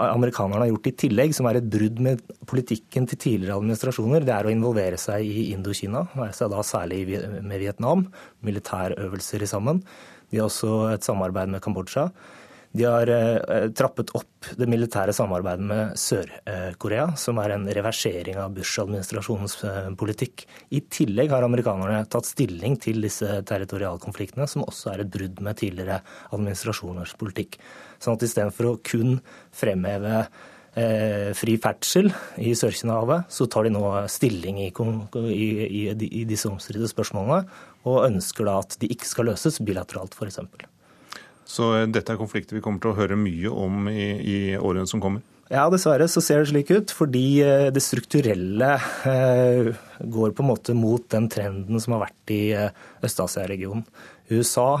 amerikanerne 0.00 0.62
har 0.62 0.70
gjort 0.70 0.88
i 0.88 0.94
tillegg, 1.04 1.34
som 1.36 1.46
er 1.50 1.58
et 1.58 1.68
brudd 1.70 2.00
med 2.00 2.22
politikken 2.48 3.04
til 3.10 3.20
tidligere 3.20 3.58
administrasjoner, 3.60 4.24
det 4.24 4.32
er 4.32 4.48
å 4.48 4.52
involvere 4.54 4.96
seg 4.98 5.26
i 5.28 5.50
Indokina, 5.52 6.06
særlig 6.32 7.02
med 7.44 7.60
Vietnam. 7.60 8.06
Militærøvelser 8.46 9.44
i 9.44 9.50
sammen. 9.50 9.82
De 10.30 10.40
har 10.40 10.48
også 10.48 10.94
et 10.94 11.04
samarbeid 11.04 11.52
med 11.52 11.62
Kambodsja. 11.64 12.08
De 12.70 12.84
har 12.86 13.10
eh, 13.10 13.64
trappet 13.74 14.12
opp 14.14 14.46
det 14.58 14.68
militære 14.70 15.10
samarbeidet 15.14 15.64
med 15.66 15.96
Sør-Korea, 15.98 17.08
som 17.18 17.40
er 17.42 17.56
en 17.56 17.66
reversering 17.66 18.38
av 18.38 18.54
Bush-administrasjonens 18.54 19.56
eh, 19.66 19.88
politikk. 19.98 20.44
I 20.70 20.84
tillegg 20.86 21.34
har 21.34 21.42
amerikanerne 21.46 22.04
tatt 22.10 22.30
stilling 22.30 22.78
til 22.78 23.02
disse 23.02 23.40
territorialkonfliktene, 23.50 24.46
som 24.50 24.62
også 24.68 24.94
er 24.94 25.02
et 25.02 25.10
brudd 25.10 25.42
med 25.42 25.58
tidligere 25.58 25.98
administrasjoners 26.30 27.16
politikk. 27.18 27.58
Sånn 27.98 28.14
at 28.14 28.28
istedenfor 28.28 28.70
å 28.70 28.78
kun 28.86 29.18
fremheve 29.50 30.22
eh, 30.78 31.34
fri 31.34 31.58
ferdsel 31.58 32.12
i 32.38 32.54
Sør-Kina-havet, 32.54 33.34
så 33.34 33.50
tar 33.50 33.66
de 33.66 33.74
nå 33.74 33.86
stilling 34.06 34.62
i, 34.62 34.70
i, 34.70 36.22
disse 36.22 36.46
omstridte 36.46 36.94
spørsmålene, 36.94 37.42
og 37.90 38.04
ønsker 38.06 38.46
da 38.46 38.60
at 38.62 38.78
de 38.78 38.94
ikke 38.94 39.10
skal 39.10 39.34
løses 39.34 39.58
bilateralt, 39.58 40.14
f.eks. 40.14 40.44
Så 41.50 41.74
eh, 41.76 41.88
dette 41.90 42.14
er 42.14 42.20
konflikter 42.20 42.58
vi 42.58 42.64
kommer 42.64 42.82
til 42.82 42.92
å 42.92 42.98
høre 42.98 43.18
mye 43.18 43.50
om 43.50 43.90
i, 43.90 44.06
i 44.20 44.38
årene 44.58 44.88
som 44.90 45.02
kommer? 45.02 45.24
Ja, 45.50 45.64
dessverre 45.66 46.06
så 46.06 46.22
ser 46.22 46.44
det 46.44 46.52
slik 46.52 46.70
ut. 46.70 46.94
Fordi 46.94 47.24
eh, 47.42 47.66
det 47.74 47.82
strukturelle 47.82 48.76
eh, 49.10 49.72
går 49.98 50.36
på 50.36 50.44
en 50.44 50.50
måte 50.52 50.76
mot 50.78 51.04
den 51.10 51.26
trenden 51.32 51.82
som 51.82 51.96
har 51.96 52.06
vært 52.06 52.34
i 52.34 52.40
Øst-Asia-regionen. 53.06 53.84
USA 54.30 54.76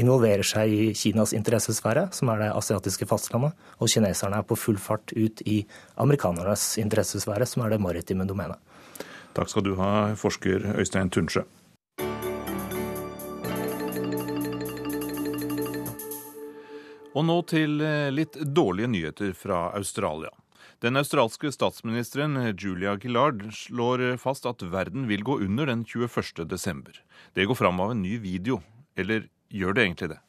involverer 0.00 0.46
seg 0.46 0.70
i 0.72 0.84
Kinas 0.96 1.34
interessesfære, 1.36 2.06
som 2.16 2.30
er 2.32 2.40
det 2.40 2.46
asiatiske 2.56 3.04
fastlandet. 3.10 3.52
Og 3.76 3.92
kineserne 3.92 4.40
er 4.40 4.46
på 4.48 4.56
full 4.56 4.80
fart 4.80 5.12
ut 5.12 5.42
i 5.44 5.58
amerikanernes 6.00 6.64
interessesfære, 6.80 7.44
som 7.44 7.66
er 7.66 7.74
det 7.74 7.82
maritime 7.84 8.24
domenet. 8.24 8.56
Takk 9.36 9.52
skal 9.52 9.68
du 9.68 9.74
ha, 9.76 9.92
forsker 10.16 10.64
Øystein 10.80 11.12
Tunsjø. 11.12 11.44
Og 17.18 17.24
nå 17.26 17.40
til 17.50 17.80
eh, 17.82 18.12
litt 18.14 18.36
dårlige 18.54 18.90
nyheter 18.92 19.32
fra 19.34 19.72
Australia. 19.74 20.30
Den 20.78 20.94
australske 21.00 21.50
statsministeren 21.50 22.38
Julia 22.54 22.92
Gillard 23.02 23.40
slår 23.50 24.12
fast 24.22 24.44
at 24.46 24.62
verden 24.62 25.08
vil 25.10 25.24
gå 25.26 25.40
under 25.42 25.66
den 25.66 25.82
21. 25.82 26.44
desember. 26.46 27.00
Det 27.34 27.48
går 27.50 27.58
fram 27.58 27.80
av 27.82 27.90
en 27.90 28.02
ny 28.04 28.20
video. 28.22 28.60
Eller 28.94 29.26
gjør 29.50 29.74
det 29.74 29.82
egentlig 29.82 30.10
det? 30.12 30.20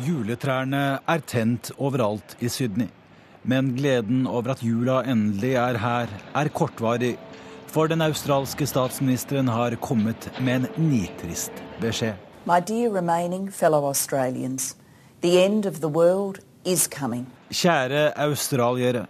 Juletrærne 0.00 0.82
er 1.06 1.22
tent 1.30 1.70
overalt 1.78 2.34
i 2.42 2.50
Sydney. 2.50 2.88
Men 3.42 3.74
gleden 3.76 4.24
over 4.26 4.56
at 4.56 4.64
jula 4.64 5.04
endelig 5.06 5.52
er 5.60 5.78
her, 5.78 6.10
er 6.34 6.50
kortvarig. 6.50 7.14
For 7.70 7.86
den 7.86 8.02
australske 8.02 8.66
statsministeren 8.66 9.52
har 9.52 9.78
kommet 9.84 10.26
med 10.42 10.64
en 10.64 10.90
nitrist 10.90 11.62
beskjed. 11.78 12.29
My 12.50 12.58
dear 12.58 12.90
remaining 12.90 13.48
fellow 13.48 13.84
Australians, 13.84 14.74
the 15.20 15.40
end 15.40 15.66
of 15.66 15.80
the 15.80 15.88
world 15.88 16.40
is 16.64 16.88
coming. 16.88 17.26
Kjære 17.50 18.12
australiere. 18.16 19.06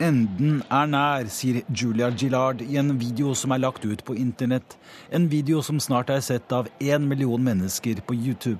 Enden 0.00 0.62
er 0.70 0.86
nær, 0.86 1.28
sier 1.28 1.60
Julia 1.82 2.10
Gillard 2.10 2.60
i 2.60 2.76
en 2.76 2.90
video 3.00 3.34
som 3.34 3.50
er 3.50 3.62
lagt 3.62 3.84
ut 3.84 4.02
på 4.04 4.14
internett. 4.14 4.76
En 5.12 5.30
video 5.30 5.62
som 5.62 5.78
snart 5.80 6.10
er 6.10 6.20
sett 6.20 6.52
av 6.52 6.66
én 6.80 7.06
million 7.06 7.44
mennesker 7.44 8.00
på 8.06 8.14
YouTube. 8.14 8.58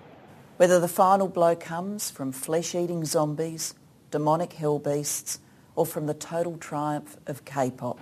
Whether 0.61 0.79
the 0.79 0.89
final 0.89 1.29
blow 1.29 1.55
comes 1.55 2.11
from 2.11 2.33
flesh-eating 2.33 3.05
zombies, 3.07 3.75
demonic 4.13 4.53
hell 4.53 4.79
beasts, 4.79 5.41
or 5.75 5.87
from 5.87 6.07
the 6.07 6.15
total 6.15 6.57
triumph 6.57 7.17
of 7.27 7.45
K-pop. 7.45 7.99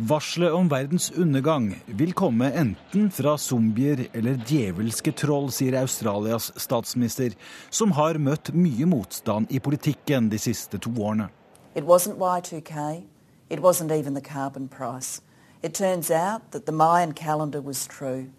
Varselet 0.00 0.52
om 0.52 0.68
verdens 0.70 1.10
undergang 1.10 1.72
vil 1.86 2.12
komme 2.14 2.52
enten 2.54 3.08
fra 3.10 3.32
zombier 3.38 4.04
eller 4.14 4.36
djevelske 4.46 5.10
troll, 5.10 5.48
sier 5.50 5.74
Australias 5.80 6.52
statsminister, 6.54 7.34
som 7.70 7.90
har 7.96 8.20
møtt 8.22 8.52
mye 8.54 8.86
motstand 8.86 9.50
i 9.50 9.58
politikken 9.58 10.28
de 10.30 10.38
siste 10.38 10.78
to 10.78 10.92
årene. 11.02 11.26
It 11.74 11.82
wasn't 11.82 12.22
Y2K. 12.22 13.02
It 13.50 13.58
wasn't 13.58 13.90
even 13.90 14.14
the 14.14 14.22
carbon 14.22 14.68
price. 14.68 15.20
It 15.64 15.74
turns 15.74 16.12
out 16.12 16.52
that 16.52 16.66
the 16.66 16.72
Mayan 16.72 17.12
calendar 17.12 17.60
was 17.60 17.84
true. 17.84 18.30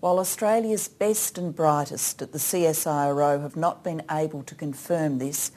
While 0.00 0.18
Australia's 0.18 0.88
best 0.88 1.36
and 1.36 1.54
brightest 1.54 2.22
at 2.22 2.32
the 2.32 2.38
CSIRO 2.38 3.42
have 3.42 3.56
not 3.56 3.84
been 3.84 4.00
able 4.10 4.42
to 4.42 4.54
confirm 4.54 5.18
this, 5.18 5.52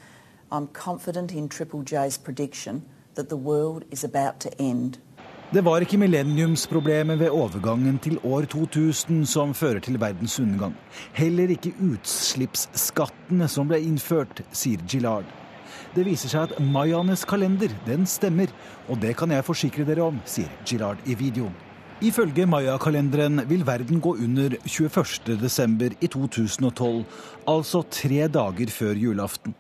I'm 0.51 0.67
confident 0.67 1.31
in 1.31 1.47
Triple 1.47 1.83
J's 1.83 2.17
prediction 2.17 2.81
that 3.15 3.29
the 3.29 3.37
world 3.37 3.85
is 3.91 4.03
about 4.03 4.41
to 4.41 4.61
end. 4.61 4.97
Det 5.51 5.59
var 5.65 5.83
ikke 5.83 5.97
millenniumsproblemet 5.99 7.19
ved 7.19 7.33
overgangen 7.35 7.97
til 7.99 8.13
år 8.23 8.45
2000 8.47 9.25
som 9.27 9.49
fører 9.53 9.81
til 9.83 9.97
verdens 9.99 10.37
undergang. 10.39 10.77
Heller 11.11 11.51
ikke 11.51 11.73
utslippsskattene 11.75 13.49
som 13.51 13.67
ble 13.67 13.81
innført, 13.83 14.45
sier 14.55 14.79
Gillard. 14.87 15.27
Det 15.91 16.05
viser 16.07 16.31
seg 16.31 16.45
at 16.45 16.61
mayanes 16.63 17.25
kalender, 17.27 17.73
den 17.83 18.07
stemmer, 18.07 18.47
og 18.87 19.01
det 19.03 19.17
kan 19.19 19.33
jeg 19.35 19.43
forsikre 19.43 19.83
dere 19.89 20.05
om, 20.05 20.21
sier 20.23 20.47
Gillard 20.63 21.03
i 21.03 21.17
videoen. 21.19 21.51
Ifølge 21.99 22.47
mayakalenderen 22.47 23.43
vil 23.51 23.67
verden 23.67 23.99
gå 23.99 24.15
under 24.23 24.55
21.12. 24.63 25.97
i 25.99 26.07
2012, 26.07 27.03
altså 27.57 27.83
tre 27.91 28.31
dager 28.31 28.71
før 28.71 29.03
julaften. 29.03 29.53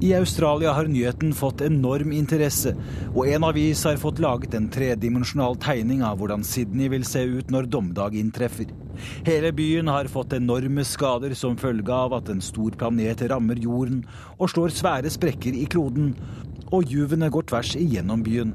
I 0.00 0.12
Australia 0.14 0.72
har 0.72 0.86
nyheten 0.86 1.32
fått 1.34 1.64
enorm 1.66 2.12
interesse, 2.14 2.70
og 3.16 3.26
en 3.26 3.44
avis 3.48 3.80
har 3.82 3.96
fått 3.98 4.20
laget 4.22 4.52
en 4.54 4.68
tredimensjonal 4.70 5.56
tegning 5.58 6.04
av 6.06 6.20
hvordan 6.20 6.44
Sydney 6.46 6.86
vil 6.92 7.02
se 7.02 7.24
ut 7.26 7.50
når 7.50 7.66
dommedag 7.66 8.14
inntreffer. 8.14 8.70
Hele 9.26 9.50
byen 9.50 9.90
har 9.90 10.06
fått 10.12 10.36
enorme 10.36 10.84
skader 10.86 11.34
som 11.34 11.58
følge 11.58 11.90
av 11.90 12.14
at 12.14 12.30
en 12.30 12.38
stor 12.38 12.76
planet 12.78 13.24
rammer 13.32 13.58
jorden 13.58 14.04
og 14.36 14.52
slår 14.52 14.76
svære 14.76 15.10
sprekker 15.10 15.58
i 15.58 15.66
kloden, 15.66 16.12
og 16.70 16.86
juvene 16.86 17.26
går 17.34 17.48
tvers 17.50 17.74
igjennom 17.80 18.22
byen. 18.22 18.54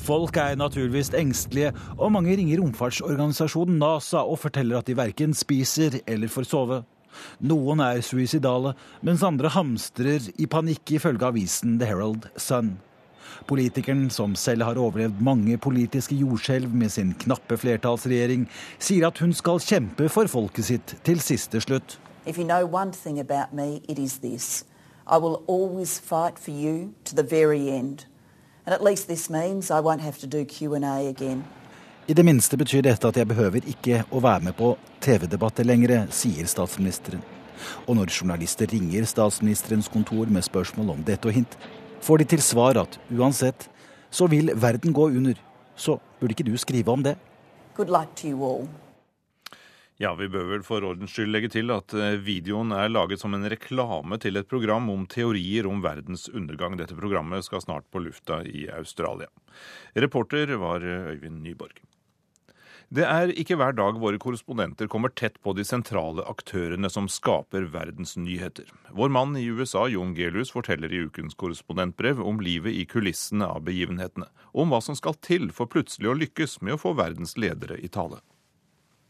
Folk 0.00 0.40
er 0.40 0.56
naturligvis 0.56 1.12
engstelige, 1.20 1.74
og 1.98 2.14
mange 2.16 2.32
ringer 2.40 2.62
romfartsorganisasjonen 2.62 3.76
NASA 3.82 4.24
og 4.24 4.40
forteller 4.46 4.80
at 4.80 4.88
de 4.88 4.96
verken 4.96 5.36
spiser 5.36 6.00
eller 6.06 6.32
får 6.32 6.48
sove. 6.48 6.80
Noen 7.40 7.80
er 7.84 8.02
suicidale, 8.04 8.74
mens 9.06 9.24
andre 9.26 9.50
hamstrer 9.54 10.30
i 10.38 10.46
panikk, 10.50 10.96
ifølge 10.98 11.26
avisen 11.26 11.78
The 11.80 11.88
Herald 11.90 12.30
Sun. 12.36 12.78
Politikeren, 13.46 14.10
som 14.10 14.34
selv 14.36 14.62
har 14.62 14.78
overlevd 14.78 15.20
mange 15.24 15.56
politiske 15.58 16.14
jordskjelv 16.14 16.74
med 16.74 16.92
sin 16.92 17.14
knappe 17.18 17.56
flertallsregjering, 17.58 18.46
sier 18.78 19.08
at 19.08 19.18
hun 19.22 19.32
skal 19.32 19.62
kjempe 19.64 20.08
for 20.12 20.30
folket 20.30 20.68
sitt 20.68 20.96
til 21.06 21.22
siste 21.24 21.60
slutt. 21.64 21.98
If 22.26 22.38
you 22.38 22.44
know 22.44 22.66
one 22.66 22.92
thing 22.92 23.18
about 23.18 23.52
me, 23.52 23.80
it 23.88 23.98
is 23.98 24.18
this. 24.18 24.64
I 25.06 25.16
will 25.18 25.42
always 25.46 25.98
fight 25.98 26.38
for 26.38 26.50
you 26.50 26.94
to 27.04 27.14
the 27.14 27.22
very 27.22 27.70
end. 27.70 28.06
And 28.66 28.74
at 28.74 28.84
least 28.84 29.08
this 29.08 29.30
means 29.30 29.70
I 29.70 29.80
won't 29.80 30.02
have 30.02 30.18
to 30.18 30.26
do 30.26 30.44
Q&A 30.44 31.08
again. 31.08 31.44
I 32.10 32.14
det 32.14 32.24
minste 32.26 32.56
betyr 32.58 32.82
dette 32.82 33.06
at 33.06 33.18
jeg 33.20 33.28
behøver 33.30 33.62
ikke 33.70 34.00
å 34.10 34.18
være 34.24 34.42
med 34.48 34.56
på 34.58 34.72
TV-debatter 35.04 35.62
lenger, 35.68 36.08
sier 36.10 36.48
statsministeren. 36.50 37.20
Og 37.86 37.94
når 38.00 38.10
journalister 38.10 38.66
ringer 38.66 39.04
statsministerens 39.06 39.86
kontor 39.86 40.26
med 40.26 40.42
spørsmål 40.42 40.90
om 40.96 41.04
dette 41.06 41.30
og 41.30 41.36
hint, 41.36 41.54
får 42.02 42.18
de 42.18 42.26
til 42.32 42.42
svar 42.42 42.80
at 42.82 42.96
uansett 43.14 43.68
så 44.10 44.26
vil 44.32 44.50
verden 44.58 44.96
gå 44.96 45.06
under. 45.20 45.38
Så 45.78 46.00
burde 46.18 46.34
ikke 46.34 46.48
du 46.48 46.56
skrive 46.58 46.90
om 46.90 47.04
det? 47.06 47.14
Good 47.78 47.92
luck 47.94 48.16
to 48.18 48.32
you 48.32 48.42
all. 48.42 48.66
Ja, 50.02 50.10
vi 50.18 50.26
bør 50.32 50.48
vel 50.56 50.66
for 50.66 50.82
ordens 50.88 51.14
skyld 51.14 51.30
legge 51.30 51.52
til 51.52 51.70
at 51.70 51.94
eh, 51.94 52.16
videoen 52.24 52.74
er 52.74 52.90
laget 52.90 53.22
som 53.22 53.36
en 53.36 53.46
reklame 53.52 54.18
til 54.18 54.40
et 54.40 54.50
program 54.50 54.90
om 54.90 55.06
teorier 55.06 55.68
om 55.70 55.78
verdens 55.84 56.26
undergang. 56.32 56.74
Dette 56.80 56.98
programmet 56.98 57.46
skal 57.46 57.62
snart 57.62 57.86
på 57.92 58.02
lufta 58.02 58.40
i 58.48 58.66
Australia. 58.80 59.30
Reporter 59.94 60.56
var 60.58 60.82
eh, 60.82 61.12
Øyvind 61.14 61.44
Nyborg. 61.44 61.78
Det 62.90 63.04
er 63.06 63.30
ikke 63.38 63.54
hver 63.54 63.76
dag 63.78 64.00
våre 64.02 64.18
korrespondenter 64.18 64.88
kommer 64.90 65.12
tett 65.14 65.36
på 65.46 65.52
de 65.54 65.62
sentrale 65.62 66.24
aktørene 66.26 66.88
som 66.90 67.06
skaper 67.06 67.68
verdens 67.70 68.16
nyheter. 68.18 68.66
Vår 68.90 69.12
mann 69.14 69.36
i 69.38 69.44
USA, 69.46 69.84
Jon 69.86 70.10
Gelius, 70.16 70.50
forteller 70.50 70.90
i 70.90 71.04
ukens 71.06 71.38
korrespondentbrev 71.38 72.18
om 72.18 72.42
livet 72.42 72.74
i 72.74 72.82
kulissene 72.90 73.46
av 73.46 73.62
begivenhetene, 73.68 74.26
og 74.50 74.64
om 74.64 74.74
hva 74.74 74.82
som 74.82 74.98
skal 74.98 75.14
til 75.22 75.52
for 75.54 75.70
plutselig 75.70 76.10
å 76.10 76.16
lykkes 76.18 76.58
med 76.66 76.74
å 76.74 76.80
få 76.82 76.96
verdens 76.98 77.36
ledere 77.38 77.78
i 77.78 77.92
tale. 77.94 78.18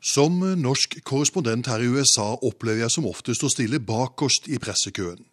Som 0.04 0.44
norsk 0.60 1.00
korrespondent 1.00 1.72
her 1.72 1.80
i 1.80 1.88
USA 1.88 2.34
opplever 2.36 2.84
jeg 2.84 2.92
som 2.98 3.08
oftest 3.08 3.48
å 3.48 3.52
stille 3.52 3.80
bakerst 3.80 4.52
i 4.52 4.60
pressekøen. 4.60 5.24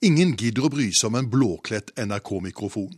Ingen 0.00 0.32
gidder 0.40 0.64
å 0.64 0.72
bry 0.72 0.88
seg 0.96 1.12
om 1.12 1.20
en 1.20 1.28
blåkledt 1.28 1.92
NRK-mikrofon. 2.00 2.94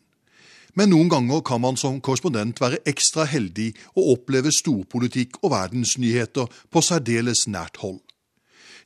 Men 0.74 0.90
noen 0.90 1.08
ganger 1.08 1.42
kan 1.46 1.62
man 1.62 1.76
som 1.78 2.00
korrespondent 2.02 2.58
være 2.62 2.80
ekstra 2.90 3.28
heldig 3.30 3.70
og 3.94 4.10
oppleve 4.16 4.50
storpolitikk 4.54 5.38
og 5.44 5.52
verdensnyheter 5.54 6.50
på 6.70 6.82
særdeles 6.82 7.46
nært 7.46 7.78
hold. 7.82 8.00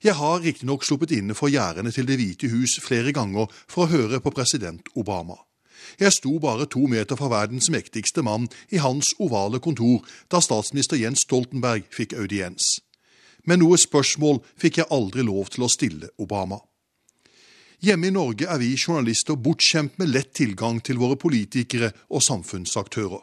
Jeg 0.04 0.14
har 0.14 0.42
riktignok 0.44 0.84
sluppet 0.86 1.16
inne 1.16 1.34
for 1.34 1.50
gjerdene 1.50 1.90
til 1.90 2.06
Det 2.06 2.18
hvite 2.20 2.50
hus 2.52 2.76
flere 2.84 3.12
ganger 3.12 3.48
for 3.66 3.86
å 3.86 3.90
høre 3.90 4.20
på 4.22 4.30
president 4.30 4.86
Obama. 4.94 5.40
Jeg 5.98 6.12
sto 6.12 6.36
bare 6.38 6.68
to 6.70 6.84
meter 6.86 7.16
fra 7.16 7.30
verdens 7.32 7.70
mektigste 7.70 8.22
mann 8.22 8.46
i 8.70 8.78
hans 8.82 9.14
ovale 9.18 9.58
kontor 9.58 10.04
da 10.30 10.42
statsminister 10.44 11.00
Jens 11.00 11.24
Stoltenberg 11.26 11.88
fikk 11.90 12.14
audiens. 12.18 12.78
Men 13.46 13.62
noe 13.62 13.78
spørsmål 13.80 14.42
fikk 14.60 14.82
jeg 14.82 14.92
aldri 14.92 15.24
lov 15.24 15.48
til 15.54 15.64
å 15.64 15.72
stille 15.72 16.12
Obama. 16.20 16.60
Hjemme 17.78 18.08
i 18.08 18.10
Norge 18.10 18.48
er 18.50 18.58
vi 18.58 18.72
journalister 18.74 19.36
bortskjemt 19.38 20.00
med 20.00 20.10
lett 20.10 20.32
tilgang 20.34 20.80
til 20.82 20.98
våre 20.98 21.14
politikere 21.20 21.92
og 22.10 22.24
samfunnsaktører. 22.26 23.20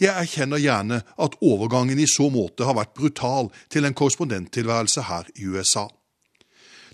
Jeg 0.00 0.10
erkjenner 0.10 0.58
gjerne 0.58 1.02
at 1.04 1.36
overgangen 1.44 2.00
i 2.00 2.06
så 2.08 2.30
måte 2.32 2.64
har 2.64 2.78
vært 2.78 2.94
brutal 2.96 3.50
til 3.70 3.84
en 3.84 3.94
korrespondenttilværelse 3.94 5.04
her 5.10 5.28
i 5.36 5.44
USA. 5.52 5.84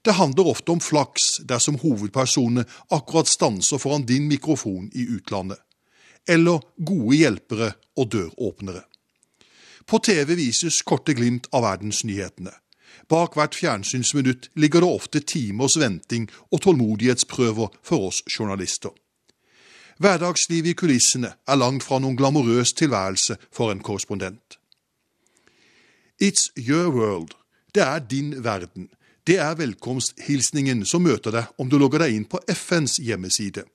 Det 0.02 0.16
handler 0.18 0.50
ofte 0.50 0.74
om 0.74 0.82
flaks 0.82 1.44
dersom 1.46 1.78
hovedpersonene 1.78 2.66
akkurat 2.90 3.30
stanser 3.30 3.78
foran 3.78 4.06
din 4.08 4.26
mikrofon 4.28 4.90
i 4.90 5.06
utlandet. 5.14 5.60
Eller 6.28 6.64
gode 6.76 7.16
hjelpere 7.16 7.70
og 7.96 8.10
døråpnere. 8.12 8.82
På 9.86 10.02
TV 10.02 10.34
vises 10.36 10.82
korte 10.82 11.14
glimt 11.14 11.46
av 11.54 11.64
verdensnyhetene. 11.68 12.52
Bak 13.10 13.34
hvert 13.34 13.56
fjernsynsminutt 13.58 14.50
ligger 14.54 14.84
det 14.84 14.88
ofte 14.88 15.20
timers 15.20 15.74
venting 15.80 16.28
og 16.52 16.62
tålmodighetsprøver 16.62 17.72
for 17.82 18.10
oss 18.10 18.22
journalister. 18.30 18.94
Hverdagslivet 20.00 20.72
i 20.72 20.78
kulissene 20.78 21.32
er 21.46 21.58
langt 21.58 21.84
fra 21.84 21.98
noen 21.98 22.16
glamorøs 22.16 22.72
tilværelse 22.78 23.36
for 23.52 23.74
en 23.74 23.82
korrespondent. 23.84 24.56
It's 26.22 26.48
your 26.56 26.88
world. 26.94 27.34
Det 27.74 27.82
er 27.82 27.98
din 27.98 28.44
verden, 28.44 28.88
det 29.26 29.36
er 29.38 29.54
velkomsthilsningen 29.54 30.86
som 30.86 31.04
møter 31.04 31.34
deg 31.34 31.60
om 31.60 31.68
du 31.68 31.76
logger 31.78 32.02
deg 32.02 32.16
inn 32.16 32.24
på 32.30 32.40
FNs 32.48 32.96
hjemmeside. 33.04 33.66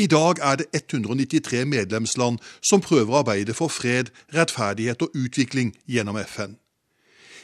I 0.00 0.06
dag 0.06 0.40
er 0.40 0.62
det 0.62 0.70
193 0.72 1.66
medlemsland 1.68 2.40
som 2.64 2.80
prøver 2.80 3.12
å 3.12 3.20
arbeide 3.20 3.54
for 3.54 3.68
fred, 3.68 4.08
rettferdighet 4.32 5.02
og 5.04 5.14
utvikling 5.14 5.74
gjennom 5.84 6.16
FN. 6.24 6.56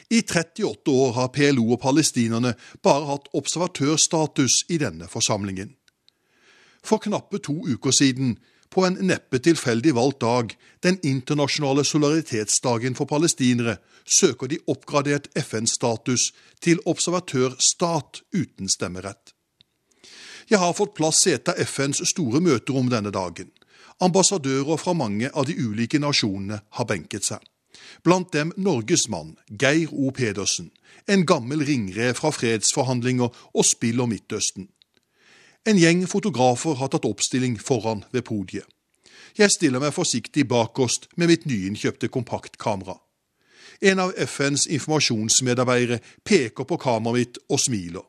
I 0.09 0.21
38 0.21 0.91
år 0.91 1.11
har 1.13 1.31
PLO 1.35 1.65
og 1.75 1.81
palestinerne 1.83 2.53
bare 2.83 3.09
hatt 3.09 3.27
observatørstatus 3.35 4.63
i 4.71 4.79
denne 4.79 5.09
forsamlingen. 5.11 5.73
For 6.83 7.03
knappe 7.03 7.41
to 7.43 7.57
uker 7.67 7.91
siden 7.91 8.37
på 8.71 8.85
en 8.87 8.97
neppe 9.09 9.39
tilfeldig 9.43 9.93
valgt 9.95 10.21
dag, 10.21 10.53
den 10.83 10.99
internasjonale 11.03 11.83
solidaritetsdagen 11.87 12.95
for 12.95 13.09
palestinere, 13.09 13.77
søker 14.05 14.47
de 14.47 14.59
oppgradert 14.67 15.27
FN-status 15.35 16.31
til 16.63 16.79
observatørstat 16.85 18.21
uten 18.35 18.71
stemmerett. 18.71 19.33
Jeg 20.47 20.59
har 20.59 20.75
fått 20.75 20.95
plass 20.95 21.25
i 21.27 21.35
et 21.35 21.49
av 21.51 21.59
FNs 21.59 22.05
store 22.07 22.39
møterom 22.39 22.87
denne 22.91 23.11
dagen. 23.11 23.51
Ambassadører 23.99 24.79
fra 24.79 24.93
mange 24.95 25.31
av 25.33 25.47
de 25.49 25.57
ulike 25.59 25.99
nasjonene 25.99 26.61
har 26.79 26.87
benket 26.87 27.27
seg. 27.27 27.41
Blant 28.03 28.33
dem 28.33 28.53
Norges 28.57 29.07
mann, 29.09 29.37
Geir 29.49 29.93
O. 29.93 30.11
Pedersen, 30.11 30.71
en 31.07 31.25
gammel 31.25 31.63
ringrev 31.65 32.17
fra 32.19 32.31
fredsforhandlinger 32.35 33.29
og 33.53 33.65
spill 33.65 34.01
om 34.03 34.11
Midtøsten. 34.11 34.69
En 35.67 35.79
gjeng 35.79 36.05
fotografer 36.07 36.77
har 36.79 36.91
tatt 36.93 37.07
oppstilling 37.07 37.57
foran 37.59 38.05
ved 38.11 38.23
podiet. 38.27 38.67
Jeg 39.37 39.51
stiller 39.53 39.83
meg 39.83 39.93
forsiktig 39.93 40.47
bakerst 40.49 41.09
med 41.15 41.29
mitt 41.29 41.45
nyinnkjøpte 41.45 42.09
kompaktkamera. 42.09 42.95
En 43.81 43.99
av 44.01 44.13
FNs 44.17 44.65
informasjonsmedarbeidere 44.73 45.99
peker 46.25 46.65
på 46.65 46.79
kameraet 46.81 47.19
mitt 47.19 47.37
og 47.51 47.61
smiler. 47.61 48.05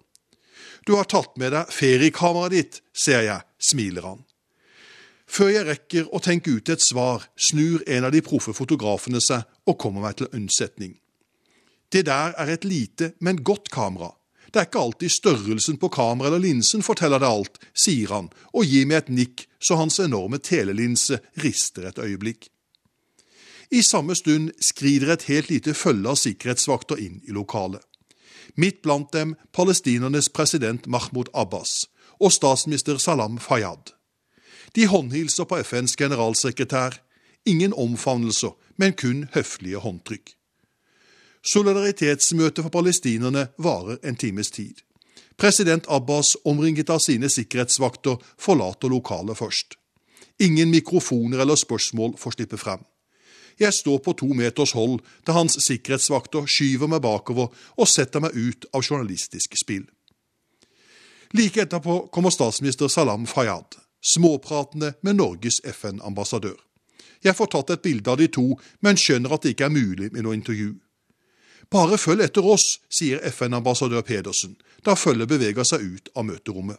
Du 0.87 0.95
har 0.97 1.05
tatt 1.11 1.35
med 1.37 1.53
deg 1.53 1.75
feriekameraet 1.75 2.55
ditt, 2.55 2.81
ser 2.97 3.27
jeg, 3.27 3.45
smiler 3.61 4.07
han. 4.07 4.23
Før 5.29 5.51
jeg 5.53 5.67
rekker 5.69 6.09
å 6.15 6.21
tenke 6.25 6.55
ut 6.57 6.71
et 6.73 6.83
svar, 6.83 7.27
snur 7.37 7.83
en 7.87 8.09
av 8.09 8.15
de 8.15 8.23
proffe 8.25 8.55
fotografene 8.57 9.21
seg 9.21 9.45
og 9.69 9.77
kommer 9.81 10.07
meg 10.07 10.17
til 10.21 10.31
unnsetning. 10.33 10.97
Det 11.93 12.07
der 12.09 12.33
er 12.37 12.53
et 12.53 12.65
lite, 12.65 13.13
men 13.21 13.43
godt 13.45 13.69
kamera. 13.73 14.15
Det 14.49 14.61
er 14.61 14.69
ikke 14.69 14.81
alltid 14.81 15.13
størrelsen 15.13 15.77
på 15.77 15.91
kameraet 15.93 16.33
eller 16.33 16.45
linsen 16.47 16.85
forteller 16.85 17.21
det 17.21 17.29
alt, 17.29 17.59
sier 17.77 18.13
han 18.15 18.31
og 18.55 18.65
gir 18.65 18.87
meg 18.89 19.03
et 19.03 19.11
nikk 19.13 19.45
så 19.61 19.77
hans 19.77 19.99
enorme 20.01 20.41
telelinse 20.41 21.21
rister 21.45 21.91
et 21.91 22.01
øyeblikk. 22.01 22.49
I 23.71 23.83
samme 23.85 24.17
stund 24.17 24.55
skrider 24.65 25.13
et 25.13 25.27
helt 25.29 25.51
lite 25.53 25.75
følge 25.77 26.09
av 26.09 26.17
sikkerhetsvakter 26.17 27.01
inn 27.05 27.21
i 27.29 27.37
lokalet. 27.37 27.85
Midt 28.57 28.81
blant 28.83 29.13
dem 29.13 29.37
palestinernes 29.53 30.31
president 30.33 30.89
Mahmoud 30.89 31.29
Abbas 31.35 31.85
og 32.19 32.33
statsminister 32.33 32.97
Salam 32.97 33.37
Fayyad. 33.39 33.98
De 34.75 34.87
håndhilser 34.87 35.45
på 35.45 35.63
FNs 35.63 35.97
generalsekretær. 35.97 37.01
Ingen 37.47 37.73
omfavnelser, 37.73 38.53
men 38.77 38.93
kun 38.93 39.29
høflige 39.35 39.81
håndtrykk. 39.81 40.35
Solidaritetsmøtet 41.53 42.63
for 42.67 42.73
palestinerne 42.75 43.49
varer 43.59 43.97
en 44.05 44.17
times 44.17 44.51
tid. 44.51 44.83
President 45.39 45.87
Abbas, 45.89 46.37
omringet 46.45 46.91
av 46.91 46.99
sine 46.99 47.31
sikkerhetsvakter, 47.31 48.19
forlater 48.39 48.91
lokalet 48.91 49.39
først. 49.39 49.79
Ingen 50.39 50.71
mikrofoner 50.71 51.39
eller 51.39 51.55
spørsmål 51.57 52.17
får 52.19 52.37
slippe 52.37 52.59
frem. 52.59 52.83
Jeg 53.59 53.75
står 53.75 53.99
på 53.99 54.13
to 54.13 54.27
meters 54.35 54.73
hold 54.73 55.01
da 55.27 55.35
hans 55.35 55.59
sikkerhetsvakter 55.65 56.47
skyver 56.47 56.91
meg 56.91 57.03
bakover 57.03 57.49
og 57.77 57.91
setter 57.91 58.23
meg 58.23 58.37
ut 58.37 58.69
av 58.73 58.85
journalistisk 58.85 59.57
spill. 59.59 59.87
Like 61.35 61.65
etterpå 61.65 62.07
kommer 62.15 62.31
statsminister 62.35 62.89
Salam 62.89 63.27
Fayyad 63.27 63.79
småpratende 64.15 64.95
med 65.03 65.19
Norges 65.19 65.61
FN-ambassadør. 65.65 66.57
Jeg 67.25 67.35
får 67.35 67.51
tatt 67.53 67.71
et 67.75 67.83
bilde 67.83 68.11
av 68.11 68.21
de 68.21 68.29
to, 68.31 68.53
men 68.81 68.99
skjønner 68.99 69.35
at 69.35 69.43
det 69.43 69.55
ikke 69.55 69.67
er 69.67 69.75
mulig 69.75 70.13
med 70.13 70.25
noe 70.25 70.37
intervju. 70.39 70.77
Bare 71.69 71.99
følg 72.01 72.25
etter 72.25 72.47
oss, 72.47 72.79
sier 72.89 73.21
FN-ambassadør 73.29 74.05
Pedersen, 74.07 74.55
da 74.87 74.95
følget 74.97 75.29
beveger 75.29 75.67
seg 75.69 75.83
ut 75.85 76.09
av 76.15 76.25
møterommet. 76.31 76.79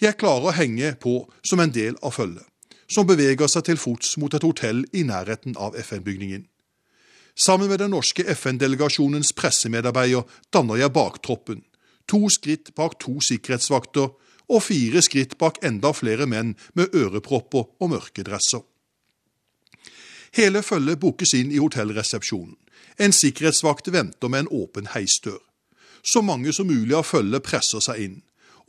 Jeg 0.00 0.16
klarer 0.16 0.48
å 0.48 0.56
henge 0.56 0.94
på 1.02 1.18
som 1.44 1.60
en 1.60 1.74
del 1.74 1.98
av 2.00 2.14
følget, 2.16 2.46
som 2.88 3.06
beveger 3.06 3.50
seg 3.50 3.66
til 3.68 3.80
fots 3.80 4.16
mot 4.20 4.32
et 4.34 4.46
hotell 4.46 4.86
i 4.96 5.04
nærheten 5.04 5.58
av 5.60 5.76
FN-bygningen. 5.76 6.46
Sammen 7.36 7.68
med 7.68 7.80
den 7.80 7.92
norske 7.92 8.24
FN-delegasjonens 8.28 9.32
pressemedarbeider 9.36 10.24
danner 10.52 10.80
jeg 10.80 10.92
baktroppen, 10.92 11.62
to 12.08 12.28
skritt 12.32 12.72
bak 12.76 12.98
to 13.00 13.18
sikkerhetsvakter 13.24 14.10
og 14.48 14.64
fire 14.66 15.02
skritt 15.04 15.36
bak 15.38 15.60
enda 15.64 15.92
flere 15.96 16.26
menn 16.26 16.54
med 16.78 16.94
ørepropper 16.94 17.68
og 17.78 17.92
mørke 17.94 18.24
dresser. 18.26 18.62
Hele 20.32 20.62
følget 20.64 21.00
bookes 21.00 21.34
inn 21.36 21.52
i 21.52 21.60
hotellresepsjonen. 21.60 22.56
En 22.98 23.12
sikkerhetsvakt 23.12 23.92
venter 23.92 24.28
med 24.28 24.44
en 24.44 24.52
åpen 24.62 24.88
heisdør. 24.94 25.40
Så 26.02 26.22
mange 26.22 26.52
som 26.52 26.66
mulig 26.66 26.94
av 26.96 27.06
følget 27.06 27.44
presser 27.46 27.80
seg 27.84 28.00
inn, 28.04 28.16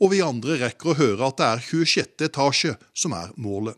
og 0.00 0.12
vi 0.12 0.22
andre 0.22 0.58
rekker 0.60 0.92
å 0.92 0.98
høre 0.98 1.30
at 1.30 1.40
det 1.40 1.48
er 1.48 1.64
26. 1.64 2.14
etasje 2.28 2.76
som 2.94 3.14
er 3.16 3.32
målet. 3.36 3.76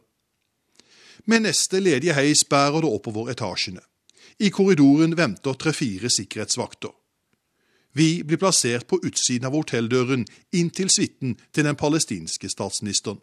Med 1.26 1.42
neste 1.46 1.80
ledige 1.82 2.14
heis 2.14 2.44
bærer 2.46 2.84
det 2.84 2.90
oppover 2.90 3.32
etasjene. 3.32 3.82
I 4.38 4.50
korridoren 4.52 5.16
venter 5.16 5.56
tre-fire 5.58 6.10
sikkerhetsvakter. 6.12 6.92
Vi 7.96 8.22
blir 8.24 8.36
plassert 8.36 8.86
på 8.90 8.98
utsiden 9.08 9.46
av 9.48 9.54
hotelldøren 9.56 10.26
inn 10.52 10.68
til 10.68 10.90
suiten 10.92 11.38
til 11.56 11.64
den 11.64 11.78
palestinske 11.80 12.50
statsministeren. 12.52 13.22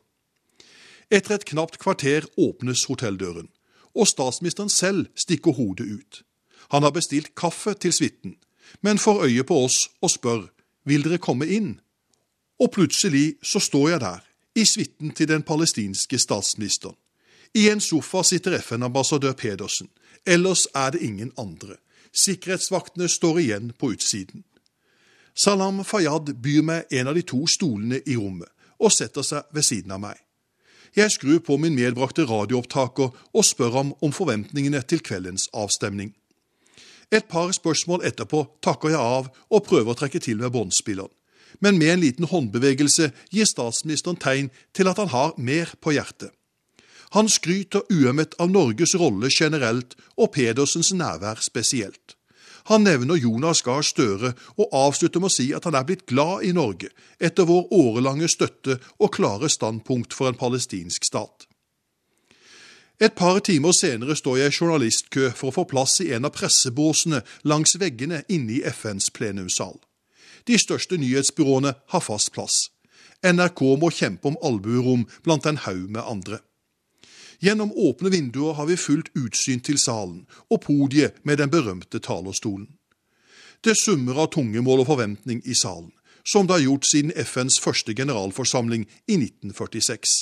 Etter 1.13 1.35
et 1.35 1.45
knapt 1.45 1.77
kvarter 1.77 2.25
åpnes 2.41 2.87
hotelldøren, 2.89 3.51
og 3.93 4.07
statsministeren 4.09 4.71
selv 4.73 5.11
stikker 5.13 5.53
hodet 5.53 5.85
ut. 5.85 6.23
Han 6.73 6.81
har 6.81 6.93
bestilt 6.95 7.35
kaffe 7.37 7.75
til 7.77 7.93
suiten, 7.93 8.37
men 8.81 8.97
får 8.97 9.27
øye 9.27 9.43
på 9.45 9.59
oss 9.65 9.89
og 10.01 10.09
spør 10.09 10.47
vil 10.89 11.05
dere 11.05 11.21
komme 11.21 11.45
inn. 11.53 11.75
Og 12.57 12.71
plutselig 12.73 13.35
så 13.43 13.61
står 13.61 13.89
jeg 13.89 13.99
der, 14.01 14.23
i 14.55 14.65
suiten 14.65 15.11
til 15.13 15.27
den 15.27 15.43
palestinske 15.43 16.17
statsministeren. 16.17 16.97
I 17.53 17.67
en 17.69 17.81
sofa 17.81 18.23
sitter 18.23 18.57
FN-ambassadør 18.57 19.37
Pedersen, 19.37 19.89
ellers 20.25 20.65
er 20.73 20.89
det 20.97 21.01
ingen 21.05 21.31
andre. 21.37 21.77
Sikkerhetsvaktene 22.13 23.07
står 23.09 23.39
igjen 23.39 23.71
på 23.77 23.91
utsiden. 23.93 24.43
Salam 25.35 25.83
Fayyad 25.83 26.35
byr 26.41 26.61
meg 26.61 26.91
en 26.93 27.09
av 27.09 27.15
de 27.17 27.23
to 27.25 27.43
stolene 27.49 28.01
i 28.05 28.17
rommet 28.17 28.49
og 28.83 28.91
setter 28.93 29.25
seg 29.25 29.47
ved 29.55 29.65
siden 29.65 29.93
av 29.95 30.01
meg. 30.03 30.17
Jeg 30.93 31.09
skrur 31.15 31.39
på 31.41 31.57
min 31.57 31.73
medbrakte 31.73 32.25
radioopptaker 32.29 33.09
og 33.09 33.45
spør 33.47 33.73
ham 33.79 33.93
om 34.05 34.13
forventningene 34.13 34.83
til 34.85 35.01
kveldens 35.01 35.47
avstemning. 35.53 36.11
Et 37.09 37.25
par 37.29 37.49
spørsmål 37.53 38.05
etterpå 38.05 38.43
takker 38.61 38.93
jeg 38.93 39.01
av 39.01 39.29
og 39.49 39.65
prøver 39.65 39.93
å 39.93 39.97
trekke 39.97 40.21
til 40.21 40.37
med 40.41 40.53
båndspilleren. 40.53 41.11
Men 41.61 41.77
med 41.77 41.93
en 41.93 42.01
liten 42.01 42.29
håndbevegelse 42.29 43.11
gir 43.33 43.49
statsministeren 43.49 44.17
tegn 44.21 44.49
til 44.73 44.89
at 44.89 44.97
han 45.01 45.11
har 45.13 45.35
mer 45.37 45.69
på 45.81 45.93
hjertet. 45.93 46.33
Han 47.13 47.29
skryter 47.29 47.85
uømmet 47.93 48.33
av 48.41 48.49
Norges 48.49 48.95
rolle 48.97 49.29
generelt 49.29 49.93
og 50.17 50.31
Pedersens 50.33 50.89
nærvær 50.97 51.41
spesielt. 51.45 52.17
Han 52.71 52.85
nevner 52.87 53.19
Jonas 53.19 53.61
Gahr 53.61 53.83
Støre 53.83 54.33
og 54.55 54.69
avslutter 54.71 55.19
med 55.19 55.31
å 55.31 55.35
si 55.35 55.49
at 55.55 55.65
han 55.67 55.75
er 55.75 55.87
blitt 55.87 56.05
glad 56.07 56.45
i 56.47 56.53
Norge 56.55 56.91
etter 57.19 57.47
vår 57.49 57.67
årelange 57.75 58.29
støtte 58.31 58.77
og 58.99 59.11
klare 59.17 59.49
standpunkt 59.51 60.15
for 60.15 60.31
en 60.31 60.39
palestinsk 60.39 61.03
stat. 61.09 61.47
Et 63.03 63.15
par 63.15 63.39
timer 63.43 63.73
senere 63.75 64.15
står 64.15 64.37
jeg 64.39 64.53
i 64.53 64.57
journalistkø 64.61 65.31
for 65.35 65.49
å 65.49 65.55
få 65.57 65.65
plass 65.67 65.97
i 66.05 66.11
en 66.15 66.29
av 66.29 66.35
pressebåsene 66.37 67.23
langs 67.49 67.75
veggene 67.81 68.21
inne 68.31 68.59
i 68.59 68.63
FNs 68.69 69.09
plenumssal. 69.11 69.75
De 70.47 70.55
største 70.59 70.99
nyhetsbyråene 71.01 71.73
har 71.91 72.03
fast 72.03 72.31
plass. 72.35 72.69
NRK 73.23 73.61
må 73.79 73.89
kjempe 73.91 74.29
om 74.29 74.39
albuerom 74.43 75.07
blant 75.23 75.47
en 75.49 75.59
haug 75.65 75.89
med 75.89 76.03
andre. 76.03 76.39
Gjennom 77.43 77.73
åpne 77.75 78.09
vinduer 78.09 78.53
har 78.53 78.65
vi 78.65 78.77
fullt 78.79 79.09
utsyn 79.19 79.59
til 79.59 79.75
salen 79.81 80.21
og 80.47 80.61
podiet 80.63 81.17
med 81.27 81.41
den 81.41 81.51
berømte 81.51 81.99
talerstolen. 81.99 82.69
Det 83.63 83.75
summer 83.75 84.21
av 84.23 84.29
tungemål 84.31 84.83
og 84.83 84.87
forventning 84.87 85.41
i 85.43 85.55
salen, 85.55 85.91
som 86.23 86.47
det 86.47 86.55
har 86.55 86.63
gjort 86.63 86.87
siden 86.87 87.11
FNs 87.19 87.59
første 87.59 87.95
generalforsamling 87.95 88.85
i 89.07 89.17
1946. 89.19 90.13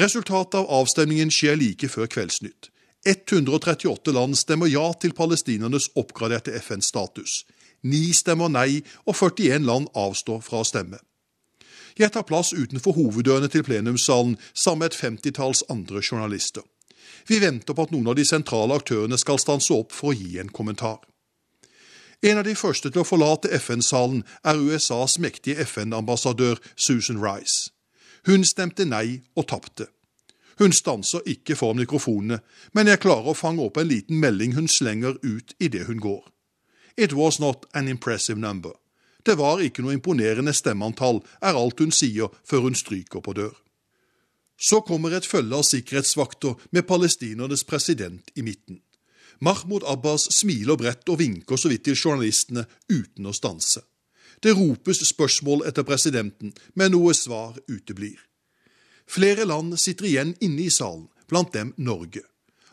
Resultatet 0.00 0.62
av 0.62 0.70
avstemningen 0.80 1.32
skjer 1.32 1.60
like 1.60 1.88
før 1.92 2.08
Kveldsnytt. 2.08 2.70
138 3.04 4.16
land 4.16 4.38
stemmer 4.38 4.72
ja 4.72 4.86
til 4.96 5.12
palestinernes 5.12 5.90
oppgraderte 5.98 6.56
FN-status. 6.56 7.42
Ni 7.84 8.14
stemmer 8.16 8.48
nei, 8.48 8.80
og 9.04 9.16
41 9.18 9.66
land 9.68 9.92
avstår 9.92 10.40
fra 10.40 10.62
å 10.62 10.68
stemme. 10.68 11.02
Jeg 11.98 12.12
tar 12.12 12.26
plass 12.28 12.52
utenfor 12.52 12.96
hoveddørene 12.96 13.48
til 13.52 13.64
plenumssalen 13.66 14.36
sammen 14.54 14.84
med 14.84 14.92
et 14.92 14.98
femtitalls 14.98 15.64
andre 15.70 16.00
journalister. 16.00 16.62
Vi 17.28 17.38
venter 17.40 17.74
på 17.74 17.82
at 17.86 17.92
noen 17.92 18.08
av 18.10 18.16
de 18.18 18.24
sentrale 18.26 18.74
aktørene 18.74 19.18
skal 19.20 19.40
stanse 19.40 19.74
opp 19.74 19.92
for 19.92 20.12
å 20.12 20.16
gi 20.16 20.38
en 20.40 20.50
kommentar. 20.50 21.00
En 22.22 22.38
av 22.38 22.46
de 22.46 22.54
første 22.54 22.90
til 22.90 23.02
å 23.02 23.06
forlate 23.06 23.50
FN-salen 23.58 24.22
er 24.46 24.58
USAs 24.58 25.18
mektige 25.18 25.64
FN-ambassadør 25.66 26.60
Susan 26.76 27.18
Rice. 27.22 27.72
Hun 28.26 28.46
stemte 28.46 28.86
nei 28.86 29.22
og 29.34 29.48
tapte. 29.50 29.88
Hun 30.58 30.72
stanser 30.72 31.24
ikke 31.26 31.56
foran 31.58 31.80
mikrofonene, 31.82 32.38
men 32.72 32.86
jeg 32.86 33.02
klarer 33.02 33.32
å 33.32 33.38
fange 33.38 33.64
opp 33.64 33.80
en 33.80 33.90
liten 33.90 34.20
melding 34.22 34.54
hun 34.54 34.70
slenger 34.70 35.18
ut 35.22 35.56
idet 35.58 35.88
hun 35.88 35.98
går. 35.98 36.22
It 36.96 37.12
was 37.12 37.40
not 37.40 37.66
an 37.74 37.88
impressive 37.88 38.38
number. 38.38 38.78
Det 39.22 39.36
var 39.38 39.62
ikke 39.62 39.84
noe 39.84 39.94
imponerende 39.96 40.54
stemmeantall, 40.54 41.20
er 41.42 41.58
alt 41.58 41.80
hun 41.80 41.94
sier 41.94 42.32
før 42.44 42.66
hun 42.68 42.78
stryker 42.78 43.22
på 43.22 43.34
dør. 43.38 43.54
Så 44.58 44.80
kommer 44.86 45.14
et 45.14 45.26
følge 45.26 45.58
av 45.58 45.66
sikkerhetsvakter 45.66 46.58
med 46.70 46.86
palestinernes 46.86 47.64
president 47.66 48.30
i 48.36 48.42
midten. 48.46 48.80
Mahmoud 49.42 49.82
Abbas 49.90 50.28
smiler 50.30 50.78
bredt 50.78 51.08
og 51.10 51.18
vinker 51.18 51.58
så 51.58 51.70
vidt 51.72 51.82
til 51.88 51.98
journalistene 51.98 52.66
uten 52.90 53.26
å 53.26 53.34
stanse. 53.34 53.82
Det 54.42 54.54
ropes 54.54 55.02
spørsmål 55.06 55.64
etter 55.66 55.86
presidenten, 55.86 56.52
men 56.74 56.94
noe 56.94 57.14
svar 57.14 57.58
uteblir. 57.70 58.18
Flere 59.06 59.46
land 59.46 59.74
sitter 59.78 60.06
igjen 60.08 60.36
inne 60.40 60.66
i 60.66 60.70
salen, 60.70 61.08
blant 61.30 61.54
dem 61.54 61.74
Norge. 61.76 62.22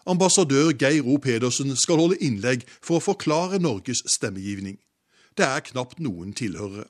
Ambassadør 0.09 0.71
Geir 0.73 1.05
O. 1.05 1.17
Pedersen 1.21 1.75
skal 1.77 1.99
holde 2.01 2.21
innlegg 2.21 2.65
for 2.81 2.97
å 2.97 3.03
forklare 3.03 3.59
Norges 3.61 4.01
stemmegivning. 4.09 4.77
Det 5.39 5.47
er 5.47 5.63
knapt 5.63 6.01
noen 6.03 6.33
tilhørere. 6.35 6.89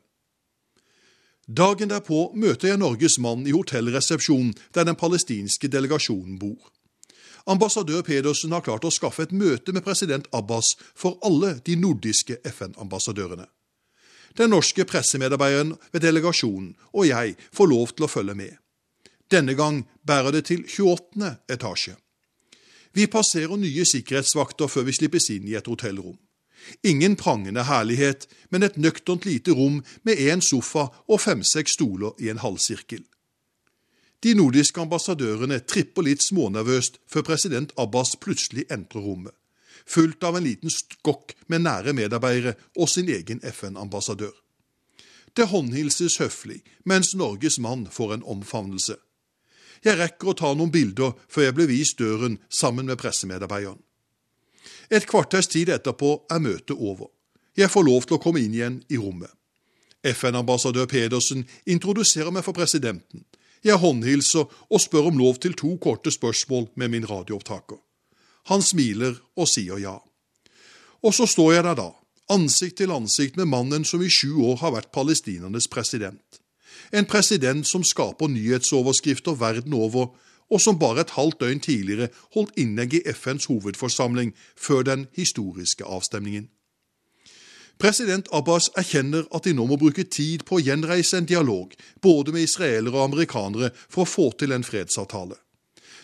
Dagen 1.50 1.90
derpå 1.90 2.32
møter 2.38 2.72
jeg 2.72 2.80
Norges 2.82 3.18
mann 3.22 3.46
i 3.46 3.54
hotellresepsjonen 3.54 4.56
der 4.74 4.86
den 4.86 4.98
palestinske 4.98 5.70
delegasjonen 5.70 6.38
bor. 6.42 6.70
Ambassadør 7.50 8.02
Pedersen 8.06 8.54
har 8.54 8.62
klart 8.66 8.86
å 8.86 8.92
skaffe 8.94 9.26
et 9.26 9.34
møte 9.34 9.74
med 9.74 9.86
president 9.86 10.28
Abbas 10.34 10.76
for 10.94 11.18
alle 11.26 11.56
de 11.66 11.78
nordiske 11.78 12.38
FN-ambassadørene. 12.46 13.48
Den 14.38 14.54
norske 14.54 14.86
pressemedarbeideren 14.86 15.74
ved 15.92 16.06
delegasjonen 16.06 16.76
og 16.94 17.08
jeg 17.10 17.36
får 17.54 17.70
lov 17.72 17.94
til 17.96 18.06
å 18.06 18.12
følge 18.14 18.38
med. 18.38 18.54
Denne 19.30 19.54
gang 19.58 19.84
bærer 20.06 20.34
det 20.34 20.46
til 20.50 20.66
28. 20.66 21.36
etasje. 21.50 21.96
Vi 22.94 23.06
passerer 23.06 23.58
nye 23.58 23.86
sikkerhetsvakter 23.86 24.70
før 24.70 24.86
vi 24.90 24.98
slippes 24.98 25.30
inn 25.34 25.50
i 25.50 25.58
et 25.58 25.70
hotellrom. 25.70 26.18
Ingen 26.84 27.16
prangende 27.16 27.64
herlighet, 27.64 28.28
men 28.50 28.64
et 28.64 28.78
nøkternt 28.78 29.26
lite 29.26 29.52
rom 29.52 29.84
med 30.04 30.18
én 30.18 30.42
sofa 30.42 30.90
og 31.08 31.22
fem-seks 31.22 31.78
stoler 31.78 32.16
i 32.20 32.30
en 32.30 32.42
halvsirkel. 32.44 33.04
De 34.24 34.34
nordiske 34.36 34.82
ambassadørene 34.82 35.62
tripper 35.64 36.04
litt 36.04 36.24
smånervøst 36.26 37.00
før 37.08 37.24
president 37.30 37.72
Abbas 37.80 38.18
plutselig 38.20 38.66
entrer 38.72 39.06
rommet, 39.06 39.36
fulgt 39.88 40.24
av 40.28 40.36
en 40.36 40.44
liten 40.44 40.74
skokk 40.74 41.38
med 41.48 41.64
nære 41.64 41.96
medarbeidere 41.96 42.58
og 42.76 42.90
sin 42.92 43.08
egen 43.10 43.40
FN-ambassadør. 43.40 44.34
Det 45.36 45.48
håndhilses 45.48 46.18
høflig, 46.20 46.64
mens 46.84 47.14
Norges 47.16 47.60
mann 47.64 47.88
får 47.88 48.18
en 48.18 48.26
omfavnelse. 48.28 48.98
Jeg 49.86 49.96
rekker 49.96 50.32
å 50.32 50.36
ta 50.36 50.52
noen 50.52 50.72
bilder 50.74 51.14
før 51.32 51.48
jeg 51.48 51.56
blir 51.56 51.70
vist 51.72 52.00
døren 52.02 52.40
sammen 52.52 52.90
med 52.90 53.00
pressemedarbeideren. 53.00 53.80
Et 54.90 55.06
kvarters 55.06 55.48
tid 55.48 55.70
etterpå 55.70 56.16
er 56.32 56.40
møtet 56.42 56.76
over. 56.78 57.12
Jeg 57.58 57.70
får 57.70 57.86
lov 57.86 58.08
til 58.08 58.18
å 58.18 58.22
komme 58.24 58.42
inn 58.42 58.56
igjen 58.56 58.80
i 58.90 58.98
rommet. 58.98 59.32
FN-ambassadør 60.04 60.88
Pedersen 60.88 61.44
introduserer 61.68 62.32
meg 62.32 62.46
for 62.46 62.56
presidenten. 62.56 63.26
Jeg 63.64 63.82
håndhilser 63.82 64.48
og 64.48 64.82
spør 64.82 65.10
om 65.12 65.20
lov 65.20 65.42
til 65.44 65.54
to 65.60 65.76
korte 65.84 66.12
spørsmål 66.12 66.70
med 66.80 66.94
min 66.94 67.08
radioopptaker. 67.10 67.78
Han 68.48 68.64
smiler 68.64 69.20
og 69.36 69.50
sier 69.52 69.82
ja. 69.84 69.98
Og 71.04 71.14
så 71.16 71.28
står 71.28 71.54
jeg 71.54 71.66
der 71.68 71.76
da, 71.80 71.90
ansikt 72.32 72.80
til 72.80 72.94
ansikt 72.96 73.38
med 73.38 73.52
mannen 73.52 73.86
som 73.86 74.02
i 74.02 74.10
sju 74.10 74.40
år 74.48 74.62
har 74.64 74.76
vært 74.78 74.94
palestinernes 74.96 75.68
president. 75.68 76.40
En 76.96 77.06
president 77.06 77.68
som 77.68 77.84
skaper 77.84 78.32
nyhetsoverskrifter 78.32 79.36
verden 79.38 79.76
over, 79.76 80.16
og 80.50 80.62
som 80.62 80.80
bare 80.80 81.06
et 81.06 81.16
halvt 81.18 81.42
døgn 81.42 81.60
tidligere 81.64 82.10
holdt 82.36 82.56
innlegg 82.58 83.00
i 83.00 83.04
FNs 83.14 83.50
hovedforsamling 83.50 84.34
før 84.58 84.82
den 84.84 85.08
historiske 85.16 85.86
avstemningen. 85.86 86.50
President 87.80 88.28
Abbas 88.36 88.68
erkjenner 88.76 89.24
at 89.36 89.46
de 89.48 89.54
nå 89.56 89.64
må 89.66 89.78
bruke 89.80 90.04
tid 90.04 90.44
på 90.48 90.58
å 90.58 90.64
gjenreise 90.64 91.16
en 91.16 91.30
dialog, 91.30 91.72
både 92.04 92.34
med 92.36 92.44
israelere 92.44 92.98
og 92.98 93.06
amerikanere, 93.06 93.70
for 93.88 94.04
å 94.04 94.10
få 94.10 94.26
til 94.36 94.52
en 94.52 94.68
fredsavtale. 94.68 95.38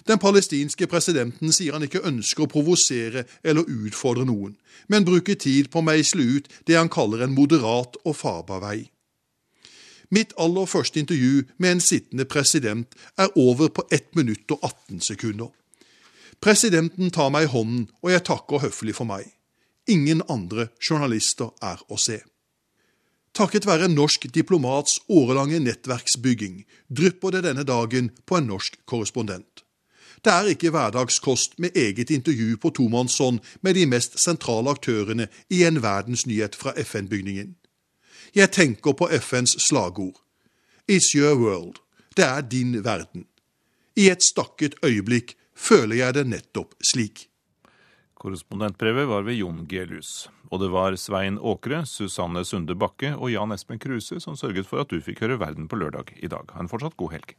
Den 0.08 0.22
palestinske 0.22 0.88
presidenten 0.88 1.52
sier 1.52 1.76
han 1.76 1.84
ikke 1.84 2.06
ønsker 2.08 2.46
å 2.46 2.52
provosere 2.52 3.26
eller 3.44 3.68
utfordre 3.68 4.24
noen, 4.30 4.54
men 4.88 5.08
bruke 5.08 5.36
tid 5.36 5.68
på 5.74 5.82
å 5.82 5.88
meisle 5.90 6.24
ut 6.38 6.50
det 6.70 6.78
han 6.78 6.92
kaller 6.94 7.26
en 7.26 7.36
moderat 7.36 7.98
og 8.06 8.16
farbar 8.16 8.62
vei. 8.64 8.78
Mitt 10.12 10.34
aller 10.38 10.66
første 10.66 11.00
intervju 11.00 11.44
med 11.58 11.72
en 11.72 11.82
sittende 11.82 12.26
president 12.26 12.96
er 13.18 13.32
over 13.36 13.68
på 13.68 13.88
1 13.92 14.16
minutt 14.16 14.52
og 14.52 14.60
18 14.64 15.02
sekunder. 15.02 15.50
Presidenten 16.42 17.10
tar 17.12 17.32
meg 17.34 17.48
i 17.48 17.52
hånden, 17.52 17.90
og 18.04 18.12
jeg 18.12 18.26
takker 18.28 18.62
høflig 18.68 18.96
for 18.96 19.10
meg. 19.10 19.32
Ingen 19.88 20.22
andre 20.30 20.68
journalister 20.90 21.54
er 21.62 21.82
å 21.90 21.98
se. 21.98 22.20
Takket 23.36 23.66
være 23.68 23.90
norsk 23.92 24.30
diplomats 24.34 25.00
årelange 25.12 25.60
nettverksbygging 25.60 26.62
drypper 26.88 27.36
det 27.36 27.44
denne 27.50 27.66
dagen 27.68 28.12
på 28.26 28.38
en 28.38 28.48
norsk 28.48 28.78
korrespondent. 28.88 29.66
Det 30.24 30.32
er 30.34 30.48
ikke 30.50 30.72
hverdagskost 30.74 31.60
med 31.62 31.76
eget 31.76 32.10
intervju 32.10 32.56
på 32.58 32.72
tomannshånd 32.78 33.42
med 33.62 33.76
de 33.78 33.84
mest 33.86 34.16
sentrale 34.24 34.72
aktørene 34.72 35.28
i 35.54 35.62
en 35.68 35.82
verdensnyhet 35.84 36.56
fra 36.58 36.74
FN-bygningen. 36.82 37.54
Jeg 38.36 38.52
tenker 38.52 38.92
på 38.92 39.08
FNs 39.16 39.54
slagord. 39.64 40.18
It's 40.92 41.14
your 41.16 41.38
world. 41.40 41.78
Det 42.18 42.26
er 42.26 42.42
din 42.44 42.74
verden. 42.84 43.24
I 43.96 44.10
et 44.12 44.26
stakket 44.28 44.76
øyeblikk 44.84 45.38
føler 45.56 46.02
jeg 46.02 46.18
det 46.18 46.26
nettopp 46.28 46.76
slik. 46.84 47.30
Korrespondentbrevet 48.20 49.08
var 49.08 49.24
ved 49.24 49.40
Jon 49.40 49.64
Gelius. 49.72 50.28
Og 50.52 50.60
det 50.60 50.68
var 50.74 51.00
Svein 51.00 51.40
Åkre, 51.40 51.86
Susanne 51.88 52.44
Sunde 52.44 52.76
Bakke 52.76 53.14
og 53.16 53.32
Jan 53.32 53.56
Espen 53.56 53.80
Kruse 53.80 54.20
som 54.20 54.36
sørget 54.36 54.68
for 54.68 54.84
at 54.84 54.92
du 54.92 55.00
fikk 55.00 55.24
høre 55.24 55.40
Verden 55.40 55.72
på 55.72 55.80
lørdag 55.80 56.12
i 56.20 56.28
dag. 56.28 56.52
Ha 56.52 56.60
en 56.60 56.72
fortsatt 56.72 57.00
god 57.00 57.16
helg. 57.16 57.38